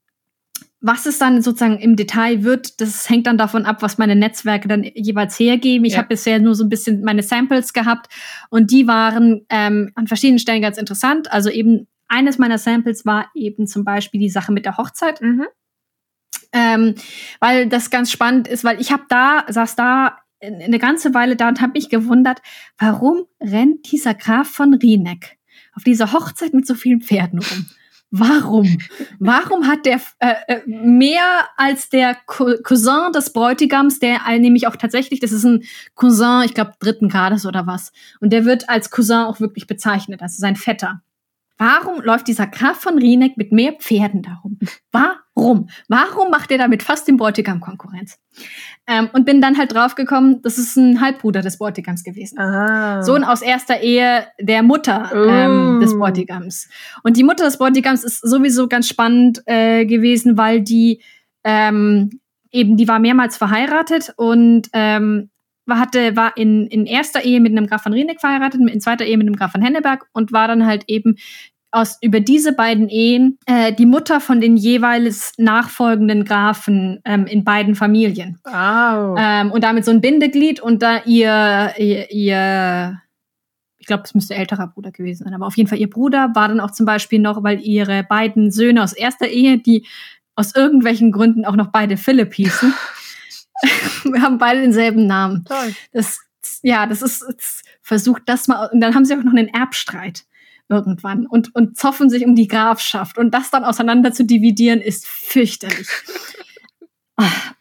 was 0.83 1.07
es 1.07 1.19
dann 1.19 1.43
sozusagen 1.43 1.79
im 1.79 1.95
Detail 1.95 2.43
wird, 2.43 2.81
das 2.81 3.09
hängt 3.09 3.29
dann 3.29 3.39
davon 3.39 3.65
ab, 3.67 3.83
was 3.83 3.99
meine 3.99 4.17
Netzwerke 4.17 4.67
dann 4.67 4.83
jeweils 4.83 5.39
hergeben. 5.39 5.85
Ich 5.85 5.93
ja. 5.93 5.99
habe 5.99 6.09
bisher 6.09 6.41
nur 6.41 6.57
so 6.57 6.65
ein 6.65 6.69
bisschen 6.69 7.03
meine 7.03 7.23
Samples 7.23 7.73
gehabt 7.73 8.13
und 8.51 8.73
die 8.73 8.89
waren 8.89 9.47
ähm, 9.49 9.93
an 9.95 10.09
verschiedenen 10.09 10.41
Stellen 10.41 10.61
ganz 10.61 10.79
interessant. 10.79 11.33
Also 11.33 11.51
eben 11.51 11.87
eines 12.09 12.37
meiner 12.39 12.59
Samples 12.59 13.07
war 13.07 13.31
eben 13.35 13.69
zum 13.69 13.85
Beispiel 13.85 14.21
die 14.21 14.29
Sache 14.29 14.53
mit 14.53 14.65
der 14.65 14.77
Hochzeit. 14.77 15.21
Mhm. 15.23 15.47
Ähm, 16.53 16.97
weil 17.39 17.69
das 17.69 17.91
ganz 17.91 18.11
spannend 18.11 18.49
ist, 18.49 18.65
weil 18.65 18.81
ich 18.81 18.91
habe 18.91 19.05
da, 19.09 19.47
saß 19.49 19.77
da 19.77 20.19
eine 20.43 20.81
ganze 20.81 21.15
Weile 21.15 21.37
da 21.37 21.49
und 21.49 21.61
habe 21.61 21.75
mich 21.75 21.91
gewundert, 21.91 22.43
warum 22.77 23.25
rennt 23.41 23.91
dieser 23.93 24.15
Graf 24.15 24.49
von 24.49 24.75
Rieneck 24.75 25.39
auf 25.75 25.85
dieser 25.85 26.13
Hochzeit 26.13 26.53
mit 26.53 26.67
so 26.67 26.75
vielen 26.75 27.01
Pferden 27.01 27.39
rum? 27.39 27.67
Warum? 28.15 28.79
Warum 29.21 29.67
hat 29.67 29.87
der 29.87 29.99
äh, 30.19 30.35
äh 30.47 30.61
mehr 30.67 31.49
als 31.57 31.89
der 31.89 32.15
Cousin 32.27 33.11
des 33.15 33.33
Bräutigams, 33.33 34.01
der 34.01 34.21
nämlich 34.39 34.67
auch 34.67 34.77
tatsächlich, 34.77 35.19
das 35.19 35.33
ist 35.33 35.45
ein 35.45 35.65
Cousin, 35.95 36.43
ich 36.45 36.53
glaube 36.53 36.73
dritten 36.79 37.09
Grades 37.09 37.47
oder 37.47 37.67
was, 37.67 37.91
und 38.21 38.31
der 38.31 38.45
wird 38.45 38.69
als 38.69 38.91
Cousin 38.91 39.25
auch 39.25 39.41
wirklich 39.41 39.67
bezeichnet, 39.67 40.21
also 40.21 40.39
sein 40.39 40.57
Vetter. 40.57 41.01
Warum 41.63 42.03
läuft 42.03 42.27
dieser 42.27 42.49
Graf 42.49 42.81
von 42.81 42.99
Rieneck 42.99 43.37
mit 43.37 43.53
mehr 43.53 43.75
Pferden 43.75 44.23
darum? 44.23 44.59
Warum? 44.91 45.69
Warum 45.87 46.29
macht 46.33 46.51
er 46.51 46.59
damit 46.59 46.83
fast 46.83 47.07
dem 47.07 47.17
Bräutigam 47.17 47.61
Konkurrenz? 47.61 48.19
Ähm, 48.89 49.09
und 49.13 49.25
bin 49.25 49.41
dann 49.41 49.57
halt 49.57 49.73
draufgekommen, 49.73 50.43
das 50.43 50.59
ist 50.59 50.77
ein 50.77 51.01
Halbbruder 51.01 51.41
des 51.41 51.59
Bräutigams 51.59 52.03
gewesen. 52.03 52.41
Ah. 52.41 53.01
Sohn 53.05 53.23
aus 53.23 53.43
erster 53.43 53.81
Ehe 53.81 54.27
der 54.41 54.65
Mutter 54.65 55.13
ähm, 55.15 55.79
des 55.81 55.95
oh. 55.95 55.99
Bräutigams. 55.99 56.69
Und 57.05 57.17
die 57.17 57.23
Mutter 57.23 57.45
des 57.45 57.59
Bräutigams 57.59 58.03
ist 58.03 58.29
sowieso 58.29 58.67
ganz 58.67 58.89
spannend 58.89 59.41
äh, 59.47 59.87
gewesen, 59.87 60.37
weil 60.37 60.63
die 60.63 61.01
ähm, 61.45 62.19
eben, 62.51 62.77
die 62.77 62.89
war 62.89 62.99
mehrmals 62.99 63.37
verheiratet 63.37 64.13
und 64.17 64.69
ähm, 64.73 65.31
war, 65.67 65.79
hatte, 65.79 66.17
war 66.17 66.37
in, 66.37 66.67
in 66.67 66.87
erster 66.87 67.25
Ehe 67.25 67.41
mit 67.41 67.53
einem 67.53 67.67
Graf 67.67 67.83
von 67.83 67.93
Rieneck 67.93 68.21
verheiratet, 68.21 68.61
in 68.61 68.81
zweiter 68.81 69.05
Ehe 69.05 69.17
mit 69.17 69.27
einem 69.27 69.37
Graf 69.37 69.53
von 69.53 69.63
Henneberg 69.63 70.07
und 70.13 70.33
war 70.33 70.49
dann 70.49 70.67
halt 70.67 70.85
eben 70.89 71.17
aus 71.73 71.99
über 72.03 72.21
diese 72.21 72.53
beiden 72.53 72.89
Ehen 72.89 73.39
äh, 73.47 73.73
die 73.73 73.87
Mutter 73.87 74.21
von 74.21 74.41
den 74.41 74.57
jeweils 74.57 75.33
nachfolgenden 75.39 76.25
Grafen 76.25 77.01
ähm, 77.05 77.27
in 77.27 77.45
beiden 77.45 77.75
Familien. 77.75 78.39
Oh. 78.47 79.17
Ähm, 79.19 79.51
und 79.51 79.65
damit 79.65 79.85
so 79.85 79.91
ein 79.91 80.01
Bindeglied 80.01 80.61
und 80.61 80.83
da 80.83 81.03
ihr, 81.05 81.73
ihr, 81.79 82.11
ihr 82.11 83.01
ich 83.79 83.87
glaube, 83.87 84.05
es 84.05 84.15
müsste 84.15 84.35
älterer 84.37 84.69
Bruder 84.69 84.93
gewesen 84.93 85.25
sein, 85.25 85.35
aber 85.35 85.47
auf 85.47 85.57
jeden 85.57 85.69
Fall 85.69 85.79
ihr 85.79 85.91
Bruder 85.91 86.31
war 86.35 86.49
dann 86.49 86.61
auch 86.61 86.71
zum 86.71 86.87
Beispiel 86.87 87.19
noch, 87.19 87.43
weil 87.43 87.61
ihre 87.61 88.05
beiden 88.05 88.53
Söhne 88.53 88.83
aus 88.83 88.93
erster 88.93 89.27
Ehe, 89.27 89.59
die 89.59 89.87
aus 90.37 90.55
irgendwelchen 90.55 91.11
Gründen 91.11 91.45
auch 91.45 91.57
noch 91.57 91.69
beide 91.69 91.97
Philipp 91.97 92.35
hießen, 92.35 92.73
wir 94.05 94.23
haben 94.23 94.39
beide 94.39 94.61
denselben 94.61 95.07
Namen. 95.07 95.45
Toll. 95.45 95.75
Das, 95.93 96.21
ja, 96.63 96.87
das 96.87 97.03
ist, 97.03 97.25
das 97.29 97.63
versucht 97.81 98.23
das 98.27 98.47
mal, 98.47 98.67
und 98.73 98.81
dann 98.81 98.95
haben 98.95 99.05
sie 99.05 99.15
auch 99.15 99.23
noch 99.23 99.33
einen 99.33 99.49
Erbstreit 99.49 100.25
irgendwann 100.73 101.27
und, 101.27 101.55
und 101.55 101.77
zoffen 101.77 102.11
sich 102.11 102.25
um 102.25 102.35
die 102.35 102.49
Grafschaft. 102.49 103.19
Und 103.19 103.33
das 103.33 103.51
dann 103.51 103.65
auseinander 103.65 104.13
zu 104.13 104.25
dividieren, 104.25 104.81
ist 104.81 105.07
fürchterlich. 105.07 105.89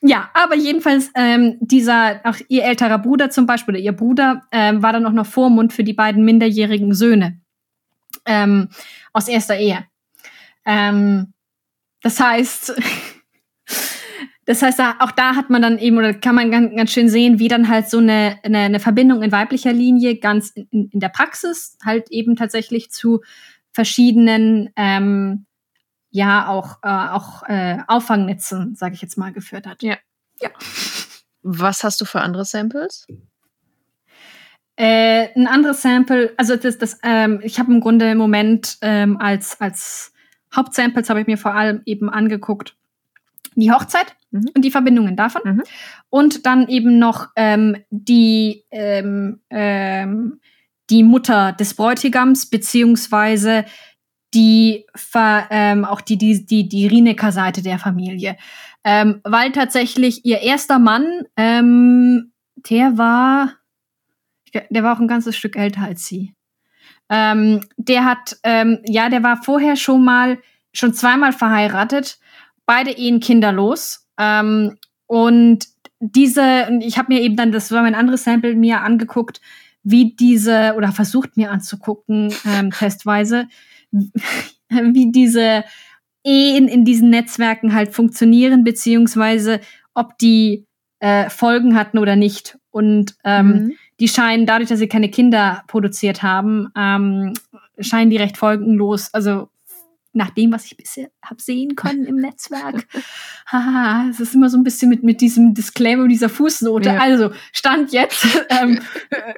Ja, 0.02 0.32
aber 0.34 0.56
jedenfalls 0.56 1.12
ähm, 1.14 1.58
dieser, 1.60 2.22
auch 2.24 2.38
ihr 2.48 2.64
älterer 2.64 2.98
Bruder 2.98 3.30
zum 3.30 3.46
Beispiel, 3.46 3.76
oder 3.76 3.84
ihr 3.84 3.92
Bruder, 3.92 4.42
ähm, 4.52 4.82
war 4.82 4.94
dann 4.94 5.06
auch 5.06 5.12
noch 5.12 5.26
Vormund 5.26 5.74
für 5.74 5.84
die 5.84 5.94
beiden 5.94 6.24
minderjährigen 6.26 6.94
Söhne 6.94 7.40
ähm, 8.26 8.70
aus 9.14 9.28
erster 9.28 9.58
Ehe. 9.58 9.86
Ähm, 10.66 11.34
das 12.02 12.20
heißt, 12.20 12.74
das 14.46 14.62
heißt, 14.62 14.80
auch 15.00 15.12
da 15.12 15.36
hat 15.36 15.50
man 15.50 15.62
dann 15.62 15.78
eben, 15.78 15.98
oder 15.98 16.14
kann 16.14 16.36
man 16.36 16.50
ganz, 16.50 16.76
ganz 16.76 16.92
schön 16.92 17.10
sehen, 17.10 17.38
wie 17.38 17.48
dann 17.48 17.68
halt 17.68 17.90
so 17.90 18.00
eine, 18.00 18.40
eine, 18.44 18.60
eine 18.60 18.80
Verbindung 18.80 19.22
in 19.22 19.32
weiblicher 19.32 19.72
Linie 19.72 20.18
ganz 20.18 20.50
in, 20.50 20.90
in, 20.90 21.00
der 21.00 21.10
Praxis 21.10 21.78
halt 21.86 22.10
eben 22.10 22.36
tatsächlich 22.36 22.92
zu 22.92 23.22
verschiedenen, 23.72 24.72
ähm, 24.76 25.46
ja, 26.10 26.48
auch, 26.48 26.80
äh, 26.82 26.88
auch 26.90 27.44
äh, 27.44 27.78
Auffangnetzen, 27.88 28.76
sage 28.76 28.96
ich 28.96 29.02
jetzt 29.02 29.18
mal, 29.18 29.32
geführt 29.32 29.68
hat. 29.68 29.84
Ja. 29.84 29.98
ja. 30.42 30.50
Was 31.44 31.84
hast 31.84 32.02
du 32.02 32.06
für 32.06 32.22
andere 32.22 32.44
Samples? 32.44 33.06
Äh, 34.76 35.30
ein 35.36 35.48
anderes 35.48 35.84
Sample, 35.84 36.34
also 36.38 36.56
das, 36.56 36.80
das, 36.80 36.98
ähm, 37.04 37.40
ich 37.44 37.60
habe 37.60 37.72
im 37.72 37.82
Grunde 37.82 38.10
im 38.10 38.18
Moment 38.18 38.80
ähm, 38.82 39.18
als, 39.18 39.62
als 39.62 40.14
Hauptsamples 40.56 41.10
habe 41.10 41.22
ich 41.22 41.28
mir 41.28 41.38
vor 41.38 41.54
allem 41.54 41.84
eben 41.86 42.10
angeguckt 42.10 42.76
die 43.56 43.72
Hochzeit 43.72 44.16
mhm. 44.32 44.50
und 44.56 44.64
die 44.64 44.72
Verbindungen 44.72 45.16
davon. 45.16 45.42
Mhm. 45.44 45.64
Und 46.10 46.46
dann 46.46 46.68
eben 46.68 47.00
noch 47.00 47.30
ähm, 47.36 47.78
die, 47.90 48.64
ähm, 48.72 49.40
ähm, 49.50 50.40
die 50.90 51.04
Mutter 51.04 51.54
des 51.54 51.74
Bräutigams, 51.74 52.50
beziehungsweise 52.50 53.66
die 54.34 54.86
ähm, 55.16 55.84
auch 55.86 56.02
die, 56.02 56.18
die, 56.18 56.46
die, 56.46 56.70
die 56.70 56.88
Rinecker-Seite 56.88 57.62
der 57.62 57.80
Familie. 57.80 58.38
Ähm, 58.84 59.20
weil 59.24 59.52
tatsächlich 59.52 60.26
ihr 60.26 60.42
erster 60.42 60.80
Mann, 60.80 61.06
ähm, 61.36 62.32
der 62.56 62.98
war, 62.98 63.54
der 64.70 64.84
war 64.84 64.96
auch 64.96 65.00
ein 65.00 65.08
ganzes 65.08 65.36
Stück 65.36 65.56
älter 65.56 65.82
als 65.82 66.06
sie. 66.06 66.34
Ähm, 67.10 67.62
der 67.76 68.06
hat, 68.06 68.38
ähm, 68.44 68.80
ja, 68.86 69.10
der 69.10 69.22
war 69.22 69.44
vorher 69.44 69.76
schon 69.76 70.04
mal, 70.04 70.40
schon 70.74 70.94
zweimal 70.94 71.34
verheiratet 71.34 72.18
beide 72.72 72.92
Ehen 72.92 73.20
kinderlos. 73.20 74.08
Ähm, 74.18 74.78
und 75.06 75.68
diese, 76.00 76.70
ich 76.80 76.98
habe 76.98 77.14
mir 77.14 77.20
eben 77.20 77.36
dann, 77.36 77.52
das 77.52 77.70
war 77.70 77.82
mein 77.82 77.96
anderes 77.96 78.24
Sample, 78.24 78.56
mir 78.56 78.80
angeguckt, 78.80 79.42
wie 79.84 80.16
diese, 80.16 80.76
oder 80.78 80.94
versucht 80.94 81.36
mir 81.36 81.52
anzugucken, 81.52 82.34
ähm, 82.46 82.72
testweise, 82.80 83.50
wie 84.70 85.12
diese 85.12 85.66
Ehen 86.24 86.70
in 86.70 86.86
diesen 86.86 87.10
Netzwerken 87.10 87.74
halt 87.74 87.94
funktionieren, 87.94 88.64
beziehungsweise 88.64 89.60
ob 89.94 90.18
die 90.18 90.66
äh, 91.00 91.30
Folgen 91.30 91.76
hatten 91.76 91.98
oder 91.98 92.16
nicht. 92.16 92.58
Und 92.70 93.16
ähm, 93.26 93.48
mhm. 93.48 93.74
die 94.00 94.08
scheinen, 94.08 94.46
dadurch, 94.46 94.70
dass 94.70 94.80
sie 94.80 94.88
keine 94.88 95.10
Kinder 95.10 95.66
produziert 95.68 96.24
haben, 96.24 96.70
ähm, 96.78 97.34
scheinen 97.82 98.12
die 98.12 98.18
recht 98.18 98.38
folgenlos, 98.38 99.14
also 99.14 99.50
nach 100.14 100.30
dem, 100.32 100.52
was 100.52 100.66
ich 100.66 100.76
bisher 100.78 101.10
habe 101.24 101.40
sehen 101.42 101.76
können 101.76 102.06
im 102.06 102.16
Netzwerk. 102.18 102.88
Haha, 103.46 104.10
es 104.10 104.20
ist 104.20 104.34
immer 104.36 104.50
so 104.50 104.58
ein 104.58 104.64
bisschen 104.64 104.90
mit, 104.90 105.04
mit 105.04 105.22
diesem 105.22 105.54
Disclaimer, 105.54 106.08
dieser 106.08 106.30
Fußnote. 106.30 106.90
Ja. 106.90 106.98
Also, 107.00 107.30
Stand 107.52 107.92
jetzt, 107.92 108.26
ähm, 108.50 108.80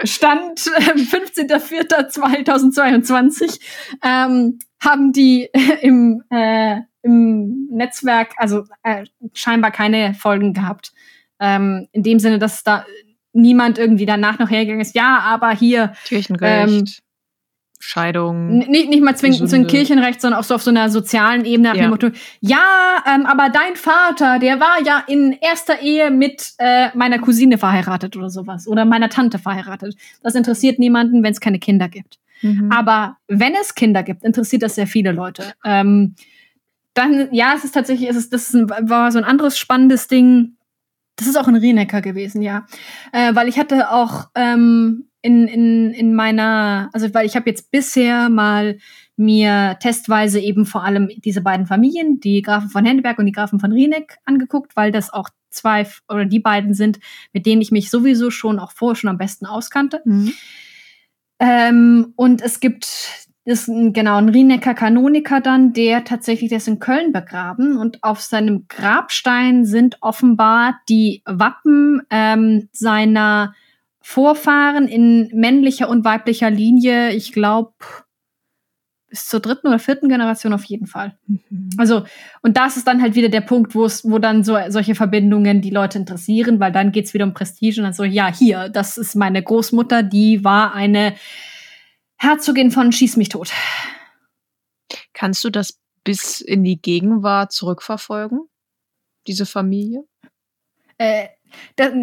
Stand 0.03 0.67
äh, 0.77 0.93
15.04.2022, 0.93 3.59
ähm, 4.03 4.59
haben 4.81 5.11
die 5.11 5.49
im, 5.81 6.23
äh, 6.29 6.77
im 7.03 7.67
Netzwerk, 7.71 8.33
also 8.37 8.63
äh, 8.83 9.03
scheinbar 9.33 9.71
keine 9.71 10.13
Folgen 10.13 10.53
gehabt. 10.53 10.93
Ähm, 11.39 11.87
in 11.91 12.03
dem 12.03 12.19
Sinne, 12.19 12.37
dass 12.39 12.63
da 12.63 12.85
niemand 13.33 13.77
irgendwie 13.77 14.05
danach 14.05 14.39
noch 14.39 14.49
hergegangen 14.49 14.81
ist, 14.81 14.95
ja, 14.95 15.19
aber 15.19 15.51
hier 15.51 15.93
Kirchenrecht. 16.05 16.69
Ähm, 16.69 16.85
Scheidung. 17.85 18.59
Nicht, 18.59 18.89
nicht 18.89 19.03
mal 19.03 19.15
zwingend 19.15 19.49
zu 19.49 19.63
Kirchenrecht, 19.65 20.21
sondern 20.21 20.39
auch 20.39 20.45
so 20.45 20.55
auf 20.55 20.63
so 20.63 20.69
einer 20.69 20.89
sozialen 20.89 21.43
Ebene 21.43 21.75
ja. 21.75 21.89
Motto, 21.89 22.11
ja, 22.39 23.03
ähm, 23.05 23.25
aber 23.25 23.49
dein 23.49 23.75
Vater, 23.75 24.39
der 24.39 24.61
war 24.61 24.81
ja 24.85 25.03
in 25.05 25.33
erster 25.41 25.81
Ehe 25.81 26.09
mit 26.09 26.53
äh, 26.59 26.95
meiner 26.95 27.19
Cousine 27.19 27.57
verheiratet 27.57 28.15
oder 28.15 28.29
sowas. 28.29 28.67
Oder 28.69 28.85
meiner 28.85 29.09
Tante 29.09 29.37
verheiratet. 29.37 29.95
Das 30.21 30.33
interessiert 30.33 30.79
niemanden, 30.79 31.23
wenn 31.23 31.33
es 31.33 31.41
keine 31.41 31.59
Kinder 31.59 31.89
gibt. 31.89 32.19
Mhm. 32.41 32.71
Aber 32.71 33.17
wenn 33.27 33.53
es 33.53 33.75
Kinder 33.75 34.01
gibt, 34.01 34.23
interessiert 34.23 34.63
das 34.63 34.75
sehr 34.75 34.87
viele 34.87 35.11
Leute. 35.11 35.53
Ähm, 35.65 36.15
dann, 36.93 37.27
ja, 37.33 37.53
es 37.55 37.65
ist 37.65 37.73
tatsächlich, 37.73 38.09
es 38.09 38.15
ist, 38.15 38.31
das 38.31 38.47
ist 38.47 38.55
ein, 38.55 38.69
war 38.89 39.11
so 39.11 39.17
ein 39.17 39.25
anderes 39.25 39.57
spannendes 39.57 40.07
Ding. 40.07 40.55
Das 41.17 41.27
ist 41.27 41.35
auch 41.35 41.49
ein 41.49 41.55
Rienecker 41.57 42.01
gewesen, 42.01 42.41
ja. 42.41 42.65
Äh, 43.11 43.35
weil 43.35 43.49
ich 43.49 43.59
hatte 43.59 43.91
auch 43.91 44.29
ähm, 44.35 45.09
in, 45.23 45.47
in, 45.47 45.91
in 45.91 46.13
meiner, 46.13 46.89
also 46.93 47.11
weil 47.13 47.25
ich 47.25 47.35
habe 47.35 47.49
jetzt 47.49 47.71
bisher 47.71 48.29
mal 48.29 48.77
mir 49.15 49.77
testweise 49.79 50.39
eben 50.39 50.65
vor 50.65 50.83
allem 50.83 51.09
diese 51.23 51.41
beiden 51.41 51.65
Familien, 51.65 52.19
die 52.19 52.41
Grafen 52.41 52.69
von 52.69 52.85
Henneberg 52.85 53.17
und 53.17 53.25
die 53.25 53.31
Grafen 53.31 53.59
von 53.59 53.71
Rieneck, 53.71 54.17
angeguckt, 54.25 54.75
weil 54.75 54.91
das 54.91 55.11
auch 55.11 55.29
zwei 55.49 55.87
oder 56.09 56.25
die 56.25 56.39
beiden 56.39 56.73
sind, 56.73 56.99
mit 57.31 57.45
denen 57.45 57.61
ich 57.61 57.71
mich 57.71 57.89
sowieso 57.89 58.31
schon 58.31 58.59
auch 58.59 58.73
vorher 58.73 58.95
schon 58.95 59.09
am 59.09 59.17
besten 59.17 59.45
auskannte. 59.45 60.01
Mhm. 60.03 60.33
Ähm, 61.39 62.13
und 62.15 62.41
es 62.41 62.59
gibt 62.59 63.27
ist 63.45 63.67
ein, 63.67 63.93
genau 63.93 64.17
ein 64.17 64.29
Rienecker 64.29 64.73
Kanoniker 64.73 65.41
dann, 65.41 65.73
der 65.73 66.05
tatsächlich, 66.05 66.49
der 66.49 66.59
ist 66.59 66.67
in 66.67 66.79
Köln 66.79 67.11
begraben 67.11 67.77
und 67.77 68.03
auf 68.03 68.21
seinem 68.21 68.65
Grabstein 68.67 69.65
sind 69.65 69.97
offenbar 70.01 70.79
die 70.89 71.21
Wappen 71.25 72.01
ähm, 72.09 72.69
seiner 72.71 73.53
Vorfahren 74.05 74.89
in 74.89 75.29
männlicher 75.33 75.87
und 75.87 76.03
weiblicher 76.03 76.49
Linie. 76.49 77.11
Ich 77.11 77.31
glaube 77.31 77.73
bis 79.07 79.27
zur 79.27 79.39
dritten 79.39 79.67
oder 79.67 79.79
vierten 79.79 80.09
Generation 80.09 80.53
auf 80.53 80.65
jeden 80.65 80.87
Fall. 80.87 81.17
Mhm. 81.27 81.69
Also, 81.77 82.03
und 82.41 82.57
das 82.57 82.75
ist 82.75 82.85
dann 82.85 83.01
halt 83.01 83.15
wieder 83.15 83.29
der 83.29 83.41
Punkt, 83.41 83.75
wo 83.75 83.85
es, 83.85 84.03
wo 84.03 84.19
dann 84.19 84.43
so 84.43 84.57
solche 84.67 84.93
Verbindungen 84.93 85.61
die 85.61 85.69
Leute 85.69 85.99
interessieren, 85.99 86.59
weil 86.59 86.73
dann 86.73 86.91
geht's 86.91 87.13
wieder 87.13 87.23
um 87.23 87.33
Prestige 87.33 87.79
und 87.79 87.83
dann 87.85 87.93
so, 87.93 88.03
ja, 88.03 88.33
hier, 88.33 88.69
das 88.69 88.97
ist 88.97 89.15
meine 89.15 89.41
Großmutter, 89.41 90.03
die 90.03 90.43
war 90.43 90.73
eine 90.73 91.15
Herzogin 92.17 92.71
von 92.71 92.91
Schieß 92.91 93.15
mich 93.15 93.29
tot. 93.29 93.51
Kannst 95.13 95.43
du 95.45 95.49
das 95.49 95.79
bis 96.03 96.41
in 96.41 96.63
die 96.63 96.81
Gegenwart 96.81 97.53
zurückverfolgen? 97.53 98.49
Diese 99.27 99.45
Familie? 99.45 100.03
Äh, 100.97 101.27
das, 101.77 101.93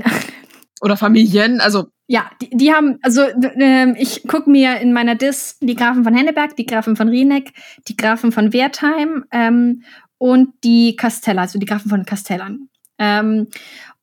Oder 0.80 0.96
Familien, 0.96 1.60
also. 1.60 1.88
Ja, 2.06 2.30
die, 2.40 2.50
die 2.50 2.72
haben, 2.72 2.98
also 3.02 3.22
äh, 3.22 3.92
ich 4.00 4.26
gucke 4.26 4.50
mir 4.50 4.80
in 4.80 4.92
meiner 4.92 5.14
Dis 5.14 5.58
die 5.60 5.74
Grafen 5.74 6.02
von 6.02 6.14
Henneberg, 6.14 6.56
die 6.56 6.66
Grafen 6.66 6.96
von 6.96 7.08
Rieneck, 7.08 7.52
die 7.86 7.96
Grafen 7.96 8.32
von 8.32 8.52
Wertheim 8.52 9.24
ähm, 9.30 9.82
und 10.18 10.48
die 10.64 10.96
Kasteller, 10.96 11.42
also 11.42 11.58
die 11.58 11.66
Grafen 11.66 11.88
von 11.90 12.04
Kastellern. 12.04 12.68
Ähm, 12.98 13.48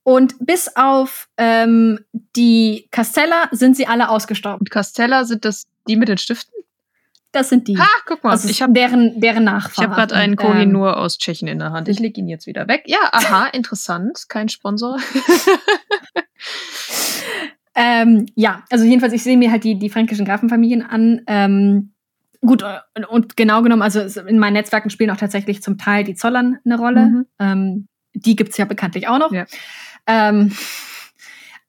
und 0.04 0.36
bis 0.40 0.74
auf 0.78 1.28
ähm, 1.38 2.00
die 2.36 2.88
Kasteller 2.92 3.50
sind 3.52 3.76
sie 3.76 3.88
alle 3.88 4.08
ausgestorben. 4.08 4.62
Und 4.62 4.72
Kasteller 4.72 5.26
sind 5.26 5.44
das 5.44 5.66
die 5.88 5.98
mit 5.98 6.08
den 6.08 6.18
Stiften? 6.18 6.54
Das 7.32 7.50
sind 7.50 7.68
die. 7.68 7.78
Ah, 7.78 7.86
guck 8.06 8.24
mal. 8.24 8.32
Also 8.32 8.50
ich 8.50 8.62
habe 8.62 8.74
deren, 8.74 9.20
deren 9.20 9.44
Nachfahren. 9.44 9.74
Ich 9.76 9.84
habe 9.84 9.96
gerade 9.96 10.16
einen 10.16 10.36
Kohinur 10.36 10.94
ähm, 10.94 10.96
aus 10.96 11.18
Tschechien 11.18 11.48
in 11.48 11.60
der 11.60 11.72
Hand. 11.72 11.88
Ich 11.90 12.00
lege 12.00 12.20
ihn 12.20 12.28
jetzt 12.28 12.48
wieder 12.48 12.68
weg. 12.68 12.84
Ja, 12.86 13.00
aha, 13.12 13.48
interessant. 13.54 14.26
Kein 14.30 14.50
Sponsor. 14.50 14.98
ähm, 17.76 18.26
ja, 18.36 18.64
also 18.70 18.86
jedenfalls, 18.86 19.14
ich 19.14 19.24
sehe 19.24 19.38
mir 19.38 19.52
halt 19.52 19.64
die, 19.64 19.78
die 19.78 19.90
fränkischen 19.90 20.26
Grafenfamilien 20.26 20.84
an. 20.84 21.22
Ähm, 21.28 21.92
gut, 22.42 22.64
und 23.10 23.36
genau 23.36 23.62
genommen, 23.62 23.82
also 23.82 24.00
in 24.22 24.40
meinen 24.40 24.54
Netzwerken 24.54 24.90
spielen 24.90 25.12
auch 25.12 25.18
tatsächlich 25.18 25.62
zum 25.62 25.78
Teil 25.78 26.04
die 26.04 26.16
Zollern 26.16 26.60
eine 26.64 26.78
Rolle. 26.78 27.06
Mhm. 27.06 27.26
Ähm, 27.40 27.88
die 28.14 28.36
gibt's 28.36 28.58
ja 28.58 28.66
bekanntlich 28.66 29.08
auch 29.08 29.20
noch. 29.20 29.32
Ja. 29.32 29.46
Ähm, 30.08 30.54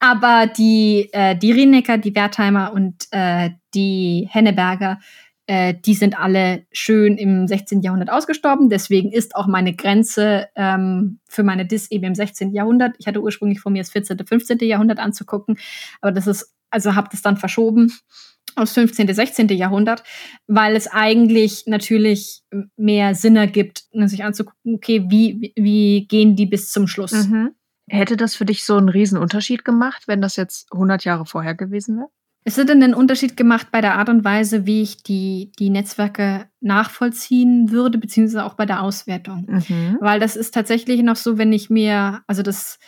aber 0.00 0.46
die, 0.46 1.08
äh, 1.12 1.36
die 1.36 1.52
Rienecker, 1.52 1.98
die 1.98 2.14
Wertheimer 2.14 2.72
und 2.72 3.08
äh, 3.10 3.50
die 3.74 4.28
Henneberger, 4.30 5.00
äh, 5.48 5.74
die 5.74 5.94
sind 5.94 6.18
alle 6.20 6.66
schön 6.72 7.16
im 7.16 7.48
16. 7.48 7.80
Jahrhundert 7.80 8.10
ausgestorben. 8.10 8.68
Deswegen 8.68 9.10
ist 9.10 9.34
auch 9.34 9.46
meine 9.46 9.74
Grenze 9.74 10.48
ähm, 10.54 11.20
für 11.26 11.42
meine 11.42 11.64
Dis 11.64 11.90
eben 11.90 12.04
im 12.04 12.14
16. 12.14 12.52
Jahrhundert. 12.52 12.94
Ich 12.98 13.06
hatte 13.06 13.22
ursprünglich 13.22 13.58
vor 13.58 13.72
mir 13.72 13.80
das 13.80 13.90
14., 13.90 14.18
15. 14.26 14.58
Jahrhundert 14.60 14.98
anzugucken, 14.98 15.58
aber 16.02 16.12
das 16.12 16.26
ist, 16.26 16.54
also 16.68 16.94
habe 16.94 17.08
das 17.10 17.22
dann 17.22 17.38
verschoben 17.38 17.90
aus 18.56 18.72
15., 18.72 19.14
16. 19.14 19.48
Jahrhundert, 19.48 20.02
weil 20.46 20.76
es 20.76 20.86
eigentlich 20.86 21.64
natürlich 21.66 22.42
mehr 22.76 23.14
Sinn 23.14 23.36
ergibt, 23.36 23.84
sich 23.92 24.24
anzugucken, 24.24 24.74
okay, 24.74 25.06
wie, 25.08 25.54
wie 25.56 26.06
gehen 26.08 26.36
die 26.36 26.46
bis 26.46 26.70
zum 26.70 26.88
Schluss? 26.88 27.12
Mhm. 27.12 27.54
Hätte 27.88 28.18
das 28.18 28.34
für 28.34 28.44
dich 28.44 28.64
so 28.66 28.76
einen 28.76 29.16
Unterschied 29.16 29.64
gemacht, 29.64 30.02
wenn 30.08 30.20
das 30.20 30.36
jetzt 30.36 30.70
100 30.72 31.04
Jahre 31.04 31.24
vorher 31.24 31.54
gewesen 31.54 31.96
wäre? 31.96 32.08
Es 32.48 32.56
hat 32.56 32.70
denn 32.70 32.82
einen 32.82 32.94
Unterschied 32.94 33.36
gemacht 33.36 33.66
bei 33.70 33.82
der 33.82 33.96
Art 33.96 34.08
und 34.08 34.24
Weise, 34.24 34.64
wie 34.64 34.80
ich 34.80 35.02
die, 35.02 35.52
die 35.58 35.68
Netzwerke 35.68 36.46
nachvollziehen 36.60 37.70
würde, 37.70 37.98
beziehungsweise 37.98 38.42
auch 38.42 38.54
bei 38.54 38.64
der 38.64 38.82
Auswertung. 38.82 39.44
Mhm. 39.68 39.98
Weil 40.00 40.18
das 40.18 40.34
ist 40.34 40.54
tatsächlich 40.54 41.02
noch 41.02 41.16
so, 41.16 41.36
wenn 41.36 41.52
ich 41.52 41.68
mir, 41.68 42.22
also 42.26 42.42
das, 42.42 42.78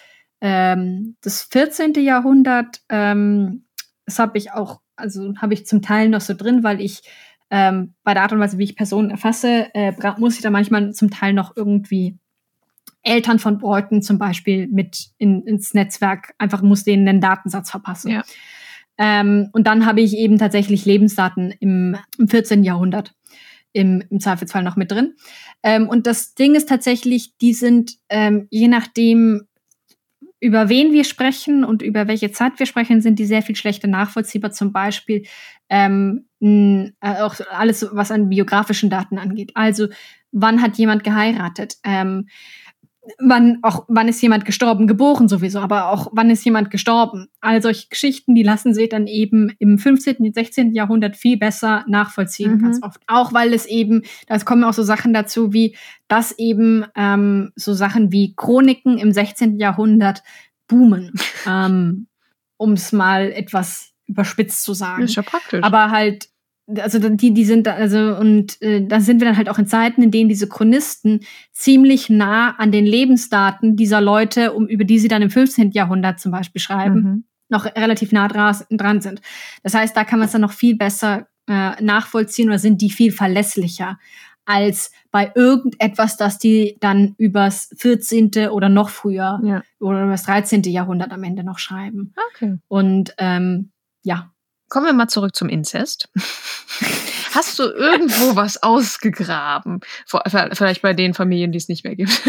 ähm, 0.41 1.19
das 1.21 1.43
14. 1.43 1.93
Jahrhundert, 1.97 2.81
ähm, 2.89 3.67
das 4.07 4.19
habe 4.19 4.39
ich 4.39 4.53
auch, 4.53 4.81
also 4.97 5.35
habe 5.37 5.53
ich 5.53 5.67
zum 5.67 5.83
Teil 5.83 6.09
noch 6.09 6.23
so 6.23 6.33
drin, 6.33 6.65
weil 6.65 6.81
ich 6.81 7.03
ähm, 7.51 7.93
bei 8.03 8.15
der 8.15 8.23
Art 8.23 8.33
und 8.33 8.41
Weise, 8.41 8.57
wie 8.57 8.65
ich 8.65 8.77
Personen 8.77 9.11
erfasse, 9.11 9.69
äh, 9.75 9.93
muss 10.17 10.37
ich 10.37 10.41
da 10.41 10.49
manchmal 10.49 10.95
zum 10.95 11.11
Teil 11.11 11.35
noch 11.35 11.55
irgendwie 11.55 12.19
Eltern 13.03 13.39
von 13.39 13.59
Bräuten 13.59 14.01
zum 14.01 14.17
Beispiel 14.17 14.69
mit 14.69 15.11
in, 15.19 15.43
ins 15.43 15.75
Netzwerk, 15.75 16.35
einfach 16.39 16.63
muss 16.63 16.85
denen 16.85 17.07
einen 17.07 17.21
Datensatz 17.21 17.71
verpassen. 17.71 18.11
Ja. 18.11 18.23
Ähm, 19.03 19.49
und 19.53 19.67
dann 19.67 19.87
habe 19.87 20.03
ich 20.03 20.15
eben 20.15 20.37
tatsächlich 20.37 20.85
Lebensdaten 20.85 21.55
im, 21.59 21.97
im 22.19 22.29
14. 22.29 22.63
Jahrhundert 22.63 23.15
im, 23.73 24.05
im 24.11 24.21
Zweifelsfall 24.21 24.63
noch 24.63 24.77
mit 24.77 24.93
drin. 24.93 25.15
Ähm, 25.63 25.89
und 25.89 26.07
das 26.07 26.35
Ding 26.35 26.55
ist 26.55 26.69
tatsächlich, 26.69 27.37
die 27.39 27.55
sind 27.55 27.97
ähm, 28.11 28.47
je 28.51 28.69
nachdem, 28.69 29.47
über 30.39 30.69
wen 30.69 30.93
wir 30.93 31.05
sprechen 31.05 31.65
und 31.65 31.81
über 31.81 32.09
welche 32.09 32.31
Zeit 32.31 32.59
wir 32.59 32.67
sprechen, 32.67 33.01
sind 33.01 33.19
die 33.19 33.25
sehr 33.25 33.43
viel 33.43 33.57
schlechter 33.57 33.89
nachvollziehbar. 33.89 34.51
Zum 34.53 34.71
Beispiel 34.71 35.25
ähm, 35.71 36.27
auch 37.01 37.37
alles, 37.51 37.87
was 37.93 38.11
an 38.11 38.29
biografischen 38.29 38.91
Daten 38.91 39.19
angeht. 39.19 39.53
Also 39.55 39.89
wann 40.31 40.61
hat 40.61 40.77
jemand 40.77 41.05
geheiratet? 41.05 41.77
Ähm, 41.85 42.29
wann 43.19 43.59
auch 43.63 43.85
wann 43.89 44.09
ist 44.09 44.21
jemand 44.23 44.45
gestorben, 44.45 44.87
geboren 44.87 45.29
sowieso, 45.29 45.61
aber 45.61 45.91
auch 45.91 46.09
wann 46.13 46.31
ist 46.31 46.45
jemand 46.45 46.71
gestorben. 46.71 47.29
All 47.41 47.61
solche 47.63 47.89
Geschichten, 47.89 48.35
die 48.35 48.43
lassen 48.43 48.75
sich 48.75 48.89
dann 48.89 49.07
eben 49.07 49.53
im 49.59 49.79
15. 49.79 50.17
und 50.19 50.35
16. 50.35 50.75
Jahrhundert 50.75 51.17
viel 51.17 51.37
besser 51.37 51.85
nachvollziehen, 51.87 52.55
mhm. 52.55 52.63
ganz 52.63 52.83
oft. 52.83 53.01
Auch 53.07 53.33
weil 53.33 53.53
es 53.53 53.67
eben, 53.67 54.03
da 54.27 54.39
kommen 54.39 54.65
auch 54.65 54.73
so 54.73 54.83
Sachen 54.83 55.13
dazu, 55.13 55.53
wie 55.53 55.77
dass 56.09 56.33
eben 56.39 56.85
ähm, 56.97 57.53
so 57.55 57.73
Sachen 57.73 58.11
wie 58.11 58.35
Chroniken 58.35 58.99
im 58.99 59.13
16. 59.13 59.59
Jahrhundert 59.59 60.23
boomen, 60.67 61.13
ähm, 61.47 62.07
um 62.57 62.73
es 62.73 62.93
mal 62.93 63.31
etwas 63.31 63.93
überspitzt 64.07 64.65
zu 64.65 64.75
sagen. 64.75 65.05
ist 65.05 65.15
ja 65.15 65.23
praktisch. 65.23 65.63
Aber 65.63 65.91
halt 65.91 66.30
also 66.79 66.99
die, 66.99 67.33
die 67.33 67.45
sind 67.45 67.67
da, 67.67 67.75
also 67.75 68.17
und 68.17 68.61
äh, 68.63 68.87
da 68.87 69.01
sind 69.01 69.21
wir 69.21 69.27
dann 69.27 69.37
halt 69.37 69.49
auch 69.49 69.59
in 69.59 69.67
Zeiten, 69.67 70.03
in 70.03 70.11
denen 70.11 70.29
diese 70.29 70.49
Chronisten 70.49 71.21
ziemlich 71.53 72.11
nah 72.11 72.57
an 72.57 72.73
den 72.73 72.87
Lebensdaten 72.87 73.77
dieser 73.77 74.01
Leute, 74.01 74.53
um 74.53 74.67
über 74.67 74.85
die 74.85 74.99
sie 74.99 75.09
dann 75.09 75.23
im 75.23 75.31
15. 75.31 75.73
Jahrhundert 75.73 76.21
zum 76.21 76.33
Beispiel 76.33 76.61
schreiben, 76.61 77.03
mhm. 77.03 77.25
noch 77.49 77.65
relativ 77.65 78.13
nah 78.13 78.29
dran 78.29 79.01
sind. 79.01 79.21
Das 79.63 79.75
heißt, 79.75 79.97
da 79.97 80.05
kann 80.05 80.19
man 80.19 80.27
es 80.27 80.33
dann 80.33 80.43
noch 80.43 80.53
viel 80.53 80.77
besser 80.77 81.29
äh, 81.49 81.83
nachvollziehen 81.83 82.49
oder 82.49 82.59
sind 82.59 82.81
die 82.83 82.91
viel 82.91 83.13
verlässlicher 83.13 83.99
als 84.45 84.91
bei 85.11 85.31
irgendetwas, 85.35 86.17
das 86.17 86.39
die 86.39 86.77
dann 86.81 87.15
übers 87.19 87.71
14. 87.77 88.49
oder 88.51 88.69
noch 88.69 88.89
früher 88.89 89.41
ja. 89.45 89.63
oder 89.79 90.05
übers 90.05 90.25
13. 90.25 90.63
Jahrhundert 90.63 91.13
am 91.13 91.23
Ende 91.23 91.45
noch 91.45 91.59
schreiben. 91.59 92.15
Okay. 92.35 92.59
Und 92.69 93.15
ähm, 93.19 93.71
ja, 94.03 94.33
Kommen 94.71 94.87
wir 94.87 94.93
mal 94.93 95.09
zurück 95.09 95.35
zum 95.35 95.49
Inzest. 95.49 96.09
Hast 97.35 97.59
du 97.59 97.65
irgendwo 97.65 98.37
was 98.37 98.63
ausgegraben? 98.63 99.81
Vielleicht 100.07 100.81
bei 100.81 100.95
den 100.95 101.13
Familien, 101.13 101.51
die 101.51 101.59
es 101.59 101.69
nicht 101.69 101.83
mehr 101.85 101.97
gibt. 101.97 102.13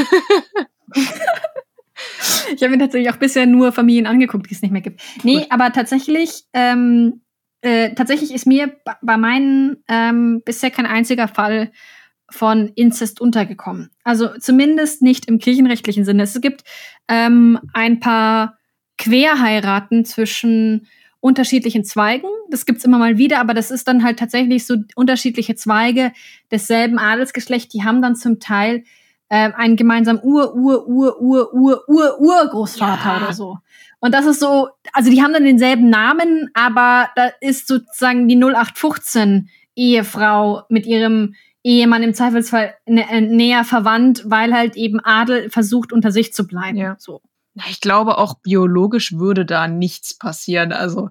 ich 2.56 2.64
habe 2.64 2.70
mir 2.70 2.80
tatsächlich 2.80 3.12
auch 3.12 3.18
bisher 3.18 3.46
nur 3.46 3.72
Familien 3.72 4.08
angeguckt, 4.08 4.50
die 4.50 4.56
es 4.56 4.64
nicht 4.64 4.72
mehr 4.72 4.82
gibt. 4.82 5.02
Nee, 5.24 5.42
Gut. 5.42 5.52
aber 5.52 5.72
tatsächlich, 5.72 6.46
ähm, 6.54 7.22
äh, 7.62 7.94
tatsächlich 7.94 8.34
ist 8.34 8.48
mir 8.48 8.76
bei 9.04 9.18
meinen 9.18 9.84
ähm, 9.88 10.42
bisher 10.44 10.72
kein 10.72 10.88
einziger 10.88 11.28
Fall 11.28 11.72
von 12.32 12.70
Inzest 12.70 13.22
untergekommen. 13.22 13.92
Also 14.04 14.30
zumindest 14.40 15.04
nicht 15.04 15.28
im 15.28 15.38
kirchenrechtlichen 15.38 16.06
Sinne. 16.06 16.24
Es 16.24 16.42
gibt 16.42 16.64
ähm, 17.08 17.60
ein 17.74 18.00
paar 18.00 18.58
Querheiraten 18.98 20.06
zwischen 20.06 20.88
unterschiedlichen 21.22 21.86
Zweigen. 21.86 22.28
Das 22.50 22.66
gibt's 22.66 22.84
immer 22.84 22.98
mal 22.98 23.18
wieder, 23.18 23.40
aber 23.40 23.54
das 23.54 23.72
ist 23.72 23.88
dann 23.88 24.04
halt 24.04 24.20
tatsächlich 24.20 24.66
so 24.66 24.76
unterschiedliche 24.96 25.56
Zweige 25.56 26.12
desselben 26.52 27.00
Adelsgeschlecht. 27.00 27.74
Die 27.74 27.84
haben 27.84 28.02
dann 28.02 28.16
zum 28.16 28.40
Teil 28.40 28.84
äh, 29.30 29.52
einen 29.54 29.78
gemeinsamen 29.78 30.20
Ur, 30.22 30.54
Ur, 30.56 30.88
Ur, 30.88 31.22
Ur, 31.22 31.54
Ur, 31.54 31.84
Ur, 31.88 32.20
Urgroßvater 32.20 33.10
ja. 33.10 33.18
oder 33.18 33.34
so. 33.34 33.58
Und 34.00 34.14
das 34.14 34.26
ist 34.26 34.40
so, 34.40 34.68
also 34.94 35.12
die 35.12 35.22
haben 35.22 35.32
dann 35.32 35.46
denselben 35.46 35.90
Namen, 35.90 36.50
aber 36.56 37.10
da 37.16 37.30
ist 37.40 37.68
sozusagen 37.68 38.28
die 38.28 38.36
0815 38.36 39.50
Ehefrau 39.76 40.64
mit 40.70 40.88
ihrem 40.88 41.36
Ehemann 41.64 42.02
im 42.02 42.16
Zweifelsfall 42.16 42.74
nä 42.88 43.22
näher 43.22 43.64
verwandt, 43.64 44.24
weil 44.26 44.54
halt 44.54 44.76
eben 44.76 45.00
Adel 45.00 45.52
versucht 45.52 45.94
unter 45.94 46.12
sich 46.12 46.34
zu 46.34 46.48
bleiben. 46.48 46.78
Ja. 46.78 46.96
So. 46.98 47.22
Ich 47.68 47.82
glaube, 47.82 48.18
auch 48.18 48.36
biologisch 48.36 49.14
würde 49.14 49.46
da 49.46 49.68
nichts 49.68 50.18
passieren. 50.18 50.72
Also 50.72 51.10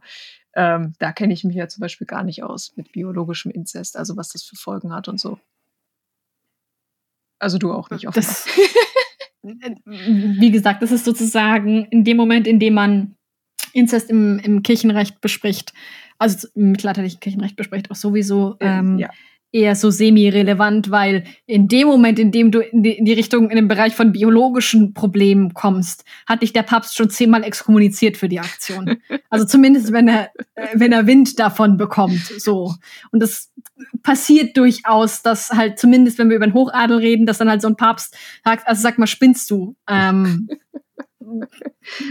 ähm, 0.55 0.95
da 0.99 1.12
kenne 1.12 1.32
ich 1.32 1.45
mich 1.45 1.57
ja 1.57 1.68
zum 1.68 1.80
Beispiel 1.80 2.07
gar 2.07 2.24
nicht 2.24 2.43
aus 2.43 2.72
mit 2.76 2.93
biologischem 2.93 3.51
Inzest, 3.51 3.97
also 3.97 4.16
was 4.16 4.30
das 4.30 4.43
für 4.43 4.57
Folgen 4.57 4.93
hat 4.93 5.09
und 5.09 5.20
so. 5.20 5.38
Also 7.38 7.59
du 7.59 7.72
auch 7.72 7.91
nicht. 7.91 8.07
Das, 8.12 8.47
wie 9.43 10.51
gesagt, 10.51 10.82
das 10.82 10.93
ist 10.93 11.05
sozusagen 11.05 11.86
in 11.86 12.05
dem 12.05 12.16
Moment, 12.16 12.47
in 12.47 12.59
dem 12.59 12.74
man 12.74 13.16
Inzest 13.72 14.11
im, 14.11 14.38
im 14.41 14.62
Kirchenrecht 14.62 15.20
bespricht, 15.20 15.72
also 16.18 16.49
im 16.55 16.72
mittelalterlichen 16.72 17.20
Kirchenrecht 17.20 17.57
bespricht, 17.57 17.91
auch 17.91 17.97
sowieso 17.97 18.57
ähm, 18.61 18.99
ja 18.99 19.11
eher 19.53 19.74
so 19.74 19.90
semi-relevant, 19.90 20.90
weil 20.90 21.24
in 21.46 21.66
dem 21.66 21.88
Moment, 21.88 22.18
in 22.18 22.30
dem 22.30 22.51
du 22.51 22.61
in 22.61 22.82
die, 22.82 22.92
in 22.92 23.05
die, 23.05 23.12
Richtung, 23.12 23.51
in 23.51 23.57
den 23.57 23.68
Bereich 23.68 23.94
von 23.94 24.12
biologischen 24.12 24.94
Problemen 24.94 25.55
kommst, 25.55 26.05
hat 26.26 26.42
dich 26.42 26.53
der 26.53 26.62
Papst 26.62 26.96
schon 26.96 27.11
zehnmal 27.11 27.42
exkommuniziert 27.42 28.16
für 28.16 28.28
die 28.28 28.38
Aktion. 28.38 28.98
also 29.30 29.44
zumindest, 29.44 29.92
wenn 29.92 30.09
er, 30.09 30.30
äh, 30.55 30.68
wenn 30.74 30.92
er 30.92 31.07
Wind 31.07 31.38
davon 31.38 31.76
bekommt, 31.76 32.20
so. 32.38 32.74
Und 33.11 33.20
das 33.20 33.53
passiert 34.03 34.57
durchaus, 34.57 35.22
dass 35.22 35.51
halt 35.51 35.78
zumindest, 35.78 36.18
wenn 36.18 36.28
wir 36.28 36.36
über 36.36 36.46
den 36.46 36.55
Hochadel 36.55 36.98
reden, 36.98 37.26
dass 37.26 37.38
dann 37.38 37.51
halt 37.51 37.62
so 37.62 37.68
ein 37.68 37.76
Papst 37.76 38.16
sagt, 38.44 38.68
also 38.68 38.80
sag 38.80 38.98
mal, 38.98 39.07
spinnst 39.07 39.51
du? 39.51 39.76
Ähm, 39.88 40.48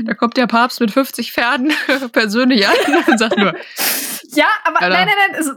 da 0.04 0.14
kommt 0.14 0.38
der 0.38 0.48
Papst 0.48 0.80
mit 0.82 0.92
50 0.92 1.32
Pferden 1.32 1.72
persönlich 2.12 2.68
an 2.68 2.76
und 3.08 3.18
sagt 3.18 3.38
nur. 3.38 3.54
Ja, 4.34 4.48
aber 4.66 4.82
Alter. 4.82 4.96
nein, 4.96 5.08
nein, 5.08 5.32
nein. 5.32 5.40
Es, 5.40 5.50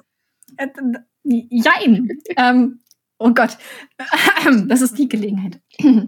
äh, 0.56 0.98
Jein. 1.24 2.08
ähm, 2.36 2.80
oh 3.22 3.32
Gott, 3.32 3.56
das 4.66 4.82
ist 4.82 4.98
die 4.98 5.08
Gelegenheit. 5.08 5.60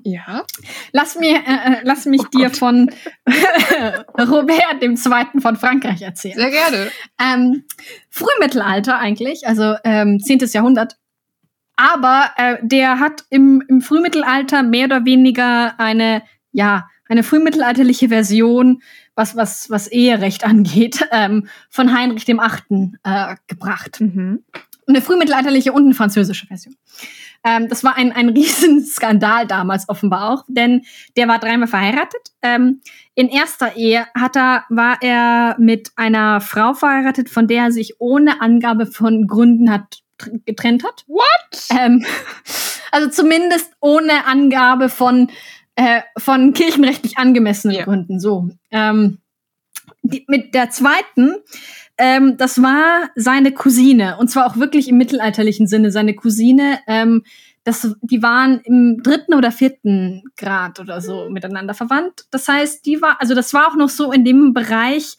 Ja. 0.05 0.45
Lass, 0.93 1.17
mir, 1.17 1.37
äh, 1.37 1.75
äh 1.75 1.81
lass 1.83 2.07
mich 2.07 2.23
oh 2.23 2.29
dir 2.29 2.49
Gott. 2.49 2.57
von 2.57 2.91
Robert 4.19 4.83
dem 4.83 4.97
Zweiten 4.97 5.41
von 5.41 5.57
Frankreich 5.57 6.03
erzählen. 6.03 6.37
Sehr 6.37 6.51
gerne. 6.51 6.91
Ähm, 7.21 7.65
Frühmittelalter 8.11 8.99
eigentlich, 8.99 9.47
also 9.47 9.75
ähm, 9.85 10.21
10. 10.21 10.41
Jahrhundert. 10.53 10.97
Aber 11.77 12.31
äh, 12.37 12.57
der 12.63 13.01
hat 13.01 13.25
im, 13.31 13.63
im 13.69 13.81
Frühmittelalter 13.81 14.63
mehr 14.63 14.87
oder 14.87 15.05
weniger 15.05 15.79
eine, 15.79 16.23
ja, 16.53 16.89
eine 17.09 17.23
frühmittelalterliche 17.23 18.09
Version, 18.09 18.83
was, 19.15 19.37
was, 19.37 19.71
was 19.71 19.89
Eherecht 19.89 20.45
angeht, 20.45 21.07
ähm, 21.11 21.49
von 21.71 21.97
Heinrich 21.97 22.25
dem 22.25 22.41
Achten 22.41 22.99
äh, 23.05 23.37
gebracht. 23.47 24.01
Mhm 24.01 24.45
eine 24.87 25.03
frühmittelalterliche 25.03 25.73
und 25.73 25.85
eine 25.85 25.95
französische 25.95 26.47
Version. 26.47 26.77
Ähm, 27.45 27.69
das 27.69 27.85
war 27.85 27.97
ein, 27.97 28.13
ein 28.13 28.29
Riesenskandal 28.31 29.47
damals 29.47 29.89
offenbar 29.89 30.31
auch, 30.31 30.45
denn 30.49 30.83
der 31.17 31.29
war 31.29 31.39
dreimal 31.39 31.69
verheiratet. 31.69 32.33
Ähm, 32.43 32.81
in 33.15 33.29
erster 33.29 33.77
Ehe 33.77 34.07
hat 34.15 34.37
er, 34.37 34.65
war 34.71 34.99
er 35.03 35.57
mit 35.59 35.93
einer 35.97 36.41
Frau 36.41 36.75
verheiratet, 36.75 37.29
von 37.29 37.47
der 37.47 37.65
er 37.65 37.73
sich 37.73 38.01
ohne 38.01 38.41
Angabe 38.41 38.87
von 38.87 39.27
Gründen 39.27 39.71
hat 39.71 40.01
getrennt 40.45 40.85
hat. 40.85 41.05
What? 41.07 41.69
Ähm, 41.71 42.05
also 42.93 43.11
zumindest 43.11 43.73
ohne 43.81 44.27
Angabe 44.27 44.89
von, 44.89 45.31
äh, 45.75 46.03
von 46.17 46.53
kirchenrechtlich 46.53 47.19
angemessenen 47.19 47.77
yeah. 47.77 47.85
Gründen. 47.85 48.21
So. 48.21 48.51
Ähm, 48.71 49.19
die, 50.03 50.25
mit 50.29 50.55
der 50.55 50.71
zweiten 50.71 51.35
ähm, 51.99 52.37
das 52.37 52.61
war 52.61 53.11
seine 53.15 53.53
Cousine 53.53 54.17
und 54.19 54.29
zwar 54.29 54.47
auch 54.47 54.57
wirklich 54.57 54.89
im 54.89 54.99
mittelalterlichen 54.99 55.67
Sinne. 55.67 55.91
Seine 55.91 56.15
Cousine, 56.15 56.81
ähm, 56.87 57.23
das, 57.63 57.97
die 58.03 58.23
waren 58.23 58.61
im 58.65 59.03
dritten 59.03 59.35
oder 59.35 59.51
vierten 59.51 60.23
Grad 60.37 60.81
oder 60.81 61.01
so 61.01 61.31
miteinander 61.31 61.75
verwandt. 61.75 62.27
Das 62.31 62.47
heißt, 62.49 62.85
die 62.85 63.01
war, 63.01 63.21
also 63.21 63.35
das 63.35 63.55
war 63.55 63.69
auch 63.69 63.77
noch 63.77 63.89
so 63.89 64.13
in 64.13 64.25
dem 64.25 64.53
Bereich, 64.53 65.17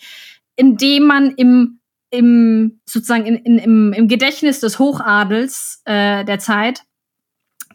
in 0.55 0.77
dem 0.77 1.03
man 1.03 1.31
im 1.31 1.79
im 2.11 2.79
sozusagen 2.85 3.25
in, 3.25 3.35
in, 3.35 3.57
im, 3.57 3.93
im 3.93 4.07
Gedächtnis 4.07 4.59
des 4.59 4.79
Hochadels 4.79 5.81
äh, 5.85 6.23
der 6.23 6.39
Zeit 6.39 6.83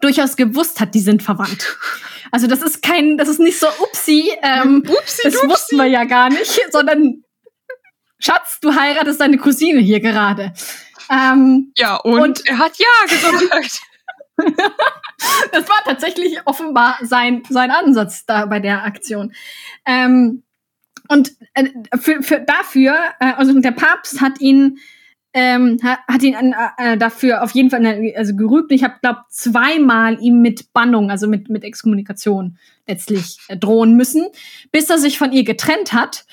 durchaus 0.01 0.37
gewusst 0.37 0.81
hat, 0.81 0.95
die 0.95 1.01
sind 1.01 1.23
verwandt. 1.23 1.77
Also 2.33 2.47
das 2.47 2.63
ist 2.63 2.81
kein, 2.81 3.17
das 3.17 3.29
ist 3.29 3.41
nicht 3.41 3.59
so 3.59 3.67
upsi, 3.83 4.31
ähm, 4.41 4.85
upsi 4.87 5.23
das 5.25 5.35
wussten 5.35 5.79
wir 5.79 5.87
ja 5.87 6.05
gar 6.05 6.29
nicht, 6.29 6.61
sondern 6.71 7.25
Schatz, 8.21 8.61
du 8.61 8.75
heiratest 8.75 9.21
deine 9.21 9.39
Cousine 9.39 9.81
hier 9.81 10.01
gerade. 10.01 10.53
Ähm, 11.11 11.73
ja, 11.77 11.97
und, 11.97 12.21
und, 12.21 12.47
er 12.47 12.59
hat 12.59 12.73
ja 12.79 12.87
gesagt. 13.09 13.81
das 15.53 15.69
war 15.69 15.85
tatsächlich 15.85 16.39
offenbar 16.47 16.99
sein, 17.03 17.43
sein 17.49 17.71
Ansatz 17.71 18.25
da 18.25 18.47
bei 18.47 18.61
der 18.61 18.85
Aktion. 18.85 19.33
Ähm, 19.85 20.43
und 21.09 21.33
äh, 21.55 21.69
für, 21.99 22.23
für 22.23 22.41
dafür, 22.41 22.97
äh, 23.19 23.33
also 23.33 23.59
der 23.61 23.73
Papst 23.73 24.21
hat 24.21 24.41
ihn 24.41 24.79
ähm, 25.33 25.79
hat, 25.83 26.01
hat 26.09 26.23
ihn 26.23 26.55
äh, 26.79 26.99
dafür 26.99 27.45
auf 27.45 27.53
jeden 27.53 27.71
Fall 27.71 28.13
also 28.17 28.35
gerügt. 28.35 28.73
Ich 28.73 28.83
habe 28.83 28.95
glaube 29.01 29.21
zweimal 29.29 30.21
ihm 30.21 30.43
mit 30.43 30.73
Bannung, 30.73 31.11
also 31.11 31.29
mit 31.29 31.49
mit 31.49 31.63
Exkommunikation 31.63 32.59
letztlich 32.89 33.39
äh, 33.49 33.57
drohen 33.57 33.97
müssen, 33.97 34.27
bis 34.73 34.91
er 34.91 34.99
sich 34.99 35.19
von 35.19 35.33
ihr 35.33 35.45
getrennt 35.45 35.93
hat. 35.93 36.25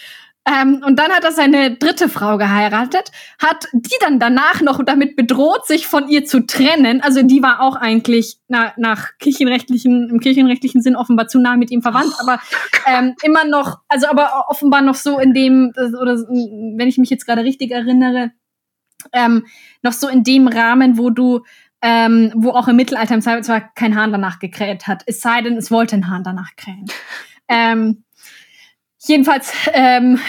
Ähm, 0.48 0.82
und 0.86 0.98
dann 0.98 1.12
hat 1.12 1.26
er 1.26 1.34
seine 1.34 1.76
dritte 1.76 2.08
Frau 2.08 2.38
geheiratet, 2.38 3.12
hat 3.38 3.68
die 3.74 3.96
dann 4.00 4.18
danach 4.18 4.62
noch 4.62 4.82
damit 4.84 5.18
bedroht, 5.18 5.68
sich 5.68 5.88
von 5.88 6.08
ihr 6.08 6.24
zu 6.24 6.46
trennen. 6.46 7.02
Also 7.02 7.22
die 7.22 7.44
war 7.44 7.60
auch 7.60 7.76
eigentlich 7.76 8.38
na, 8.48 8.72
nach 8.78 9.18
kirchenrechtlichen, 9.20 10.10
im 10.10 10.22
kirchenrechtlichen 10.22 10.82
Sinn 10.82 10.96
offenbar 10.96 11.28
zu 11.28 11.40
nah 11.40 11.58
mit 11.58 11.70
ihm 11.70 11.82
verwandt, 11.82 12.14
oh, 12.18 12.24
aber 12.24 12.40
ähm, 12.86 13.16
immer 13.24 13.44
noch, 13.44 13.80
also 13.90 14.08
aber 14.08 14.46
offenbar 14.48 14.82
noch 14.82 14.96
so 14.96 15.20
in 15.20 15.34
dem, 15.34 15.74
oder 15.76 16.16
wenn 16.16 16.88
ich 16.88 16.98
mich 16.98 17.10
jetzt 17.10 17.26
gerade 17.26 17.44
richtig 17.44 17.72
erinnere, 17.72 18.32
ähm, 19.12 19.46
noch 19.84 19.94
so 19.94 20.08
in 20.08 20.24
dem 20.24 20.48
Rahmen, 20.48 20.98
wo 20.98 21.10
du 21.10 21.42
ähm, 21.82 22.32
wo 22.36 22.52
auch 22.52 22.68
im 22.68 22.76
Mittelalter 22.76 23.14
im 23.14 23.22
Zweifelsfall 23.22 23.70
kein 23.76 23.96
Hahn 23.96 24.12
danach 24.12 24.40
gekräht 24.40 24.88
hat. 24.88 25.04
Es 25.06 25.22
sei 25.22 25.42
denn, 25.42 25.58
es 25.58 25.70
wollte 25.70 25.96
ein 25.96 26.10
Hahn 26.10 26.24
danach 26.24 26.56
krähen. 26.56 26.86
ähm, 27.48 28.04
Jedenfalls, 29.08 29.54
ähm, 29.74 30.20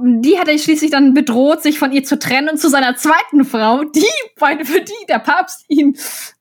die 0.00 0.38
hat 0.38 0.48
er 0.48 0.58
schließlich 0.58 0.90
dann 0.90 1.14
bedroht, 1.14 1.62
sich 1.62 1.78
von 1.78 1.92
ihr 1.92 2.04
zu 2.04 2.18
trennen 2.18 2.50
und 2.50 2.58
zu 2.58 2.68
seiner 2.68 2.96
zweiten 2.96 3.44
Frau, 3.44 3.84
die, 3.84 4.06
für 4.36 4.80
die 4.80 5.06
der 5.08 5.18
Papst 5.18 5.64
ihn 5.68 5.96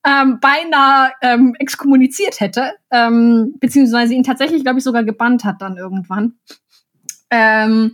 ähm, 0.06 0.40
beinahe 0.40 1.12
ähm, 1.22 1.56
exkommuniziert 1.58 2.40
hätte, 2.40 2.74
ähm, 2.92 3.56
beziehungsweise 3.60 4.14
ihn 4.14 4.24
tatsächlich, 4.24 4.64
glaube 4.64 4.80
ich, 4.80 4.84
sogar 4.84 5.04
gebannt 5.04 5.44
hat 5.44 5.62
dann 5.62 5.78
irgendwann. 5.78 6.36
Ähm, 7.32 7.94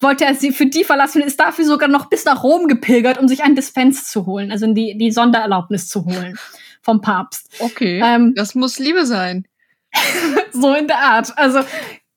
wollte 0.00 0.24
er 0.24 0.34
sie 0.34 0.52
für 0.52 0.66
die 0.66 0.84
verlassen 0.84 1.22
und 1.22 1.28
ist 1.28 1.40
dafür 1.40 1.64
sogar 1.64 1.88
noch 1.88 2.08
bis 2.08 2.24
nach 2.24 2.42
Rom 2.42 2.68
gepilgert, 2.68 3.18
um 3.18 3.28
sich 3.28 3.42
ein 3.42 3.54
Dispens 3.54 4.10
zu 4.10 4.26
holen, 4.26 4.50
also 4.50 4.72
die, 4.72 4.96
die 4.96 5.10
Sondererlaubnis 5.10 5.88
zu 5.88 6.04
holen 6.04 6.38
vom 6.82 7.00
Papst. 7.00 7.50
Okay, 7.58 8.02
ähm, 8.04 8.34
das 8.34 8.54
muss 8.54 8.78
Liebe 8.78 9.06
sein. 9.06 9.46
so 10.52 10.74
in 10.74 10.86
der 10.86 10.98
Art. 10.98 11.36
Also 11.36 11.60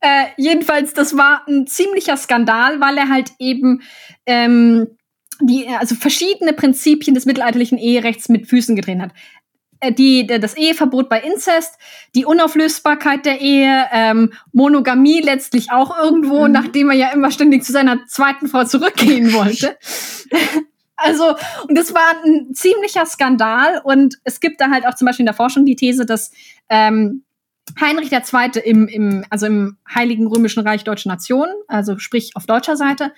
äh, 0.03 0.25
jedenfalls, 0.35 0.93
das 0.93 1.15
war 1.15 1.43
ein 1.47 1.65
ziemlicher 1.65 2.17
Skandal, 2.17 2.81
weil 2.81 2.97
er 2.97 3.07
halt 3.07 3.31
eben 3.39 3.81
ähm, 4.25 4.87
die, 5.39 5.65
also 5.79 5.95
verschiedene 5.95 6.51
Prinzipien 6.51 7.15
des 7.15 7.25
mittelalterlichen 7.25 7.77
Eherechts 7.77 8.27
mit 8.27 8.47
Füßen 8.47 8.75
getreten 8.75 9.01
hat 9.01 9.11
äh, 9.79 9.93
die, 9.93 10.27
das 10.27 10.57
Eheverbot 10.57 11.07
bei 11.07 11.21
Inzest, 11.21 11.77
die 12.15 12.25
Unauflösbarkeit 12.25 13.25
der 13.25 13.39
Ehe, 13.39 13.85
ähm, 13.93 14.33
Monogamie 14.51 15.21
letztlich 15.21 15.71
auch 15.71 15.97
irgendwo, 15.97 16.47
mhm. 16.47 16.51
nachdem 16.51 16.89
er 16.89 16.97
ja 16.97 17.09
immer 17.13 17.31
ständig 17.31 17.63
zu 17.63 17.71
seiner 17.71 18.05
zweiten 18.05 18.49
Frau 18.49 18.65
zurückgehen 18.65 19.31
wollte. 19.31 19.77
also, 20.97 21.33
und 21.69 21.77
das 21.77 21.93
war 21.93 22.13
ein 22.25 22.53
ziemlicher 22.53 23.05
Skandal 23.05 23.79
und 23.85 24.15
es 24.25 24.41
gibt 24.41 24.59
da 24.59 24.69
halt 24.69 24.85
auch 24.85 24.95
zum 24.95 25.05
Beispiel 25.05 25.23
in 25.23 25.27
der 25.27 25.33
Forschung 25.33 25.63
die 25.63 25.77
These, 25.77 26.05
dass 26.05 26.31
ähm, 26.67 27.23
Heinrich 27.79 28.11
II. 28.11 28.61
im, 28.63 28.87
im, 28.87 29.25
also 29.29 29.45
im 29.45 29.77
Heiligen 29.93 30.27
Römischen 30.27 30.65
Reich 30.67 30.83
Deutsche 30.83 31.07
Nation, 31.07 31.47
also 31.67 31.97
sprich 31.97 32.31
auf 32.35 32.45
deutscher 32.45 32.75
Seite, 32.75 33.13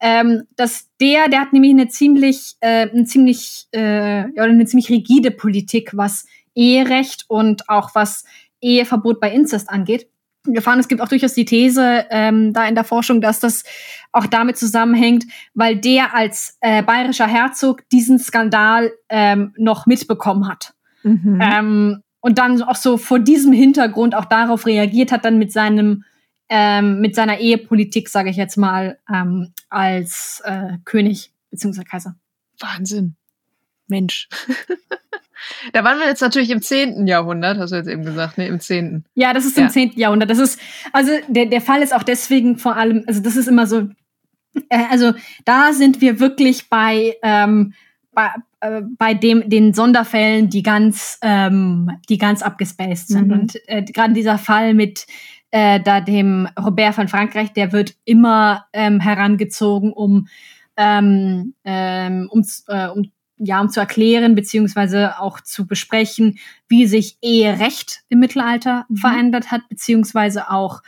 ähm, 0.00 0.44
dass 0.56 0.88
der, 1.00 1.28
der 1.28 1.40
hat 1.40 1.52
nämlich 1.52 1.72
eine 1.72 1.88
ziemlich, 1.88 2.56
äh, 2.60 2.88
eine 2.88 3.04
ziemlich, 3.04 3.66
äh, 3.72 4.32
ja, 4.32 4.42
eine 4.44 4.64
ziemlich 4.66 4.88
rigide 4.88 5.30
Politik, 5.30 5.96
was 5.96 6.26
Eherecht 6.54 7.24
und 7.28 7.68
auch 7.68 7.94
was 7.94 8.24
Eheverbot 8.60 9.20
bei 9.20 9.32
Inzest 9.32 9.68
angeht. 9.68 10.08
Gefahren, 10.44 10.78
es 10.78 10.88
gibt 10.88 11.00
auch 11.00 11.08
durchaus 11.08 11.34
die 11.34 11.44
These 11.44 12.06
ähm, 12.10 12.52
da 12.52 12.66
in 12.66 12.74
der 12.74 12.84
Forschung, 12.84 13.20
dass 13.20 13.40
das 13.40 13.64
auch 14.12 14.26
damit 14.26 14.56
zusammenhängt, 14.56 15.24
weil 15.54 15.76
der 15.76 16.14
als 16.14 16.56
äh, 16.60 16.82
bayerischer 16.82 17.26
Herzog 17.26 17.86
diesen 17.90 18.18
Skandal 18.18 18.92
ähm, 19.08 19.52
noch 19.58 19.86
mitbekommen 19.86 20.48
hat. 20.48 20.74
Mhm. 21.02 21.38
Ähm, 21.42 22.02
und 22.28 22.36
dann 22.36 22.62
auch 22.62 22.76
so 22.76 22.98
vor 22.98 23.18
diesem 23.18 23.54
Hintergrund 23.54 24.14
auch 24.14 24.26
darauf 24.26 24.66
reagiert 24.66 25.12
hat, 25.12 25.24
dann 25.24 25.38
mit 25.38 25.50
seinem 25.50 26.04
ähm, 26.50 27.00
mit 27.00 27.14
seiner 27.14 27.38
Ehepolitik, 27.38 28.10
sage 28.10 28.28
ich 28.28 28.36
jetzt 28.36 28.58
mal, 28.58 28.98
ähm, 29.10 29.54
als 29.70 30.42
äh, 30.44 30.76
König 30.84 31.32
bzw. 31.50 31.84
Kaiser. 31.84 32.16
Wahnsinn. 32.60 33.16
Mensch. 33.86 34.28
da 35.72 35.84
waren 35.84 35.98
wir 35.98 36.06
jetzt 36.06 36.20
natürlich 36.20 36.50
im 36.50 36.60
10. 36.60 37.06
Jahrhundert, 37.06 37.56
hast 37.56 37.70
du 37.70 37.76
jetzt 37.76 37.88
eben 37.88 38.04
gesagt, 38.04 38.36
ne? 38.36 38.46
Im 38.46 38.60
10. 38.60 39.06
Ja, 39.14 39.32
das 39.32 39.46
ist 39.46 39.56
ja. 39.56 39.64
im 39.64 39.70
10. 39.70 39.92
Jahrhundert. 39.96 40.28
Das 40.28 40.38
ist, 40.38 40.60
also 40.92 41.12
der, 41.28 41.46
der 41.46 41.62
Fall 41.62 41.80
ist 41.80 41.94
auch 41.94 42.02
deswegen 42.02 42.58
vor 42.58 42.76
allem, 42.76 43.04
also 43.06 43.22
das 43.22 43.36
ist 43.36 43.48
immer 43.48 43.66
so, 43.66 43.88
äh, 44.68 44.84
also 44.90 45.14
da 45.46 45.72
sind 45.72 46.02
wir 46.02 46.20
wirklich 46.20 46.68
bei, 46.68 47.16
ähm, 47.22 47.72
bei, 48.18 48.30
äh, 48.60 48.82
bei 48.98 49.14
dem 49.14 49.48
den 49.48 49.72
Sonderfällen, 49.72 50.50
die 50.50 50.64
ganz, 50.64 51.20
ähm, 51.22 51.88
die 52.08 52.18
ganz 52.18 52.42
abgespaced 52.42 53.06
sind. 53.06 53.28
Mhm. 53.28 53.32
Und 53.32 53.68
äh, 53.68 53.84
gerade 53.84 54.12
dieser 54.12 54.38
Fall 54.38 54.74
mit 54.74 55.06
äh, 55.52 55.78
da 55.80 56.00
dem 56.00 56.48
Robert 56.60 56.96
von 56.96 57.06
Frankreich, 57.06 57.52
der 57.52 57.72
wird 57.72 57.94
immer 58.04 58.66
ähm, 58.72 58.98
herangezogen, 58.98 59.92
um 59.92 60.26
ähm, 60.76 61.54
ähm, 61.64 62.28
um, 62.32 62.44
äh, 62.66 62.88
um 62.88 63.12
ja, 63.36 63.60
um 63.60 63.68
zu 63.68 63.78
erklären 63.78 64.34
beziehungsweise 64.34 65.20
auch 65.20 65.40
zu 65.40 65.68
besprechen, 65.68 66.40
wie 66.66 66.86
sich 66.86 67.18
Eherecht 67.22 68.00
im 68.08 68.18
Mittelalter 68.18 68.84
mhm. 68.88 68.96
verändert 68.96 69.52
hat, 69.52 69.68
beziehungsweise 69.68 70.50
auch 70.50 70.82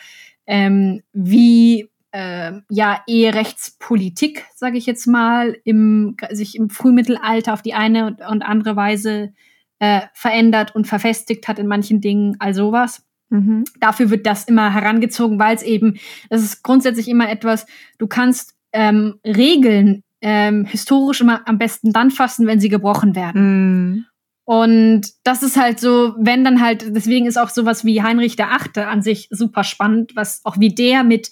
ähm, 0.48 1.02
wie 1.12 1.89
äh, 2.12 2.52
ja 2.68 3.02
Eherechtspolitik, 3.06 4.46
sage 4.54 4.78
ich 4.78 4.86
jetzt 4.86 5.06
mal, 5.06 5.56
im, 5.64 6.16
sich 6.30 6.56
im 6.56 6.70
Frühmittelalter 6.70 7.52
auf 7.52 7.62
die 7.62 7.74
eine 7.74 8.16
und 8.28 8.42
andere 8.42 8.76
Weise 8.76 9.32
äh, 9.78 10.02
verändert 10.12 10.74
und 10.74 10.86
verfestigt 10.86 11.48
hat 11.48 11.58
in 11.58 11.66
manchen 11.66 12.00
Dingen, 12.00 12.36
all 12.38 12.54
sowas. 12.54 13.04
Mhm. 13.30 13.64
Dafür 13.80 14.10
wird 14.10 14.26
das 14.26 14.44
immer 14.44 14.72
herangezogen, 14.74 15.38
weil 15.38 15.56
es 15.56 15.62
eben, 15.62 15.98
das 16.28 16.42
ist 16.42 16.62
grundsätzlich 16.62 17.08
immer 17.08 17.30
etwas, 17.30 17.66
du 17.98 18.06
kannst 18.06 18.54
ähm, 18.72 19.20
Regeln 19.24 20.02
ähm, 20.20 20.66
historisch 20.66 21.20
immer 21.20 21.48
am 21.48 21.58
besten 21.58 21.92
dann 21.92 22.10
fassen, 22.10 22.46
wenn 22.46 22.60
sie 22.60 22.68
gebrochen 22.68 23.14
werden. 23.14 23.92
Mhm. 23.92 24.06
Und 24.44 25.02
das 25.22 25.44
ist 25.44 25.56
halt 25.56 25.78
so, 25.78 26.14
wenn 26.18 26.42
dann 26.42 26.60
halt, 26.60 26.84
deswegen 26.88 27.26
ist 27.26 27.38
auch 27.38 27.50
sowas 27.50 27.84
wie 27.84 28.02
Heinrich 28.02 28.34
der 28.34 28.50
Achte 28.50 28.88
an 28.88 29.00
sich 29.00 29.28
super 29.30 29.62
spannend, 29.62 30.12
was 30.16 30.40
auch 30.44 30.58
wie 30.58 30.74
der 30.74 31.04
mit 31.04 31.30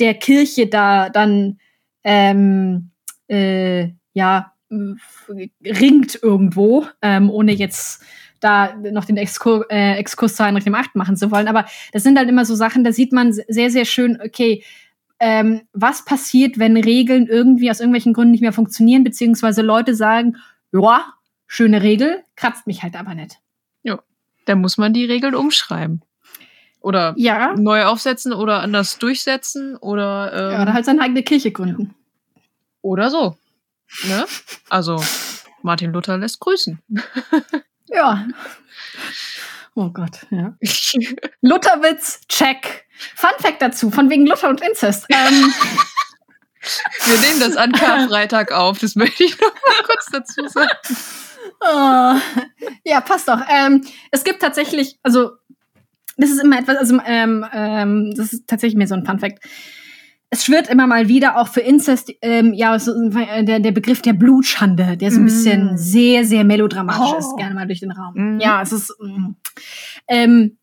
der 0.00 0.14
Kirche 0.14 0.66
da 0.66 1.10
dann 1.10 1.58
ähm, 2.04 2.90
äh, 3.28 3.88
ja 4.12 4.52
ringt 4.70 6.22
irgendwo, 6.22 6.86
ähm, 7.02 7.30
ohne 7.30 7.52
jetzt 7.52 8.02
da 8.40 8.74
noch 8.76 9.04
den 9.04 9.16
Exkur 9.16 9.66
äh, 9.70 9.96
Exkurs 9.96 10.36
zu 10.36 10.44
Heinrich 10.44 10.64
dem 10.64 10.74
Acht 10.74 10.94
machen 10.94 11.16
zu 11.16 11.30
wollen. 11.30 11.48
Aber 11.48 11.66
das 11.92 12.02
sind 12.02 12.18
halt 12.18 12.28
immer 12.28 12.44
so 12.44 12.54
Sachen, 12.54 12.84
da 12.84 12.92
sieht 12.92 13.12
man 13.12 13.32
sehr, 13.32 13.70
sehr 13.70 13.84
schön, 13.84 14.18
okay, 14.24 14.64
ähm, 15.18 15.62
was 15.72 16.04
passiert, 16.04 16.58
wenn 16.58 16.76
Regeln 16.76 17.26
irgendwie 17.26 17.70
aus 17.70 17.80
irgendwelchen 17.80 18.14
Gründen 18.14 18.32
nicht 18.32 18.40
mehr 18.40 18.54
funktionieren, 18.54 19.04
beziehungsweise 19.04 19.60
Leute 19.60 19.94
sagen, 19.94 20.36
ja, 20.72 21.04
schöne 21.46 21.82
Regel, 21.82 22.22
kratzt 22.36 22.66
mich 22.66 22.82
halt 22.82 22.96
aber 22.96 23.14
nicht. 23.14 23.38
Ja, 23.82 24.00
dann 24.46 24.60
muss 24.60 24.78
man 24.78 24.94
die 24.94 25.04
Regeln 25.04 25.34
umschreiben. 25.34 26.02
Oder 26.80 27.14
ja. 27.16 27.54
neu 27.56 27.84
aufsetzen 27.84 28.32
oder 28.32 28.60
anders 28.60 28.98
durchsetzen 28.98 29.76
oder 29.76 30.32
ähm, 30.32 30.52
ja, 30.52 30.62
oder 30.62 30.72
halt 30.72 30.84
seine 30.86 31.02
eigene 31.02 31.22
Kirche 31.22 31.52
gründen. 31.52 31.94
Oder 32.80 33.10
so. 33.10 33.36
Ne? 34.04 34.24
Also 34.68 35.02
Martin 35.62 35.92
Luther 35.92 36.16
lässt 36.16 36.40
grüßen. 36.40 36.80
ja. 37.88 38.26
Oh 39.74 39.90
Gott, 39.90 40.26
ja. 40.30 40.54
Lutherwitz, 41.42 42.20
check. 42.28 42.86
Fun 43.14 43.30
Fact 43.38 43.62
dazu, 43.62 43.90
von 43.90 44.10
wegen 44.10 44.26
Luther 44.26 44.48
und 44.48 44.60
Inzest. 44.60 45.06
Ähm, 45.10 45.52
Wir 47.04 47.18
nehmen 47.20 47.40
das 47.40 47.56
an 47.56 47.72
Karfreitag 47.72 48.52
auf, 48.52 48.78
das 48.78 48.94
möchte 48.94 49.24
ich 49.24 49.38
noch 49.40 49.54
mal 49.54 49.84
kurz 49.84 50.06
dazu 50.12 50.46
sagen. 50.48 50.78
Oh, 51.60 52.14
ja, 52.84 53.00
passt 53.00 53.28
doch. 53.28 53.40
Ähm, 53.48 53.86
es 54.10 54.24
gibt 54.24 54.42
tatsächlich, 54.42 54.98
also 55.02 55.32
das 56.20 56.30
ist 56.30 56.42
immer 56.42 56.58
etwas, 56.58 56.76
also 56.76 56.98
ähm, 57.06 57.44
ähm, 57.52 58.12
das 58.16 58.32
ist 58.32 58.46
tatsächlich 58.46 58.76
mehr 58.76 58.86
so 58.86 58.94
ein 58.94 59.04
Fun 59.04 59.18
Fact. 59.18 59.40
Es 60.32 60.44
schwirrt 60.44 60.68
immer 60.68 60.86
mal 60.86 61.08
wieder 61.08 61.36
auch 61.36 61.48
für 61.48 61.60
Inzest, 61.60 62.12
ähm, 62.22 62.54
ja, 62.54 62.78
so, 62.78 62.92
der, 63.10 63.58
der 63.58 63.72
Begriff 63.72 64.00
der 64.00 64.12
Blutschande, 64.12 64.96
der 64.96 65.10
so 65.10 65.18
ein 65.18 65.24
mm. 65.24 65.26
bisschen 65.26 65.76
sehr, 65.76 66.24
sehr 66.24 66.44
melodramatisch 66.44 67.14
oh. 67.14 67.18
ist, 67.18 67.36
gerne 67.36 67.54
mal 67.56 67.66
durch 67.66 67.80
den 67.80 67.90
Raum. 67.90 68.36
Mm. 68.36 68.40
Ja, 68.40 68.62
es 68.62 68.70
ist, 68.70 68.94
mm. 69.00 69.30
ähm, 70.06 70.56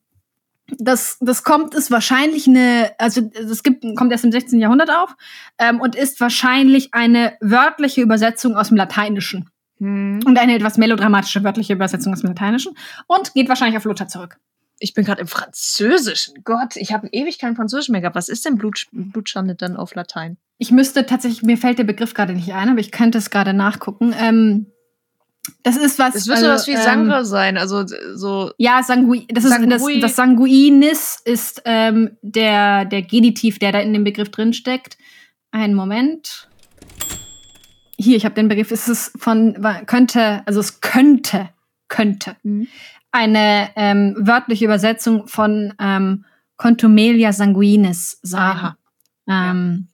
das, 0.77 1.17
das 1.19 1.43
kommt, 1.43 1.73
ist 1.73 1.91
wahrscheinlich 1.91 2.47
eine, 2.47 2.91
also 2.97 3.29
es 3.33 3.63
gibt, 3.63 3.83
kommt 3.95 4.11
erst 4.11 4.25
im 4.25 4.31
16. 4.31 4.59
Jahrhundert 4.59 4.89
auf 4.89 5.15
ähm, 5.57 5.79
und 5.79 5.95
ist 5.95 6.19
wahrscheinlich 6.19 6.93
eine 6.93 7.33
wörtliche 7.41 8.01
Übersetzung 8.01 8.55
aus 8.55 8.69
dem 8.69 8.77
Lateinischen. 8.77 9.49
Hm. 9.79 10.19
Und 10.25 10.39
eine 10.39 10.55
etwas 10.55 10.77
melodramatische 10.77 11.43
wörtliche 11.43 11.73
Übersetzung 11.73 12.13
aus 12.13 12.21
dem 12.21 12.29
Lateinischen 12.29 12.73
und 13.07 13.33
geht 13.33 13.47
wahrscheinlich 13.47 13.77
auf 13.77 13.85
Luther 13.85 14.07
zurück. 14.07 14.37
Ich 14.79 14.93
bin 14.93 15.05
gerade 15.05 15.21
im 15.21 15.27
Französischen. 15.27 16.43
Gott, 16.43 16.75
ich 16.75 16.93
habe 16.93 17.07
ewig 17.11 17.39
kein 17.39 17.55
Französisch 17.55 17.89
mehr 17.89 18.01
gehabt. 18.01 18.15
Was 18.15 18.29
ist 18.29 18.45
denn 18.45 18.57
Blut, 18.57 18.85
Blutschande 18.91 19.55
dann 19.55 19.75
auf 19.75 19.95
Latein? 19.95 20.37
Ich 20.59 20.71
müsste 20.71 21.05
tatsächlich, 21.05 21.43
mir 21.43 21.57
fällt 21.57 21.79
der 21.79 21.83
Begriff 21.83 22.13
gerade 22.13 22.33
nicht 22.33 22.53
ein, 22.53 22.69
aber 22.69 22.79
ich 22.79 22.91
könnte 22.91 23.17
es 23.17 23.29
gerade 23.29 23.53
nachgucken. 23.53 24.13
Ähm, 24.19 24.67
das 25.63 25.77
ist 25.77 25.97
was. 25.97 26.13
Das 26.13 26.27
müsste 26.27 26.49
also, 26.49 26.49
was 26.49 26.67
wie 26.67 26.75
Sangre 26.75 27.19
ähm, 27.19 27.25
sein, 27.25 27.57
also 27.57 27.85
so. 28.13 28.51
Ja, 28.57 28.83
Sangui, 28.83 29.27
das 29.29 29.45
ist 29.45 29.51
Sangui. 29.51 29.99
das, 29.99 30.09
das 30.09 30.15
Sanguinis 30.15 31.21
ist 31.23 31.61
ähm, 31.65 32.17
der 32.21 32.85
der 32.85 33.01
Genitiv, 33.01 33.59
der 33.59 33.71
da 33.71 33.79
in 33.79 33.93
dem 33.93 34.03
Begriff 34.03 34.29
drin 34.29 34.53
steckt. 34.53 34.97
Einen 35.51 35.73
Moment. 35.73 36.49
Hier, 37.97 38.17
ich 38.17 38.25
habe 38.25 38.35
den 38.35 38.47
Begriff. 38.47 38.71
Es 38.71 38.87
ist 38.87 39.13
von 39.17 39.65
könnte, 39.85 40.43
also 40.45 40.59
es 40.59 40.81
könnte 40.81 41.49
könnte 41.87 42.35
mhm. 42.43 42.67
Eine 43.11 43.69
ähm, 43.75 44.15
wörtliche 44.19 44.65
Übersetzung 44.65 45.27
von 45.27 45.73
ähm, 45.79 46.25
Contumelia 46.57 47.33
sanguinis 47.33 48.19
sein. 48.21 48.73
Ähm, 49.27 49.87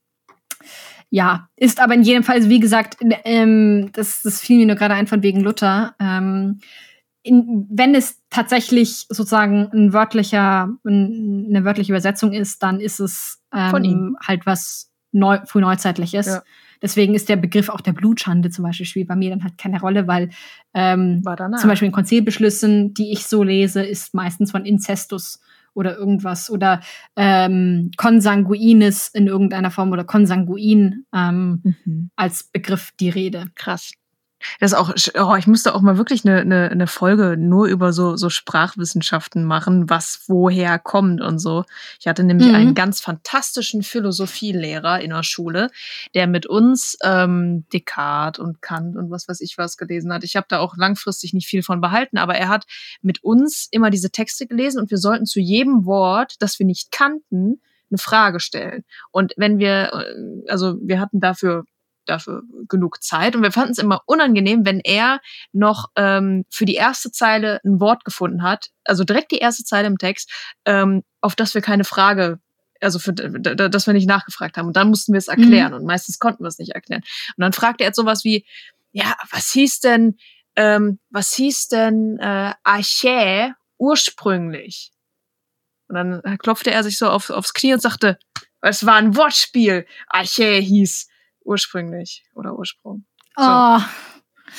ja, 1.09 1.47
ist 1.55 1.79
aber 1.79 1.93
in 1.93 2.01
jedem 2.01 2.23
Fall, 2.23 2.37
also 2.37 2.49
wie 2.49 2.59
gesagt, 2.59 2.97
ähm, 3.23 3.91
das, 3.93 4.23
das 4.23 4.41
fiel 4.41 4.57
mir 4.57 4.65
nur 4.65 4.75
gerade 4.75 4.95
ein 4.95 5.07
von 5.07 5.21
wegen 5.21 5.41
Luther. 5.41 5.95
Ähm, 5.99 6.59
in, 7.21 7.67
wenn 7.69 7.95
es 7.95 8.21
tatsächlich 8.29 9.05
sozusagen 9.09 9.69
ein 9.73 9.93
wörtlicher, 9.93 10.69
ein, 10.83 11.45
eine 11.49 11.63
wörtliche 11.65 11.91
Übersetzung 11.91 12.33
ist, 12.33 12.63
dann 12.63 12.79
ist 12.79 12.99
es 12.99 13.41
ähm, 13.53 14.17
halt 14.25 14.45
was 14.45 14.91
neu, 15.11 15.39
frühneuzeitliches. 15.45 16.25
Ja. 16.25 16.43
Deswegen 16.83 17.15
ist 17.15 17.29
der 17.29 17.37
Begriff 17.37 17.69
auch 17.69 17.81
der 17.81 17.93
Blutschande 17.93 18.49
zum 18.49 18.63
Beispiel 18.63 18.85
spielt 18.85 19.07
bei 19.07 19.15
mir 19.15 19.29
dann 19.29 19.43
halt 19.43 19.57
keine 19.57 19.79
Rolle, 19.79 20.05
weil 20.05 20.29
ähm, 20.73 21.23
zum 21.23 21.69
Beispiel 21.69 21.87
in 21.87 21.93
Konzilbeschlüssen, 21.93 22.93
die 22.93 23.13
ich 23.13 23.25
so 23.25 23.41
lese, 23.41 23.81
ist 23.81 24.13
meistens 24.13 24.51
von 24.51 24.65
Inzestus 24.65 25.39
oder 25.73 25.97
irgendwas 25.97 26.49
oder 26.51 26.81
ähm, 27.15 27.91
consanguinis 27.97 29.07
in 29.07 29.27
irgendeiner 29.27 29.71
Form 29.71 29.91
oder 29.93 30.03
consanguin 30.03 31.05
ähm, 31.15 31.75
mhm. 31.85 32.09
als 32.17 32.43
Begriff 32.43 32.91
die 32.99 33.09
Rede. 33.09 33.45
Krass. 33.55 33.93
Das 34.59 34.71
ist 34.71 34.77
auch, 34.77 34.93
oh, 35.19 35.35
ich 35.35 35.47
musste 35.47 35.75
auch 35.75 35.81
mal 35.81 35.97
wirklich 35.97 36.25
eine, 36.25 36.41
eine, 36.41 36.69
eine 36.69 36.87
Folge 36.87 37.35
nur 37.37 37.67
über 37.67 37.93
so, 37.93 38.15
so 38.15 38.29
Sprachwissenschaften 38.29 39.43
machen, 39.43 39.89
was 39.89 40.23
woher 40.27 40.79
kommt 40.79 41.21
und 41.21 41.39
so. 41.39 41.65
Ich 41.99 42.07
hatte 42.07 42.23
nämlich 42.23 42.49
mhm. 42.49 42.55
einen 42.55 42.73
ganz 42.75 43.01
fantastischen 43.01 43.83
Philosophielehrer 43.83 45.01
in 45.01 45.11
der 45.11 45.23
Schule, 45.23 45.69
der 46.13 46.27
mit 46.27 46.45
uns 46.45 46.97
ähm, 47.03 47.65
Descartes 47.71 48.43
und 48.43 48.61
Kant 48.61 48.95
und 48.95 49.09
was 49.11 49.27
weiß 49.27 49.41
ich 49.41 49.57
was 49.57 49.77
gelesen 49.77 50.11
hat. 50.13 50.23
Ich 50.23 50.35
habe 50.35 50.47
da 50.49 50.59
auch 50.59 50.75
langfristig 50.77 51.33
nicht 51.33 51.47
viel 51.47 51.63
von 51.63 51.81
behalten, 51.81 52.17
aber 52.17 52.35
er 52.35 52.49
hat 52.49 52.65
mit 53.01 53.23
uns 53.23 53.67
immer 53.71 53.89
diese 53.89 54.11
Texte 54.11 54.47
gelesen 54.47 54.79
und 54.79 54.91
wir 54.91 54.97
sollten 54.97 55.25
zu 55.25 55.39
jedem 55.39 55.85
Wort, 55.85 56.35
das 56.39 56.59
wir 56.59 56.65
nicht 56.65 56.91
kannten, 56.91 57.61
eine 57.93 57.97
Frage 57.97 58.39
stellen. 58.39 58.83
Und 59.11 59.33
wenn 59.37 59.59
wir, 59.59 59.93
äh, 59.93 60.49
also 60.49 60.77
wir 60.81 60.99
hatten 60.99 61.19
dafür 61.19 61.65
dafür 62.05 62.43
genug 62.67 63.03
Zeit. 63.03 63.35
Und 63.35 63.43
wir 63.43 63.51
fanden 63.51 63.71
es 63.71 63.77
immer 63.77 64.01
unangenehm, 64.05 64.65
wenn 64.65 64.79
er 64.79 65.19
noch 65.51 65.89
ähm, 65.95 66.45
für 66.49 66.65
die 66.65 66.75
erste 66.75 67.11
Zeile 67.11 67.59
ein 67.63 67.79
Wort 67.79 68.05
gefunden 68.05 68.43
hat, 68.43 68.69
also 68.83 69.03
direkt 69.03 69.31
die 69.31 69.37
erste 69.37 69.63
Zeile 69.63 69.87
im 69.87 69.97
Text, 69.97 70.31
ähm, 70.65 71.03
auf 71.21 71.35
das 71.35 71.53
wir 71.53 71.61
keine 71.61 71.83
Frage 71.83 72.39
also 72.83 72.99
für, 72.99 73.13
dass 73.13 73.87
wir 73.87 73.93
nicht 73.93 74.07
nachgefragt 74.07 74.57
haben. 74.57 74.67
Und 74.67 74.75
dann 74.75 74.89
mussten 74.89 75.13
wir 75.13 75.17
es 75.17 75.29
erklären 75.29 75.71
mhm. 75.71 75.77
und 75.79 75.85
meistens 75.85 76.19
konnten 76.19 76.43
wir 76.43 76.49
es 76.49 76.59
nicht 76.59 76.75
erklären. 76.75 77.01
Und 77.37 77.41
dann 77.41 77.53
fragte 77.53 77.83
er 77.83 77.87
jetzt 77.89 77.95
sowas 77.95 78.23
wie, 78.23 78.45
ja, 78.91 79.15
was 79.31 79.51
hieß 79.51 79.79
denn, 79.79 80.17
ähm, 80.55 80.99
was 81.09 81.33
hieß 81.33 81.69
denn 81.69 82.17
äh, 82.19 82.53
Archä 82.63 83.53
ursprünglich? 83.77 84.91
Und 85.87 85.95
dann 85.95 86.37
klopfte 86.39 86.71
er 86.71 86.83
sich 86.83 86.97
so 86.97 87.09
auf, 87.09 87.29
aufs 87.29 87.53
Knie 87.53 87.73
und 87.73 87.81
sagte, 87.81 88.17
es 88.61 88.85
war 88.85 88.95
ein 88.95 89.15
Wortspiel. 89.15 89.85
Archä 90.07 90.61
hieß 90.61 91.07
ursprünglich 91.45 92.25
oder 92.35 92.57
Ursprung. 92.57 93.05
So. 93.35 93.43
Oh. 93.43 93.79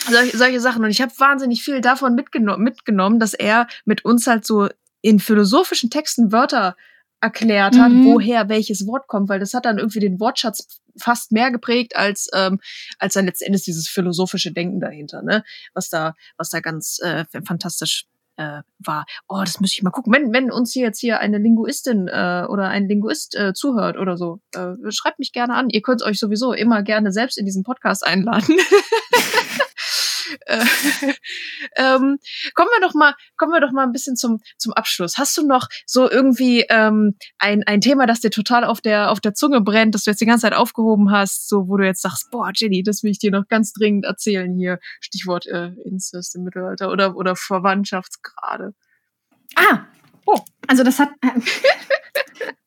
Solche, 0.08 0.36
solche 0.36 0.60
Sachen. 0.60 0.82
Und 0.84 0.90
ich 0.90 1.00
habe 1.00 1.12
wahnsinnig 1.18 1.62
viel 1.62 1.80
davon 1.80 2.14
mitgeno 2.14 2.58
mitgenommen, 2.58 3.20
dass 3.20 3.32
er 3.32 3.68
mit 3.84 4.04
uns 4.04 4.26
halt 4.26 4.44
so 4.44 4.68
in 5.02 5.20
philosophischen 5.20 5.90
Texten 5.90 6.32
Wörter 6.32 6.76
erklärt 7.20 7.78
hat, 7.78 7.92
mhm. 7.92 8.04
woher 8.04 8.48
welches 8.48 8.86
Wort 8.86 9.06
kommt, 9.06 9.28
weil 9.28 9.40
das 9.40 9.54
hat 9.54 9.64
dann 9.64 9.78
irgendwie 9.78 10.00
den 10.00 10.20
Wortschatz 10.20 10.80
fast 10.98 11.32
mehr 11.32 11.50
geprägt 11.50 11.96
als 11.96 12.28
ähm, 12.34 12.60
als 12.98 13.14
dann 13.14 13.26
letztendlich 13.26 13.64
dieses 13.64 13.88
philosophische 13.88 14.52
Denken 14.52 14.80
dahinter, 14.80 15.22
ne? 15.22 15.42
Was 15.72 15.88
da 15.88 16.14
was 16.36 16.50
da 16.50 16.60
ganz 16.60 17.00
äh, 17.02 17.24
fantastisch 17.46 18.06
äh, 18.36 18.62
war. 18.78 19.06
Oh, 19.28 19.40
das 19.44 19.60
müsste 19.60 19.78
ich 19.78 19.82
mal 19.82 19.90
gucken. 19.90 20.12
Wenn, 20.12 20.32
wenn 20.32 20.50
uns 20.50 20.72
hier 20.72 20.84
jetzt 20.84 21.00
hier 21.00 21.20
eine 21.20 21.38
Linguistin 21.38 22.08
äh, 22.08 22.46
oder 22.48 22.68
ein 22.68 22.88
Linguist 22.88 23.34
äh, 23.36 23.52
zuhört 23.54 23.96
oder 23.98 24.16
so, 24.16 24.40
äh, 24.54 24.74
schreibt 24.90 25.18
mich 25.18 25.32
gerne 25.32 25.54
an. 25.54 25.70
Ihr 25.70 25.82
könnt 25.82 26.02
euch 26.02 26.18
sowieso 26.18 26.52
immer 26.52 26.82
gerne 26.82 27.12
selbst 27.12 27.38
in 27.38 27.46
diesen 27.46 27.62
Podcast 27.62 28.06
einladen. 28.06 28.56
äh, 30.46 30.64
ähm, 31.76 32.18
kommen 32.54 32.70
wir 32.74 32.80
doch 32.80 32.94
mal, 32.94 33.14
kommen 33.36 33.52
wir 33.52 33.60
doch 33.60 33.72
mal 33.72 33.84
ein 33.84 33.92
bisschen 33.92 34.16
zum 34.16 34.40
zum 34.58 34.72
Abschluss. 34.72 35.18
Hast 35.18 35.36
du 35.36 35.46
noch 35.46 35.68
so 35.86 36.10
irgendwie 36.10 36.64
ähm, 36.68 37.16
ein 37.38 37.62
ein 37.66 37.80
Thema, 37.80 38.06
das 38.06 38.20
dir 38.20 38.30
total 38.30 38.64
auf 38.64 38.80
der 38.80 39.10
auf 39.10 39.20
der 39.20 39.34
Zunge 39.34 39.60
brennt, 39.60 39.94
das 39.94 40.04
du 40.04 40.10
jetzt 40.10 40.20
die 40.20 40.26
ganze 40.26 40.42
Zeit 40.42 40.54
aufgehoben 40.54 41.10
hast, 41.10 41.48
so 41.48 41.68
wo 41.68 41.76
du 41.76 41.84
jetzt 41.84 42.02
sagst, 42.02 42.30
boah, 42.30 42.50
Jenny, 42.54 42.82
das 42.82 43.02
will 43.02 43.10
ich 43.10 43.18
dir 43.18 43.30
noch 43.30 43.48
ganz 43.48 43.72
dringend 43.72 44.04
erzählen 44.04 44.54
hier. 44.56 44.78
Stichwort 45.00 45.46
äh, 45.46 45.70
Incest 45.84 46.34
im 46.36 46.44
Mittelalter 46.44 46.90
oder 46.90 47.16
oder 47.16 47.36
Verwandtschaftsgrade. 47.36 48.74
Ah, 49.56 49.86
oh, 50.26 50.40
also 50.66 50.82
das 50.84 50.98
hat. 50.98 51.10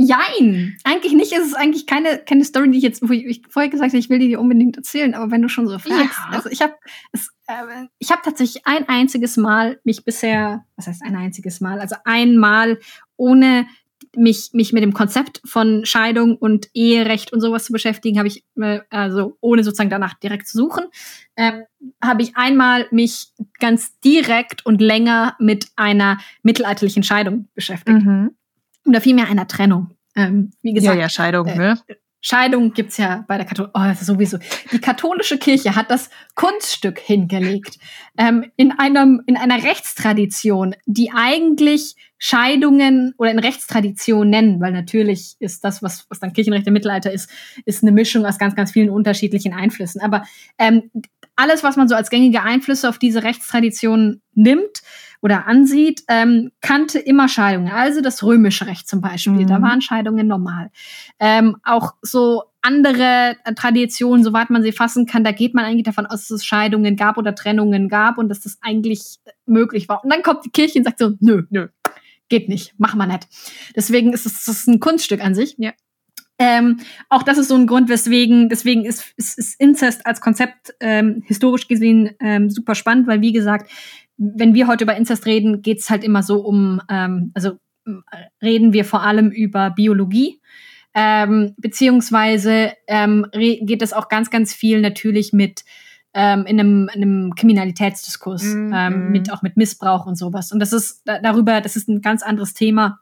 Jein, 0.00 0.76
eigentlich 0.84 1.12
nicht. 1.12 1.32
Es 1.32 1.44
ist 1.44 1.56
eigentlich 1.56 1.84
keine, 1.84 2.18
keine 2.18 2.44
Story, 2.44 2.70
die 2.70 2.78
ich 2.78 2.84
jetzt, 2.84 3.02
wo 3.02 3.12
ich, 3.12 3.24
ich 3.24 3.42
vorher 3.48 3.68
gesagt 3.68 3.90
habe, 3.90 3.98
ich 3.98 4.08
will 4.08 4.20
die 4.20 4.28
dir 4.28 4.38
unbedingt 4.38 4.76
erzählen, 4.76 5.12
aber 5.12 5.32
wenn 5.32 5.42
du 5.42 5.48
schon 5.48 5.66
so 5.66 5.76
fragst. 5.76 6.20
Ja. 6.30 6.36
Also 6.36 6.48
ich 6.50 6.62
habe 6.62 6.74
äh, 7.48 7.86
ich 7.98 8.12
habe 8.12 8.22
tatsächlich 8.24 8.64
ein 8.64 8.88
einziges 8.88 9.36
Mal 9.36 9.80
mich 9.82 10.04
bisher, 10.04 10.64
was 10.76 10.86
heißt 10.86 11.02
ein 11.02 11.16
einziges 11.16 11.60
Mal, 11.60 11.80
also 11.80 11.96
einmal 12.04 12.78
ohne 13.16 13.66
mich, 14.14 14.50
mich 14.52 14.72
mit 14.72 14.84
dem 14.84 14.94
Konzept 14.94 15.40
von 15.44 15.84
Scheidung 15.84 16.36
und 16.36 16.68
Eherecht 16.74 17.32
und 17.32 17.40
sowas 17.40 17.64
zu 17.64 17.72
beschäftigen, 17.72 18.18
habe 18.18 18.28
ich, 18.28 18.44
äh, 18.54 18.82
also 18.90 19.36
ohne 19.40 19.64
sozusagen 19.64 19.90
danach 19.90 20.14
direkt 20.14 20.46
zu 20.46 20.58
suchen, 20.58 20.84
ähm, 21.36 21.64
habe 22.00 22.22
ich 22.22 22.36
einmal 22.36 22.86
mich 22.92 23.32
ganz 23.58 23.98
direkt 23.98 24.64
und 24.64 24.80
länger 24.80 25.34
mit 25.40 25.66
einer 25.74 26.18
mittelalterlichen 26.44 27.02
Scheidung 27.02 27.48
beschäftigt. 27.56 28.04
Mhm 28.04 28.36
oder 28.86 29.00
vielmehr 29.00 29.28
einer 29.28 29.46
Trennung. 29.46 29.90
Ähm, 30.16 30.50
wie 30.62 30.72
gesagt, 30.72 30.96
ja, 30.96 31.02
ja, 31.02 31.08
Scheidung, 31.08 31.46
äh, 31.46 31.56
ne? 31.56 31.78
Scheidung 32.20 32.72
gibt's 32.72 32.96
ja 32.96 33.24
bei 33.28 33.36
der 33.36 33.46
Katholik. 33.46 33.70
Oh, 33.74 33.92
sowieso. 33.94 34.38
Die 34.72 34.80
katholische 34.80 35.38
Kirche 35.38 35.76
hat 35.76 35.90
das 35.90 36.10
Kunststück 36.34 36.98
hingelegt 36.98 37.78
ähm, 38.16 38.50
in 38.56 38.72
einem 38.72 39.22
in 39.26 39.36
einer 39.36 39.62
Rechtstradition, 39.62 40.74
die 40.86 41.12
eigentlich 41.14 41.94
Scheidungen 42.18 43.14
oder 43.18 43.30
in 43.30 43.38
Rechtstradition 43.38 44.28
nennen, 44.28 44.60
weil 44.60 44.72
natürlich 44.72 45.36
ist 45.38 45.62
das, 45.62 45.80
was 45.80 46.06
was 46.08 46.18
dann 46.18 46.32
Kirchenrecht 46.32 46.66
im 46.66 46.72
Mittelalter 46.72 47.12
ist, 47.12 47.30
ist 47.64 47.84
eine 47.84 47.92
Mischung 47.92 48.26
aus 48.26 48.38
ganz 48.38 48.56
ganz 48.56 48.72
vielen 48.72 48.90
unterschiedlichen 48.90 49.54
Einflüssen. 49.54 50.00
Aber 50.00 50.24
ähm, 50.58 50.90
alles, 51.36 51.62
was 51.62 51.76
man 51.76 51.86
so 51.86 51.94
als 51.94 52.10
gängige 52.10 52.42
Einflüsse 52.42 52.88
auf 52.88 52.98
diese 52.98 53.22
Rechtstradition 53.22 54.22
nimmt, 54.34 54.82
oder 55.20 55.46
ansieht, 55.46 56.02
ähm, 56.08 56.50
kannte 56.60 56.98
immer 56.98 57.28
Scheidungen. 57.28 57.72
Also 57.72 58.00
das 58.00 58.22
römische 58.22 58.66
Recht 58.66 58.88
zum 58.88 59.00
Beispiel, 59.00 59.32
mhm. 59.32 59.46
da 59.46 59.62
waren 59.62 59.80
Scheidungen 59.80 60.26
normal. 60.26 60.70
Ähm, 61.18 61.56
auch 61.64 61.94
so 62.02 62.44
andere 62.60 63.36
Traditionen, 63.56 64.24
soweit 64.24 64.50
man 64.50 64.62
sie 64.62 64.72
fassen 64.72 65.06
kann, 65.06 65.24
da 65.24 65.32
geht 65.32 65.54
man 65.54 65.64
eigentlich 65.64 65.84
davon 65.84 66.06
aus, 66.06 66.28
dass 66.28 66.30
es 66.30 66.44
Scheidungen 66.44 66.96
gab 66.96 67.16
oder 67.16 67.34
Trennungen 67.34 67.88
gab 67.88 68.18
und 68.18 68.28
dass 68.28 68.40
das 68.40 68.58
eigentlich 68.60 69.18
möglich 69.46 69.88
war. 69.88 70.02
Und 70.02 70.12
dann 70.12 70.22
kommt 70.22 70.44
die 70.44 70.50
Kirche 70.50 70.78
und 70.78 70.84
sagt 70.84 70.98
so, 70.98 71.12
nö, 71.20 71.44
nö, 71.50 71.68
geht 72.28 72.48
nicht, 72.48 72.74
mach 72.78 72.94
mal 72.94 73.06
nicht. 73.06 73.28
Deswegen 73.74 74.12
ist 74.12 74.26
es 74.26 74.44
das 74.44 74.60
ist 74.60 74.68
ein 74.68 74.80
Kunststück 74.80 75.24
an 75.24 75.34
sich. 75.34 75.54
Ja. 75.58 75.72
Ähm, 76.40 76.78
auch 77.08 77.24
das 77.24 77.36
ist 77.36 77.48
so 77.48 77.56
ein 77.56 77.66
Grund, 77.66 77.88
weswegen, 77.88 78.48
deswegen 78.48 78.84
ist, 78.84 79.12
ist, 79.16 79.38
ist 79.38 79.60
Inzest 79.60 80.06
als 80.06 80.20
Konzept 80.20 80.72
ähm, 80.78 81.22
historisch 81.26 81.66
gesehen 81.66 82.10
ähm, 82.20 82.48
super 82.48 82.76
spannend, 82.76 83.08
weil 83.08 83.20
wie 83.20 83.32
gesagt, 83.32 83.70
wenn 84.18 84.52
wir 84.52 84.66
heute 84.66 84.84
über 84.84 84.96
Inzest 84.96 85.26
reden, 85.26 85.62
geht's 85.62 85.88
halt 85.88 86.04
immer 86.04 86.22
so 86.22 86.40
um, 86.40 86.82
ähm, 86.90 87.30
also 87.34 87.58
reden 88.42 88.72
wir 88.72 88.84
vor 88.84 89.02
allem 89.02 89.30
über 89.30 89.70
Biologie. 89.70 90.40
Ähm, 90.94 91.54
beziehungsweise 91.56 92.72
ähm, 92.88 93.26
geht 93.32 93.82
es 93.82 93.92
auch 93.92 94.08
ganz, 94.08 94.30
ganz 94.30 94.52
viel 94.52 94.80
natürlich 94.80 95.32
mit 95.32 95.64
ähm, 96.14 96.46
in, 96.46 96.58
einem, 96.58 96.90
in 96.92 97.02
einem 97.02 97.34
Kriminalitätsdiskurs, 97.34 98.42
mm 98.42 98.72
-hmm. 98.72 98.90
mit 98.90 99.32
auch 99.32 99.42
mit 99.42 99.56
Missbrauch 99.56 100.06
und 100.06 100.16
sowas. 100.16 100.50
Und 100.50 100.58
das 100.58 100.72
ist 100.72 101.02
da, 101.04 101.20
darüber, 101.20 101.60
das 101.60 101.76
ist 101.76 101.88
ein 101.88 102.00
ganz 102.00 102.22
anderes 102.22 102.54
Thema, 102.54 103.00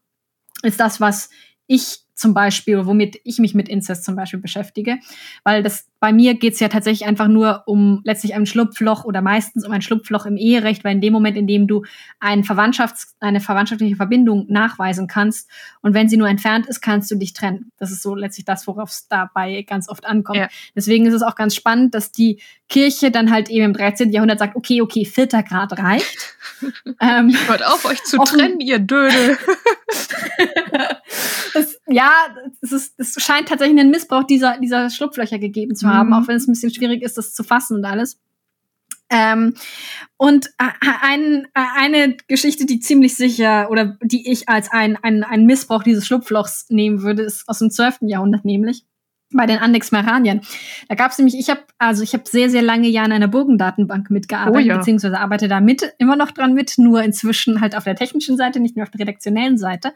ist 0.63 0.81
das, 0.81 1.01
was 1.01 1.31
ich 1.67 2.06
zum 2.17 2.33
Beispiel, 2.35 2.87
womit 2.87 3.21
ich 3.25 3.39
mich 3.39 3.55
mit 3.55 3.69
Inzest 3.69 4.05
zum 4.05 4.17
Beispiel 4.17 4.41
beschäftige. 4.41 4.99
Weil 5.45 5.63
das 5.63 5.87
bei 6.01 6.13
mir 6.13 6.35
geht's 6.35 6.61
ja 6.61 6.69
tatsächlich 6.69 7.07
einfach 7.07 7.29
nur 7.29 7.63
um 7.67 8.01
letztlich 8.05 8.35
ein 8.35 8.47
Schlupfloch 8.47 9.05
oder 9.05 9.23
meistens 9.23 9.67
um 9.67 9.73
ein 9.73 9.83
Schlupfloch 9.83 10.25
im 10.27 10.37
Eherecht, 10.37 10.83
weil 10.83 10.93
in 10.93 11.01
dem 11.01 11.13
Moment, 11.13 11.37
in 11.37 11.47
dem 11.47 11.67
du 11.67 11.85
ein 12.21 12.43
Verwandtschafts-, 12.43 13.15
eine 13.21 13.41
verwandtschaftliche 13.41 13.97
Verbindung 13.97 14.47
nachweisen 14.49 15.09
kannst 15.09 15.51
und 15.83 15.95
wenn 15.95 16.09
sie 16.09 16.17
nur 16.17 16.29
entfernt 16.29 16.67
ist, 16.67 16.81
kannst 16.81 17.11
du 17.11 17.17
dich 17.17 17.33
trennen. 17.33 17.71
Das 17.79 17.91
ist 17.91 18.03
so 18.03 18.15
letztlich 18.15 18.45
das, 18.45 18.67
worauf 18.67 18.91
es 18.91 19.09
dabei 19.09 19.63
ganz 19.63 19.89
oft 19.89 20.07
ankommt. 20.07 20.39
Ja. 20.39 20.49
Deswegen 20.75 21.07
ist 21.07 21.15
es 21.15 21.23
auch 21.23 21.35
ganz 21.35 21.55
spannend, 21.55 21.95
dass 21.95 22.13
die 22.13 22.41
Kirche 22.69 23.11
dann 23.11 23.31
halt 23.31 23.49
eben 23.49 23.67
im 23.67 23.73
13. 23.73 24.11
Jahrhundert 24.13 24.39
sagt, 24.39 24.57
okay, 24.57 24.83
okay, 24.83 25.05
vierter 25.05 25.43
Grad 25.43 25.79
reicht. 25.79 26.37
ähm, 27.01 27.35
Hört 27.47 27.65
auf, 27.65 27.85
euch 27.85 28.03
zu 28.03 28.19
trennen, 28.19 28.61
ihr 28.61 28.81
Dödel. 28.81 29.39
das, 31.55 31.81
ja, 31.87 32.06
es, 32.61 32.73
ist, 32.73 32.95
es 32.99 33.15
scheint 33.23 33.49
tatsächlich 33.49 33.79
einen 33.79 33.91
Missbrauch 33.91 34.25
dieser, 34.25 34.59
dieser 34.59 34.91
Schlupflöcher 34.91 35.39
gegeben 35.39 35.75
zu 35.75 35.89
haben, 35.89 36.09
mhm. 36.09 36.15
auch 36.15 36.29
wenn 36.29 36.37
es 36.37 36.47
ein 36.47 36.53
bisschen 36.53 36.73
schwierig 36.73 37.03
ist, 37.03 37.17
das 37.17 37.35
zu 37.35 37.43
fassen 37.43 37.77
und 37.77 37.85
alles. 37.85 38.19
Ähm, 39.09 39.55
und 40.17 40.47
äh, 40.59 40.71
ein, 41.03 41.47
eine 41.55 42.17
Geschichte, 42.27 42.67
die 42.67 42.81
ziemlich 42.81 43.17
sicher 43.17 43.71
oder 43.71 43.97
die 44.03 44.31
ich 44.31 44.49
als 44.49 44.71
ein, 44.73 44.97
ein, 45.03 45.23
ein 45.23 45.47
Missbrauch 45.47 45.85
dieses 45.85 46.07
Schlupflochs 46.07 46.67
nehmen 46.71 47.03
würde, 47.03 47.23
ist 47.23 47.49
aus 47.49 47.61
dem 47.61 47.71
12. 47.71 47.99
Jahrhundert 48.03 48.45
nämlich 48.45 48.85
bei 49.33 49.47
den 49.47 49.59
Andexmeraniern. 49.59 50.41
Da 50.89 50.95
gab 50.95 51.11
es 51.11 51.19
nämlich, 51.19 51.37
ich 51.39 51.51
habe 51.51 51.63
also 51.79 52.03
ich 52.03 52.13
habe 52.13 52.25
sehr 52.27 52.49
sehr 52.49 52.63
lange 52.63 52.89
Jahre 52.89 53.07
in 53.07 53.13
einer 53.13 53.29
Burgendatenbank 53.29 54.11
mitgearbeitet, 54.11 54.67
oh 54.67 54.69
ja. 54.69 54.77
beziehungsweise 54.77 55.19
arbeite 55.19 55.49
da 55.49 55.61
mit 55.61 55.95
immer 55.99 56.17
noch 56.17 56.31
dran 56.31 56.55
mit, 56.55 56.79
nur 56.79 57.03
inzwischen 57.03 57.61
halt 57.61 57.77
auf 57.77 57.85
der 57.85 57.97
technischen 57.97 58.37
Seite, 58.37 58.61
nicht 58.61 58.77
mehr 58.77 58.85
auf 58.85 58.91
der 58.91 59.01
redaktionellen 59.01 59.59
Seite. 59.59 59.93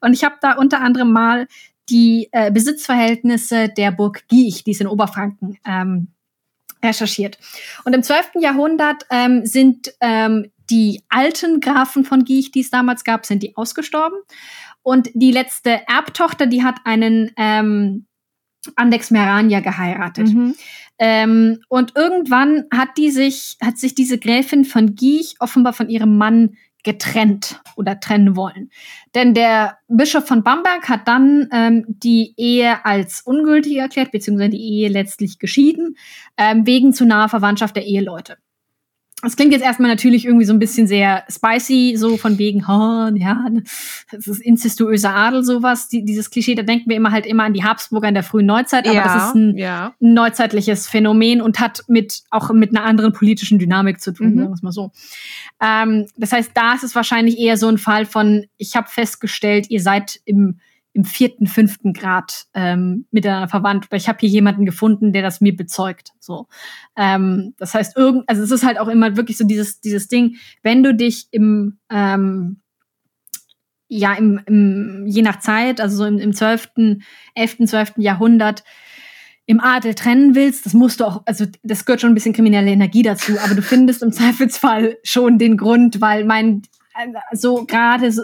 Und 0.00 0.12
ich 0.12 0.24
habe 0.24 0.36
da 0.40 0.52
unter 0.52 0.80
anderem 0.80 1.12
mal 1.12 1.46
die 1.88 2.28
äh, 2.32 2.50
Besitzverhältnisse 2.50 3.68
der 3.68 3.90
Burg 3.90 4.28
Giech, 4.28 4.64
die 4.64 4.72
ist 4.72 4.80
in 4.80 4.86
Oberfranken, 4.86 5.58
ähm, 5.64 6.08
recherchiert. 6.82 7.38
Und 7.84 7.94
im 7.94 8.02
12. 8.02 8.32
Jahrhundert 8.40 9.04
ähm, 9.10 9.44
sind 9.44 9.92
ähm, 10.00 10.50
die 10.70 11.02
alten 11.08 11.60
Grafen 11.60 12.04
von 12.04 12.24
Giech, 12.24 12.50
die 12.50 12.60
es 12.60 12.70
damals 12.70 13.04
gab, 13.04 13.26
sind 13.26 13.42
die 13.42 13.56
ausgestorben. 13.56 14.18
Und 14.82 15.10
die 15.14 15.32
letzte 15.32 15.86
Erbtochter, 15.88 16.46
die 16.46 16.62
hat 16.62 16.76
einen 16.84 17.30
ähm, 17.36 18.06
Andex 18.76 19.10
Merania 19.10 19.60
geheiratet. 19.60 20.28
Mhm. 20.28 20.54
Ähm, 20.98 21.60
und 21.68 21.94
irgendwann 21.96 22.64
hat 22.72 22.96
die 22.96 23.10
sich, 23.10 23.56
hat 23.62 23.78
sich 23.78 23.94
diese 23.94 24.18
Gräfin 24.18 24.64
von 24.64 24.94
Giech 24.94 25.36
offenbar 25.38 25.72
von 25.72 25.88
ihrem 25.88 26.16
Mann 26.16 26.56
getrennt 26.84 27.60
oder 27.76 28.00
trennen 28.00 28.36
wollen. 28.36 28.70
Denn 29.14 29.34
der 29.34 29.78
Bischof 29.88 30.26
von 30.26 30.42
Bamberg 30.42 30.88
hat 30.88 31.06
dann 31.06 31.48
ähm, 31.52 31.84
die 31.88 32.34
Ehe 32.36 32.84
als 32.84 33.20
ungültig 33.20 33.76
erklärt, 33.76 34.12
beziehungsweise 34.12 34.50
die 34.50 34.62
Ehe 34.62 34.88
letztlich 34.88 35.38
geschieden, 35.38 35.96
ähm, 36.36 36.66
wegen 36.66 36.92
zu 36.92 37.04
naher 37.04 37.28
Verwandtschaft 37.28 37.76
der 37.76 37.84
Eheleute. 37.84 38.38
Das 39.20 39.34
klingt 39.34 39.52
jetzt 39.52 39.64
erstmal 39.64 39.90
natürlich 39.90 40.26
irgendwie 40.26 40.44
so 40.44 40.52
ein 40.52 40.60
bisschen 40.60 40.86
sehr 40.86 41.24
spicy, 41.28 41.96
so 41.96 42.16
von 42.16 42.38
wegen, 42.38 42.64
oh, 42.68 43.10
ja, 43.16 43.46
das 44.12 44.28
ist 44.28 44.40
incestuöser 44.40 45.12
Adel, 45.12 45.42
sowas, 45.42 45.88
die, 45.88 46.04
dieses 46.04 46.30
Klischee, 46.30 46.54
da 46.54 46.62
denken 46.62 46.88
wir 46.88 46.96
immer 46.96 47.10
halt 47.10 47.26
immer 47.26 47.42
an 47.42 47.52
die 47.52 47.64
Habsburger 47.64 48.06
in 48.06 48.14
der 48.14 48.22
frühen 48.22 48.46
Neuzeit, 48.46 48.86
aber 48.86 48.94
ja, 48.94 49.04
das 49.04 49.28
ist 49.28 49.34
ein, 49.34 49.58
ja. 49.58 49.92
neuzeitliches 49.98 50.86
Phänomen 50.86 51.42
und 51.42 51.58
hat 51.58 51.82
mit, 51.88 52.22
auch 52.30 52.50
mit 52.52 52.70
einer 52.70 52.84
anderen 52.84 53.12
politischen 53.12 53.58
Dynamik 53.58 54.00
zu 54.00 54.12
tun, 54.12 54.34
mhm. 54.34 54.38
sagen 54.38 54.50
wir 54.50 54.54
es 54.54 54.62
mal 54.62 54.72
so. 54.72 54.92
Ähm, 55.60 56.06
das 56.16 56.30
heißt, 56.30 56.52
da 56.54 56.74
ist 56.74 56.84
es 56.84 56.94
wahrscheinlich 56.94 57.38
eher 57.38 57.56
so 57.56 57.66
ein 57.66 57.78
Fall 57.78 58.06
von, 58.06 58.46
ich 58.56 58.76
habe 58.76 58.88
festgestellt, 58.88 59.66
ihr 59.68 59.82
seid 59.82 60.20
im 60.26 60.60
im 60.98 61.04
vierten, 61.04 61.46
fünften 61.46 61.92
Grad 61.92 62.46
ähm, 62.54 63.06
mit 63.12 63.24
der 63.24 63.46
verwandt 63.46 63.86
oder 63.86 63.96
ich 63.96 64.08
habe 64.08 64.18
hier 64.18 64.28
jemanden 64.28 64.66
gefunden, 64.66 65.12
der 65.12 65.22
das 65.22 65.40
mir 65.40 65.54
bezeugt. 65.54 66.10
So, 66.18 66.48
ähm, 66.96 67.54
das 67.56 67.72
heißt, 67.74 67.96
irgend, 67.96 68.28
also 68.28 68.42
es 68.42 68.50
ist 68.50 68.66
halt 68.66 68.80
auch 68.80 68.88
immer 68.88 69.16
wirklich 69.16 69.36
so 69.36 69.46
dieses 69.46 69.80
dieses 69.80 70.08
Ding, 70.08 70.38
wenn 70.64 70.82
du 70.82 70.92
dich 70.92 71.28
im 71.30 71.78
ähm, 71.88 72.62
ja 73.86 74.14
im, 74.14 74.40
im 74.46 75.04
je 75.06 75.22
nach 75.22 75.38
Zeit, 75.38 75.80
also 75.80 75.98
so 75.98 76.04
im, 76.04 76.18
im 76.18 76.34
12., 76.34 76.70
11., 77.36 77.58
12. 77.66 77.92
Jahrhundert 77.98 78.64
im 79.46 79.60
Adel 79.60 79.94
trennen 79.94 80.34
willst, 80.34 80.66
das 80.66 80.74
musst 80.74 80.98
du 80.98 81.04
auch, 81.04 81.22
also 81.26 81.44
das 81.62 81.84
gehört 81.84 82.00
schon 82.00 82.10
ein 82.10 82.14
bisschen 82.14 82.34
kriminelle 82.34 82.72
Energie 82.72 83.04
dazu, 83.04 83.38
aber 83.38 83.54
du 83.54 83.62
findest 83.62 84.02
im 84.02 84.10
Zweifelsfall 84.12 84.98
schon 85.04 85.38
den 85.38 85.56
Grund, 85.56 86.00
weil 86.00 86.24
mein 86.24 86.62
so 87.32 87.64
gerade, 87.64 88.10
so, 88.12 88.22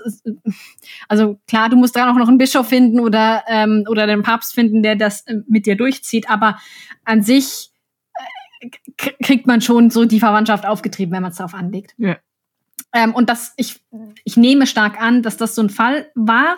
also 1.09 1.39
klar, 1.47 1.69
du 1.69 1.77
musst 1.77 1.97
dran 1.97 2.09
auch 2.09 2.19
noch 2.19 2.29
einen 2.29 2.39
Bischof 2.39 2.69
finden 2.69 3.01
oder, 3.01 3.45
ähm, 3.49 3.85
oder 3.89 4.07
den 4.07 4.23
Papst 4.23 4.55
finden, 4.55 4.83
der 4.83 4.97
das 4.97 5.27
äh, 5.27 5.37
mit 5.49 5.67
dir 5.67 5.77
durchzieht, 5.77 6.31
aber 6.31 6.59
an 7.05 7.23
sich 7.23 7.71
äh, 8.61 8.69
kriegt 9.23 9.47
man 9.47 9.61
schon 9.61 9.91
so 9.91 10.05
die 10.05 10.21
Verwandtschaft 10.21 10.67
aufgetrieben, 10.67 11.13
wenn 11.15 11.23
man 11.23 11.33
es 11.33 11.39
darauf 11.39 11.55
anlegt. 11.55 11.95
Ja. 11.99 12.17
Ähm, 12.95 13.13
und 13.13 13.29
das, 13.29 13.53
ich, 13.57 13.81
ich 14.25 14.37
nehme 14.37 14.67
stark 14.67 15.01
an, 15.01 15.23
dass 15.23 15.37
das 15.37 15.57
so 15.57 15.63
ein 15.63 15.69
Fall 15.69 16.07
war. 16.15 16.57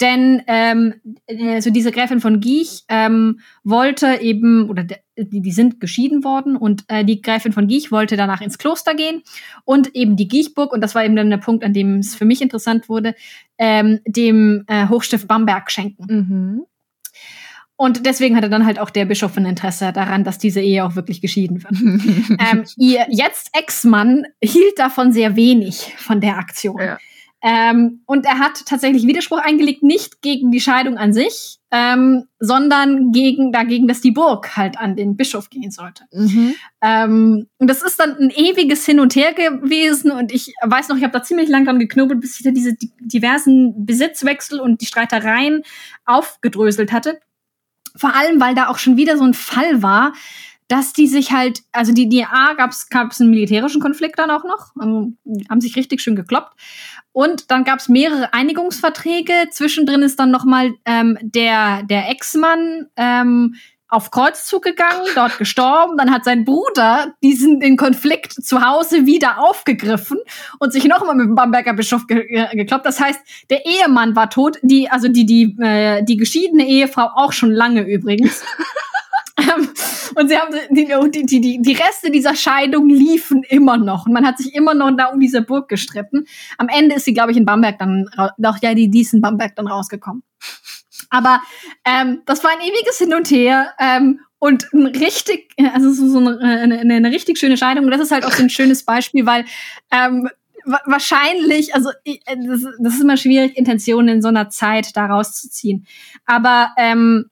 Denn 0.00 0.42
ähm, 0.48 0.94
also 1.28 1.70
diese 1.70 1.92
Gräfin 1.92 2.20
von 2.20 2.40
Giech 2.40 2.84
ähm, 2.88 3.40
wollte 3.62 4.20
eben, 4.20 4.68
oder 4.68 4.82
die, 4.82 5.40
die 5.40 5.52
sind 5.52 5.78
geschieden 5.80 6.24
worden 6.24 6.56
und 6.56 6.84
äh, 6.88 7.04
die 7.04 7.22
Gräfin 7.22 7.52
von 7.52 7.68
Giech 7.68 7.92
wollte 7.92 8.16
danach 8.16 8.40
ins 8.40 8.58
Kloster 8.58 8.94
gehen 8.94 9.22
und 9.64 9.94
eben 9.94 10.16
die 10.16 10.28
Giechburg, 10.28 10.72
und 10.72 10.80
das 10.80 10.94
war 10.94 11.04
eben 11.04 11.16
dann 11.16 11.30
der 11.30 11.36
Punkt, 11.36 11.62
an 11.62 11.72
dem 11.72 11.98
es 11.98 12.16
für 12.16 12.24
mich 12.24 12.42
interessant 12.42 12.88
wurde, 12.88 13.14
ähm, 13.58 14.00
dem 14.06 14.64
äh, 14.66 14.88
Hochstift 14.88 15.28
Bamberg 15.28 15.70
schenken. 15.70 16.06
Mhm. 16.08 16.66
Und 17.80 18.04
deswegen 18.04 18.36
hatte 18.36 18.50
dann 18.50 18.66
halt 18.66 18.78
auch 18.78 18.90
der 18.90 19.06
Bischof 19.06 19.38
ein 19.38 19.46
Interesse 19.46 19.90
daran, 19.94 20.22
dass 20.22 20.36
diese 20.36 20.60
Ehe 20.60 20.84
auch 20.84 20.96
wirklich 20.96 21.22
geschieden 21.22 21.64
wird. 21.64 21.72
ähm, 22.52 22.64
ihr 22.76 23.06
jetzt 23.08 23.48
Ex-Mann 23.56 24.24
hielt 24.42 24.78
davon 24.78 25.12
sehr 25.12 25.34
wenig 25.34 25.94
von 25.96 26.20
der 26.20 26.36
Aktion. 26.36 26.78
Ja. 26.78 26.98
Ähm, 27.40 28.02
und 28.04 28.26
er 28.26 28.38
hat 28.38 28.66
tatsächlich 28.66 29.06
Widerspruch 29.06 29.38
eingelegt, 29.38 29.82
nicht 29.82 30.20
gegen 30.20 30.50
die 30.50 30.60
Scheidung 30.60 30.98
an 30.98 31.14
sich, 31.14 31.56
ähm, 31.70 32.24
sondern 32.38 33.12
gegen 33.12 33.50
dagegen, 33.50 33.88
dass 33.88 34.02
die 34.02 34.10
Burg 34.10 34.58
halt 34.58 34.78
an 34.78 34.94
den 34.94 35.16
Bischof 35.16 35.48
gehen 35.48 35.70
sollte. 35.70 36.04
Mhm. 36.12 36.54
Ähm, 36.82 37.46
und 37.56 37.70
das 37.70 37.80
ist 37.80 37.98
dann 37.98 38.14
ein 38.18 38.28
ewiges 38.28 38.84
Hin 38.84 39.00
und 39.00 39.16
Her 39.16 39.32
gewesen. 39.32 40.10
Und 40.10 40.32
ich 40.32 40.52
weiß 40.62 40.90
noch, 40.90 40.98
ich 40.98 41.02
habe 41.02 41.14
da 41.14 41.22
ziemlich 41.22 41.48
lang 41.48 41.64
dran 41.64 41.78
geknobelt, 41.78 42.20
bis 42.20 42.36
ich 42.36 42.44
da 42.44 42.50
diese 42.50 42.76
diversen 43.00 43.86
Besitzwechsel 43.86 44.60
und 44.60 44.82
die 44.82 44.86
Streitereien 44.86 45.62
aufgedröselt 46.04 46.92
hatte. 46.92 47.20
Vor 47.96 48.14
allem, 48.14 48.40
weil 48.40 48.54
da 48.54 48.68
auch 48.68 48.78
schon 48.78 48.96
wieder 48.96 49.16
so 49.16 49.24
ein 49.24 49.34
Fall 49.34 49.82
war, 49.82 50.12
dass 50.68 50.92
die 50.92 51.08
sich 51.08 51.32
halt, 51.32 51.62
also 51.72 51.92
die 51.92 52.08
DA 52.08 52.54
gab 52.54 52.70
es 52.70 53.20
einen 53.20 53.30
militärischen 53.30 53.80
Konflikt 53.80 54.20
dann 54.20 54.30
auch 54.30 54.44
noch, 54.44 54.70
also, 54.78 55.12
haben 55.48 55.60
sich 55.60 55.74
richtig 55.74 56.00
schön 56.00 56.14
gekloppt. 56.14 56.54
Und 57.12 57.50
dann 57.50 57.64
gab 57.64 57.80
es 57.80 57.88
mehrere 57.88 58.32
Einigungsverträge. 58.32 59.48
Zwischendrin 59.50 60.02
ist 60.02 60.20
dann 60.20 60.30
noch 60.30 60.44
mal 60.44 60.72
ähm, 60.84 61.18
der 61.22 61.82
der 61.82 62.08
Ex-Mann 62.08 62.86
ähm, 62.96 63.56
auf 63.90 64.10
Kreuzzug 64.10 64.62
gegangen, 64.62 65.06
dort 65.14 65.38
gestorben. 65.38 65.96
Dann 65.96 66.10
hat 66.12 66.24
sein 66.24 66.44
Bruder 66.44 67.14
diesen 67.22 67.60
den 67.60 67.76
Konflikt 67.76 68.32
zu 68.32 68.62
Hause 68.66 69.06
wieder 69.06 69.38
aufgegriffen 69.38 70.18
und 70.58 70.72
sich 70.72 70.84
nochmal 70.84 71.14
mit 71.14 71.26
dem 71.26 71.34
Bamberger 71.34 71.74
Bischof 71.74 72.06
ge 72.06 72.26
ge 72.26 72.46
gekloppt. 72.52 72.86
Das 72.86 73.00
heißt, 73.00 73.20
der 73.50 73.66
Ehemann 73.66 74.16
war 74.16 74.30
tot, 74.30 74.58
die 74.62 74.90
also 74.90 75.08
die 75.08 75.26
die 75.26 75.56
äh, 75.60 76.02
die 76.04 76.16
geschiedene 76.16 76.66
Ehefrau 76.66 77.10
auch 77.14 77.32
schon 77.32 77.50
lange 77.50 77.82
übrigens. 77.82 78.42
Ähm, 79.40 79.68
und 80.16 80.28
sie 80.28 80.36
haben 80.36 80.54
die, 80.70 80.86
die, 81.26 81.40
die, 81.40 81.62
die 81.62 81.72
Reste 81.72 82.10
dieser 82.10 82.34
Scheidung 82.34 82.88
liefen 82.88 83.42
immer 83.44 83.78
noch. 83.78 84.06
Und 84.06 84.12
man 84.12 84.26
hat 84.26 84.38
sich 84.38 84.54
immer 84.54 84.74
noch 84.74 84.90
da 84.96 85.06
um 85.06 85.20
diese 85.20 85.42
Burg 85.42 85.68
gestritten. 85.68 86.26
Am 86.58 86.68
Ende 86.68 86.96
ist 86.96 87.04
sie, 87.04 87.14
glaube 87.14 87.30
ich, 87.30 87.36
in 87.36 87.44
Bamberg 87.44 87.78
dann, 87.78 88.08
doch 88.38 88.58
ja, 88.60 88.74
die, 88.74 88.90
die 88.90 89.00
ist 89.00 89.14
in 89.14 89.20
Bamberg 89.20 89.56
dann 89.56 89.66
rausgekommen. 89.66 90.22
Aber 91.08 91.40
ähm, 91.84 92.22
das 92.26 92.44
war 92.44 92.50
ein 92.50 92.60
ewiges 92.60 92.98
Hin 92.98 93.14
und 93.14 93.30
Her. 93.30 93.72
Ähm, 93.78 94.20
und 94.38 94.72
ein 94.72 94.86
richtig, 94.86 95.50
also 95.74 95.92
so 95.92 96.18
eine, 96.18 96.40
eine, 96.40 96.94
eine 96.94 97.10
richtig 97.10 97.38
schöne 97.38 97.58
Scheidung. 97.58 97.84
Und 97.84 97.90
das 97.90 98.00
ist 98.00 98.10
halt 98.10 98.24
auch 98.24 98.32
so 98.32 98.42
ein 98.42 98.50
schönes 98.50 98.84
Beispiel, 98.84 99.26
weil 99.26 99.44
ähm, 99.90 100.30
wahrscheinlich, 100.64 101.74
also 101.74 101.90
das, 102.24 102.66
das 102.78 102.94
ist 102.94 103.02
immer 103.02 103.16
schwierig, 103.16 103.56
Intentionen 103.56 104.08
in 104.08 104.22
so 104.22 104.28
einer 104.28 104.48
Zeit 104.48 104.96
da 104.96 105.06
rauszuziehen. 105.06 105.86
Aber 106.24 106.70
ähm, 106.78 107.26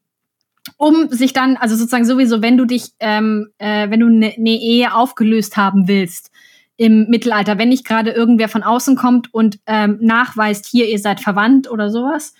um 0.76 1.08
sich 1.08 1.32
dann, 1.32 1.56
also 1.56 1.76
sozusagen 1.76 2.04
sowieso, 2.04 2.42
wenn 2.42 2.58
du 2.58 2.66
dich, 2.66 2.90
ähm, 3.00 3.48
äh, 3.58 3.90
wenn 3.90 4.00
du 4.00 4.06
eine 4.06 4.34
ne 4.36 4.60
Ehe 4.60 4.94
aufgelöst 4.94 5.56
haben 5.56 5.88
willst 5.88 6.30
im 6.76 7.06
Mittelalter, 7.08 7.58
wenn 7.58 7.70
nicht 7.70 7.86
gerade 7.86 8.10
irgendwer 8.10 8.48
von 8.48 8.62
außen 8.62 8.96
kommt 8.96 9.32
und 9.32 9.58
ähm, 9.66 9.98
nachweist, 10.00 10.66
hier 10.66 10.86
ihr 10.86 10.98
seid 10.98 11.20
verwandt 11.20 11.70
oder 11.70 11.90
sowas, 11.90 12.34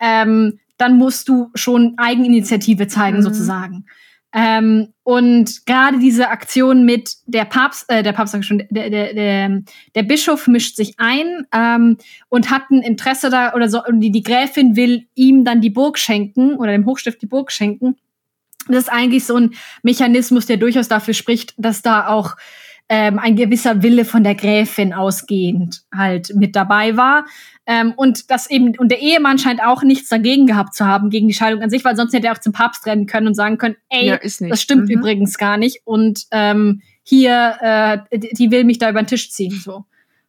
ähm, 0.00 0.58
dann 0.78 0.96
musst 0.96 1.28
du 1.28 1.50
schon 1.54 1.94
Eigeninitiative 1.98 2.86
zeigen 2.86 3.18
mhm. 3.18 3.22
sozusagen. 3.22 3.84
Ähm, 4.32 4.88
und 5.04 5.64
gerade 5.64 5.98
diese 5.98 6.28
Aktion 6.28 6.84
mit 6.84 7.14
der 7.26 7.46
Papst, 7.46 7.86
äh, 7.88 8.02
der 8.02 8.12
Papst 8.12 8.32
sag 8.32 8.40
ich 8.40 8.46
schon, 8.46 8.62
der, 8.68 8.90
der, 8.90 9.14
der, 9.14 9.62
der 9.94 10.02
Bischof 10.02 10.46
mischt 10.48 10.76
sich 10.76 10.94
ein 10.98 11.46
ähm, 11.52 11.96
und 12.28 12.50
hat 12.50 12.70
ein 12.70 12.82
Interesse 12.82 13.30
da 13.30 13.54
oder 13.54 13.70
so, 13.70 13.82
und 13.82 14.00
die, 14.00 14.10
die 14.10 14.22
Gräfin 14.22 14.76
will 14.76 15.06
ihm 15.14 15.44
dann 15.44 15.62
die 15.62 15.70
Burg 15.70 15.98
schenken 15.98 16.56
oder 16.56 16.72
dem 16.72 16.84
Hochstift 16.84 17.22
die 17.22 17.26
Burg 17.26 17.50
schenken. 17.50 17.96
Das 18.68 18.84
ist 18.84 18.92
eigentlich 18.92 19.24
so 19.24 19.36
ein 19.36 19.54
Mechanismus, 19.82 20.44
der 20.44 20.58
durchaus 20.58 20.88
dafür 20.88 21.14
spricht, 21.14 21.54
dass 21.56 21.80
da 21.80 22.08
auch 22.08 22.36
ähm, 22.88 23.18
ein 23.18 23.36
gewisser 23.36 23.82
Wille 23.82 24.04
von 24.04 24.24
der 24.24 24.34
Gräfin 24.34 24.94
ausgehend 24.94 25.82
halt 25.94 26.34
mit 26.34 26.56
dabei 26.56 26.96
war. 26.96 27.26
Ähm, 27.66 27.92
und 27.96 28.30
das 28.30 28.50
eben, 28.50 28.76
und 28.78 28.90
der 28.90 29.00
Ehemann 29.00 29.38
scheint 29.38 29.62
auch 29.62 29.82
nichts 29.82 30.08
dagegen 30.08 30.46
gehabt 30.46 30.74
zu 30.74 30.86
haben, 30.86 31.10
gegen 31.10 31.28
die 31.28 31.34
Scheidung 31.34 31.62
an 31.62 31.70
sich, 31.70 31.84
weil 31.84 31.96
sonst 31.96 32.14
hätte 32.14 32.28
er 32.28 32.32
auch 32.32 32.38
zum 32.38 32.52
Papst 32.52 32.86
rennen 32.86 33.06
können 33.06 33.26
und 33.26 33.34
sagen 33.34 33.58
können, 33.58 33.76
ey, 33.90 34.06
ja, 34.06 34.18
das 34.18 34.62
stimmt 34.62 34.88
mhm. 34.88 34.94
übrigens 34.94 35.36
gar 35.36 35.58
nicht. 35.58 35.82
Und 35.84 36.26
ähm, 36.30 36.80
hier, 37.02 37.56
äh, 38.10 38.18
die 38.18 38.50
will 38.50 38.64
mich 38.64 38.78
da 38.78 38.88
über 38.88 39.02
den 39.02 39.06
Tisch 39.06 39.30
ziehen. 39.30 39.60
So. 39.62 39.84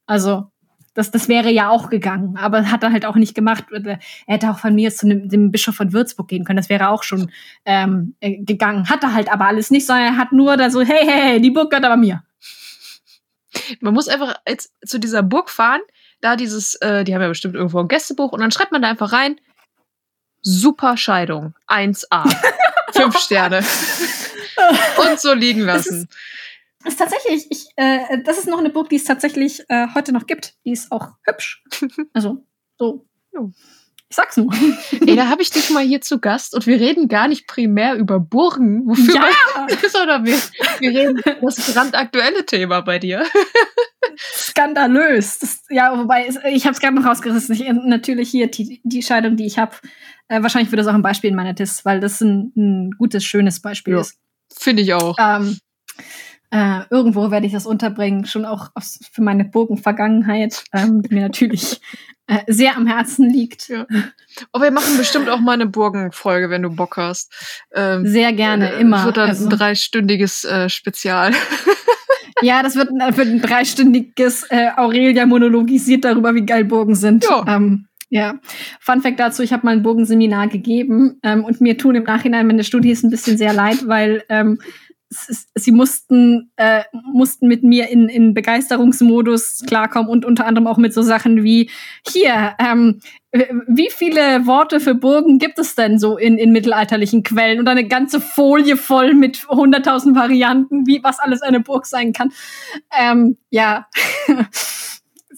Also, 0.06 0.48
das, 0.94 1.12
das 1.12 1.30
wäre 1.30 1.50
ja 1.50 1.70
auch 1.70 1.90
gegangen, 1.90 2.36
aber 2.36 2.70
hat 2.70 2.84
er 2.84 2.92
halt 2.92 3.06
auch 3.06 3.16
nicht 3.16 3.36
gemacht. 3.36 3.66
Er 3.72 4.00
hätte 4.28 4.50
auch 4.52 4.58
von 4.58 4.76
mir 4.76 4.92
zu 4.92 5.08
dem, 5.08 5.30
dem 5.30 5.52
Bischof 5.52 5.76
von 5.76 5.94
Würzburg 5.94 6.28
gehen 6.28 6.44
können, 6.44 6.58
das 6.58 6.68
wäre 6.68 6.90
auch 6.90 7.04
schon 7.04 7.32
ähm, 7.64 8.16
äh, 8.20 8.44
gegangen. 8.44 8.90
Hat 8.90 9.04
er 9.04 9.14
halt 9.14 9.32
aber 9.32 9.46
alles 9.46 9.72
nicht, 9.72 9.86
sondern 9.86 10.06
er 10.06 10.18
hat 10.18 10.34
nur 10.34 10.58
da 10.58 10.70
so, 10.70 10.82
hey, 10.82 11.06
hey, 11.06 11.22
hey, 11.22 11.42
die 11.42 11.52
Burg 11.52 11.70
gehört 11.70 11.86
aber 11.86 11.96
mir. 11.96 12.24
Man 13.80 13.94
muss 13.94 14.08
einfach 14.08 14.36
jetzt 14.48 14.74
zu 14.86 15.00
dieser 15.00 15.24
Burg 15.24 15.50
fahren, 15.50 15.82
da 16.22 16.36
dieses, 16.36 16.76
äh, 16.76 17.04
die 17.04 17.14
haben 17.14 17.22
ja 17.22 17.28
bestimmt 17.28 17.56
irgendwo 17.56 17.80
ein 17.80 17.88
Gästebuch 17.88 18.32
und 18.32 18.40
dann 18.42 18.52
schreibt 18.52 18.72
man 18.72 18.82
da 18.82 18.90
einfach 18.90 19.14
rein, 19.14 19.40
super 20.42 20.98
Scheidung, 20.98 21.54
1a, 21.68 22.30
fünf 22.94 23.18
Sterne. 23.18 23.64
und 25.10 25.20
so 25.20 25.34
liegen 25.34 25.62
lassen. 25.62 26.08
Das 26.84 26.94
ist, 26.94 27.00
tatsächlich, 27.00 27.48
ich, 27.50 27.68
äh, 27.76 28.22
das 28.24 28.38
ist 28.38 28.48
noch 28.48 28.60
eine 28.60 28.70
Burg, 28.70 28.90
die 28.90 28.96
es 28.96 29.04
tatsächlich 29.04 29.64
äh, 29.70 29.88
heute 29.94 30.14
noch 30.14 30.28
gibt. 30.28 30.56
Die 30.66 30.72
ist 30.72 30.92
auch 30.92 31.10
hübsch. 31.24 31.64
Also, 32.14 32.46
so. 32.78 33.06
Jo. 33.34 33.52
Ich 34.10 34.16
sag's 34.16 34.38
nur. 34.38 34.52
Ey, 35.06 35.16
da 35.16 35.28
habe 35.28 35.44
ich 35.44 35.52
dich 35.52 35.70
mal 35.70 35.84
hier 35.84 36.02
zu 36.02 36.20
Gast 36.20 36.56
und 36.56 36.66
wir 36.66 36.80
reden 36.80 37.08
gar 37.08 37.28
nicht 37.28 37.48
primär 37.48 37.96
über 37.96 38.20
Burgen. 38.20 38.88
Wofür 38.88 39.16
ja! 39.16 39.68
sondern 39.90 40.26
wir, 40.26 40.36
wir 40.80 40.90
reden 40.90 41.20
über 41.20 41.36
das 41.42 41.74
brandaktuelle 41.74 42.44
Thema 42.46 42.82
bei 42.82 42.98
dir. 42.98 43.24
Skandalös. 44.18 45.40
Das, 45.40 45.64
ja, 45.70 45.96
wobei, 45.96 46.28
ich 46.52 46.66
habe 46.66 46.74
es 46.74 46.80
gerade 46.80 46.96
noch 46.96 47.06
rausgerissen. 47.06 47.54
Ich, 47.54 47.64
natürlich 47.86 48.32
hier 48.32 48.50
die, 48.50 48.82
die 48.84 49.04
Scheidung, 49.04 49.36
die 49.36 49.46
ich 49.46 49.60
habe. 49.60 49.76
Äh, 50.28 50.42
wahrscheinlich 50.42 50.72
wird 50.72 50.80
das 50.80 50.88
auch 50.88 50.94
ein 50.94 51.04
Beispiel 51.04 51.30
in 51.30 51.36
meiner 51.36 51.54
Test, 51.54 51.86
weil 51.86 52.00
das 52.00 52.20
ein, 52.22 52.52
ein 52.58 52.92
gutes, 52.98 53.24
schönes 53.24 53.62
Beispiel 53.62 53.94
ja, 53.94 54.02
ist. 54.02 54.18
Finde 54.52 54.82
ich 54.82 54.94
auch. 54.94 55.16
Ähm, 55.20 55.60
äh, 56.52 56.82
irgendwo 56.90 57.30
werde 57.30 57.46
ich 57.46 57.54
das 57.54 57.68
unterbringen, 57.68 58.26
schon 58.26 58.46
auch 58.46 58.72
aus, 58.74 59.00
für 59.12 59.22
meine 59.22 59.46
Burgenvergangenheit, 59.46 60.64
ähm, 60.74 61.04
die 61.04 61.14
mir 61.14 61.22
natürlich 61.22 61.80
äh, 62.30 62.44
sehr 62.46 62.78
am 62.78 62.86
Herzen 62.86 63.28
liegt. 63.28 63.70
Ja. 63.70 63.88
Aber 64.52 64.66
wir 64.66 64.72
machen 64.72 64.98
bestimmt 64.98 65.30
auch 65.30 65.40
mal 65.40 65.54
eine 65.54 65.66
Burgenfolge, 65.66 66.52
wenn 66.52 66.62
du 66.62 66.70
Bock 66.70 66.98
hast. 66.98 67.34
Ähm, 67.74 68.06
sehr 68.06 68.34
gerne, 68.34 68.74
äh, 68.74 68.82
immer. 68.82 69.04
Wird 69.04 69.18
dann 69.18 69.30
also. 69.30 69.46
ein 69.46 69.50
dreistündiges 69.50 70.44
äh, 70.44 70.70
Spezial. 70.70 71.34
ja, 72.44 72.62
das 72.62 72.76
wird, 72.76 72.92
wird 72.92 73.28
ein 73.28 73.42
dreistündiges 73.42 74.44
äh, 74.52 74.70
Aurelia 74.78 75.26
monologisiert 75.26 76.06
darüber, 76.06 76.36
wie 76.36 76.46
geil 76.46 76.66
Burgen 76.66 76.94
sind. 76.94 77.26
Ja. 77.26 77.44
Ähm, 77.48 77.88
ja, 78.12 78.40
Fun 78.80 79.02
Fact 79.02 79.20
dazu, 79.20 79.42
ich 79.42 79.52
habe 79.52 79.66
mal 79.66 79.72
ein 79.72 79.84
Burgenseminar 79.84 80.48
gegeben 80.50 81.20
ähm, 81.24 81.44
und 81.44 81.62
mir 81.62 81.78
tun 81.80 81.96
im 81.96 82.04
Nachhinein 82.04 82.46
meine 82.46 82.64
Studis 82.64 83.04
ein 83.04 83.10
bisschen 83.10 83.40
sehr 83.40 83.54
leid, 83.54 83.88
weil 83.88 84.24
ähm, 84.30 84.60
sie 85.10 85.72
mussten, 85.72 86.52
äh, 86.56 86.84
mussten 87.14 87.48
mit 87.48 87.64
mir 87.64 87.90
in, 87.90 88.10
in 88.10 88.34
Begeisterungsmodus 88.34 89.64
klarkommen 89.66 90.10
und 90.10 90.24
unter 90.24 90.46
anderem 90.46 90.68
auch 90.68 90.78
mit 90.78 90.94
so 90.94 91.02
Sachen 91.02 91.44
wie, 91.44 91.70
hier, 92.08 92.56
ähm, 92.60 93.02
wie 93.32 93.90
viele 93.92 94.46
Worte 94.46 94.80
für 94.80 94.96
Burgen 94.96 95.40
gibt 95.40 95.58
es 95.60 95.76
denn 95.76 95.98
so 96.00 96.18
in, 96.18 96.38
in 96.38 96.52
mittelalterlichen 96.52 97.24
Quellen? 97.24 97.60
Und 97.60 97.68
eine 97.68 97.88
ganze 97.88 98.22
Folie 98.22 98.78
voll 98.78 99.16
mit 99.16 99.48
hunderttausend 99.50 100.16
Varianten, 100.16 100.86
wie 100.86 101.02
was 101.04 101.20
alles 101.20 101.42
eine 101.42 101.60
Burg 101.60 101.86
sein 101.86 102.14
kann. 102.14 102.32
Ähm, 102.98 103.38
ja. 103.50 103.88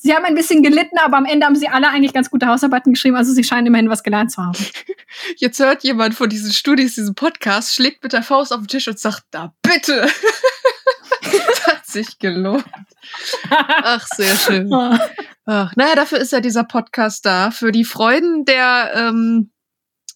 Sie 0.04 0.16
haben 0.16 0.26
ein 0.26 0.34
bisschen 0.34 0.64
gelitten, 0.64 0.98
aber 0.98 1.18
am 1.18 1.26
Ende 1.26 1.46
haben 1.46 1.56
sie 1.56 1.68
alle 1.68 1.88
eigentlich 1.90 2.12
ganz 2.12 2.32
gute 2.32 2.48
Hausarbeiten 2.48 2.94
geschrieben. 2.94 3.16
Also 3.16 3.34
sie 3.34 3.44
scheinen 3.44 3.68
immerhin 3.68 3.88
was 3.88 4.02
gelernt 4.02 4.32
zu 4.32 4.42
haben. 4.42 4.58
Jetzt 5.38 5.60
hört 5.60 5.84
jemand 5.84 6.16
von 6.16 6.28
diesen 6.28 6.52
Studis 6.52 6.96
diesen 6.96 7.14
Podcast, 7.14 7.76
schlägt 7.76 8.02
mit 8.02 8.12
der 8.12 8.24
Faust 8.24 8.52
auf 8.52 8.62
den 8.62 8.68
Tisch 8.68 8.88
und 8.88 8.98
sagt, 8.98 9.26
da 9.30 9.54
bitte. 9.62 10.10
das 11.22 11.68
hat 11.68 11.86
sich 11.86 12.18
gelohnt. 12.18 12.66
Ach, 13.52 14.08
sehr 14.16 14.36
schön. 14.38 14.74
Ach, 15.46 15.72
naja, 15.76 15.94
dafür 15.96 16.18
ist 16.18 16.32
ja 16.32 16.40
dieser 16.40 16.64
Podcast 16.64 17.24
da. 17.24 17.52
Für 17.52 17.72
die 17.72 17.86
Freuden 17.86 18.44
der, 18.46 18.94
ähm, 18.96 19.51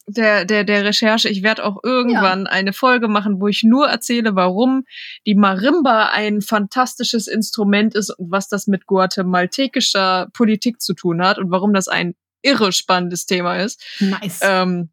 der, 0.07 0.45
der, 0.45 0.63
der 0.63 0.83
Recherche. 0.83 1.29
Ich 1.29 1.43
werde 1.43 1.63
auch 1.65 1.77
irgendwann 1.83 2.45
ja. 2.45 2.51
eine 2.51 2.73
Folge 2.73 3.07
machen, 3.07 3.39
wo 3.39 3.47
ich 3.47 3.63
nur 3.63 3.87
erzähle, 3.87 4.35
warum 4.35 4.85
die 5.25 5.35
Marimba 5.35 6.09
ein 6.09 6.41
fantastisches 6.41 7.27
Instrument 7.27 7.95
ist 7.95 8.11
und 8.11 8.31
was 8.31 8.47
das 8.47 8.67
mit 8.67 8.85
guatemaltekischer 8.85 10.27
Politik 10.33 10.81
zu 10.81 10.93
tun 10.93 11.23
hat 11.23 11.37
und 11.37 11.51
warum 11.51 11.73
das 11.73 11.87
ein 11.87 12.15
irre 12.41 12.71
spannendes 12.71 13.25
Thema 13.25 13.57
ist. 13.57 13.83
Nice. 13.99 14.39
Ähm, 14.43 14.89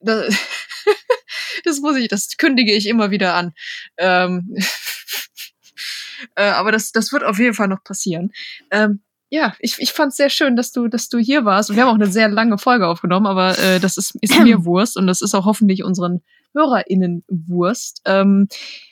das, 0.00 0.34
das 1.64 1.80
muss 1.80 1.96
ich, 1.96 2.08
das 2.08 2.36
kündige 2.38 2.72
ich 2.72 2.86
immer 2.86 3.10
wieder 3.10 3.34
an. 3.34 3.52
Ähm, 3.98 4.56
äh, 6.34 6.44
aber 6.44 6.72
das, 6.72 6.92
das 6.92 7.12
wird 7.12 7.24
auf 7.24 7.38
jeden 7.38 7.54
Fall 7.54 7.68
noch 7.68 7.84
passieren. 7.84 8.32
Ähm, 8.70 9.02
ja, 9.28 9.54
ich, 9.58 9.76
ich 9.78 9.92
fand 9.92 10.10
es 10.10 10.16
sehr 10.16 10.30
schön, 10.30 10.56
dass 10.56 10.72
du, 10.72 10.88
dass 10.88 11.08
du 11.08 11.18
hier 11.18 11.44
warst. 11.44 11.70
Und 11.70 11.76
wir 11.76 11.82
haben 11.82 11.90
auch 11.90 12.00
eine 12.00 12.06
sehr 12.06 12.28
lange 12.28 12.58
Folge 12.58 12.86
aufgenommen, 12.86 13.26
aber 13.26 13.58
äh, 13.58 13.80
das 13.80 13.96
ist, 13.96 14.16
ist 14.20 14.38
mir 14.42 14.64
Wurst 14.64 14.96
und 14.96 15.06
das 15.06 15.22
ist 15.22 15.34
auch 15.34 15.44
hoffentlich 15.44 15.84
unseren 15.84 16.22
HörerInnen 16.54 17.24
Wurst. 17.28 18.02
Ähm, 18.04 18.48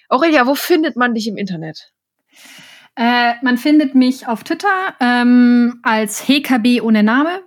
Aurelia, 0.08 0.46
wo 0.46 0.54
findet 0.54 0.96
man 0.96 1.14
dich 1.14 1.28
im 1.28 1.36
Internet? 1.36 1.92
Äh, 2.96 3.34
man 3.42 3.58
findet 3.58 3.94
mich 3.94 4.26
auf 4.26 4.44
Twitter 4.44 4.94
ähm, 5.00 5.80
als 5.82 6.28
HKB 6.28 6.80
ohne 6.82 7.02
Name. 7.02 7.40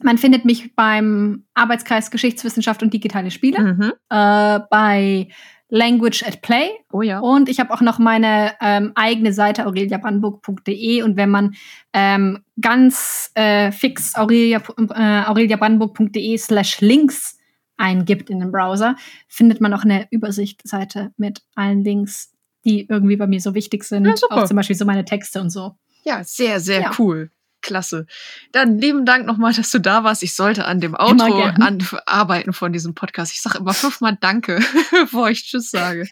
Man 0.00 0.18
findet 0.18 0.44
mich 0.44 0.74
beim 0.74 1.44
Arbeitskreis 1.54 2.10
Geschichtswissenschaft 2.10 2.82
und 2.82 2.92
digitale 2.92 3.30
Spiele, 3.30 3.74
mhm. 3.74 3.92
äh, 4.10 4.60
bei 4.68 5.28
Language 5.72 6.22
at 6.22 6.42
Play. 6.42 6.70
Oh 6.92 7.00
ja. 7.00 7.20
Und 7.20 7.48
ich 7.48 7.58
habe 7.58 7.72
auch 7.72 7.80
noch 7.80 7.98
meine 7.98 8.52
ähm, 8.60 8.92
eigene 8.94 9.32
Seite 9.32 9.66
aureliabrandenburg.de 9.66 11.02
und 11.02 11.16
wenn 11.16 11.30
man 11.30 11.54
ähm, 11.94 12.44
ganz 12.60 13.30
äh, 13.34 13.72
fix 13.72 14.14
aurelia, 14.14 14.60
äh, 14.76 15.24
aureliabrandenburg.de 15.26 16.36
slash 16.36 16.82
links 16.82 17.38
eingibt 17.78 18.28
in 18.28 18.40
den 18.40 18.52
Browser, 18.52 18.96
findet 19.28 19.62
man 19.62 19.72
auch 19.72 19.82
eine 19.82 20.06
Übersichtsseite 20.10 21.12
mit 21.16 21.40
allen 21.54 21.82
Links, 21.82 22.34
die 22.66 22.86
irgendwie 22.86 23.16
bei 23.16 23.26
mir 23.26 23.40
so 23.40 23.54
wichtig 23.54 23.84
sind. 23.84 24.04
Ja, 24.04 24.14
auch 24.28 24.44
zum 24.44 24.58
Beispiel 24.58 24.76
so 24.76 24.84
meine 24.84 25.06
Texte 25.06 25.40
und 25.40 25.48
so. 25.48 25.72
Ja, 26.04 26.22
sehr, 26.22 26.60
sehr 26.60 26.82
ja. 26.82 26.90
cool. 26.98 27.30
Klasse. 27.62 28.06
Dann 28.52 28.78
lieben 28.78 29.06
Dank 29.06 29.26
nochmal, 29.26 29.52
dass 29.52 29.70
du 29.70 29.78
da 29.78 30.04
warst. 30.04 30.22
Ich 30.22 30.34
sollte 30.34 30.64
an 30.64 30.80
dem 30.80 30.94
Outro 30.94 31.42
an, 31.42 31.86
arbeiten 32.06 32.52
von 32.52 32.72
diesem 32.72 32.94
Podcast. 32.94 33.32
Ich 33.32 33.40
sage 33.40 33.58
immer 33.58 33.74
fünfmal 33.74 34.18
Danke, 34.20 34.60
bevor 34.90 35.30
ich 35.30 35.44
Tschüss 35.44 35.70
sage. 35.70 36.08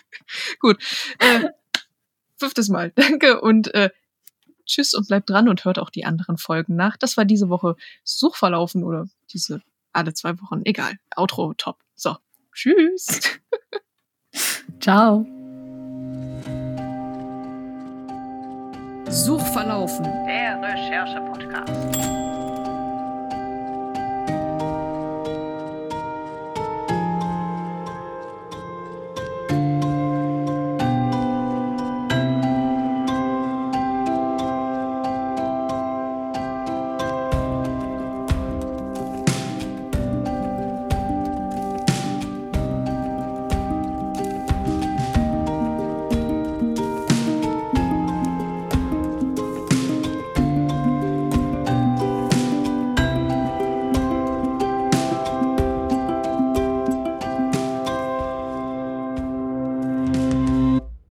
Gut. 0.60 0.78
Äh, 1.18 1.48
fünftes 2.36 2.68
Mal. 2.68 2.92
Danke 2.94 3.40
und 3.40 3.74
äh, 3.74 3.90
Tschüss 4.66 4.94
und 4.94 5.08
bleibt 5.08 5.28
dran 5.28 5.48
und 5.48 5.64
hört 5.64 5.78
auch 5.78 5.90
die 5.90 6.04
anderen 6.04 6.38
Folgen 6.38 6.76
nach. 6.76 6.96
Das 6.96 7.16
war 7.16 7.24
diese 7.24 7.48
Woche 7.48 7.76
Suchverlaufen 8.04 8.84
oder 8.84 9.06
diese 9.32 9.62
alle 9.92 10.14
zwei 10.14 10.38
Wochen. 10.40 10.60
Egal. 10.64 10.94
Outro 11.16 11.54
top. 11.54 11.78
So. 11.96 12.16
Tschüss. 12.52 13.20
Ciao. 14.80 15.39
Suchverlaufen. 19.10 20.04
Der 20.26 20.60
Recherche-Podcast. 20.62 22.29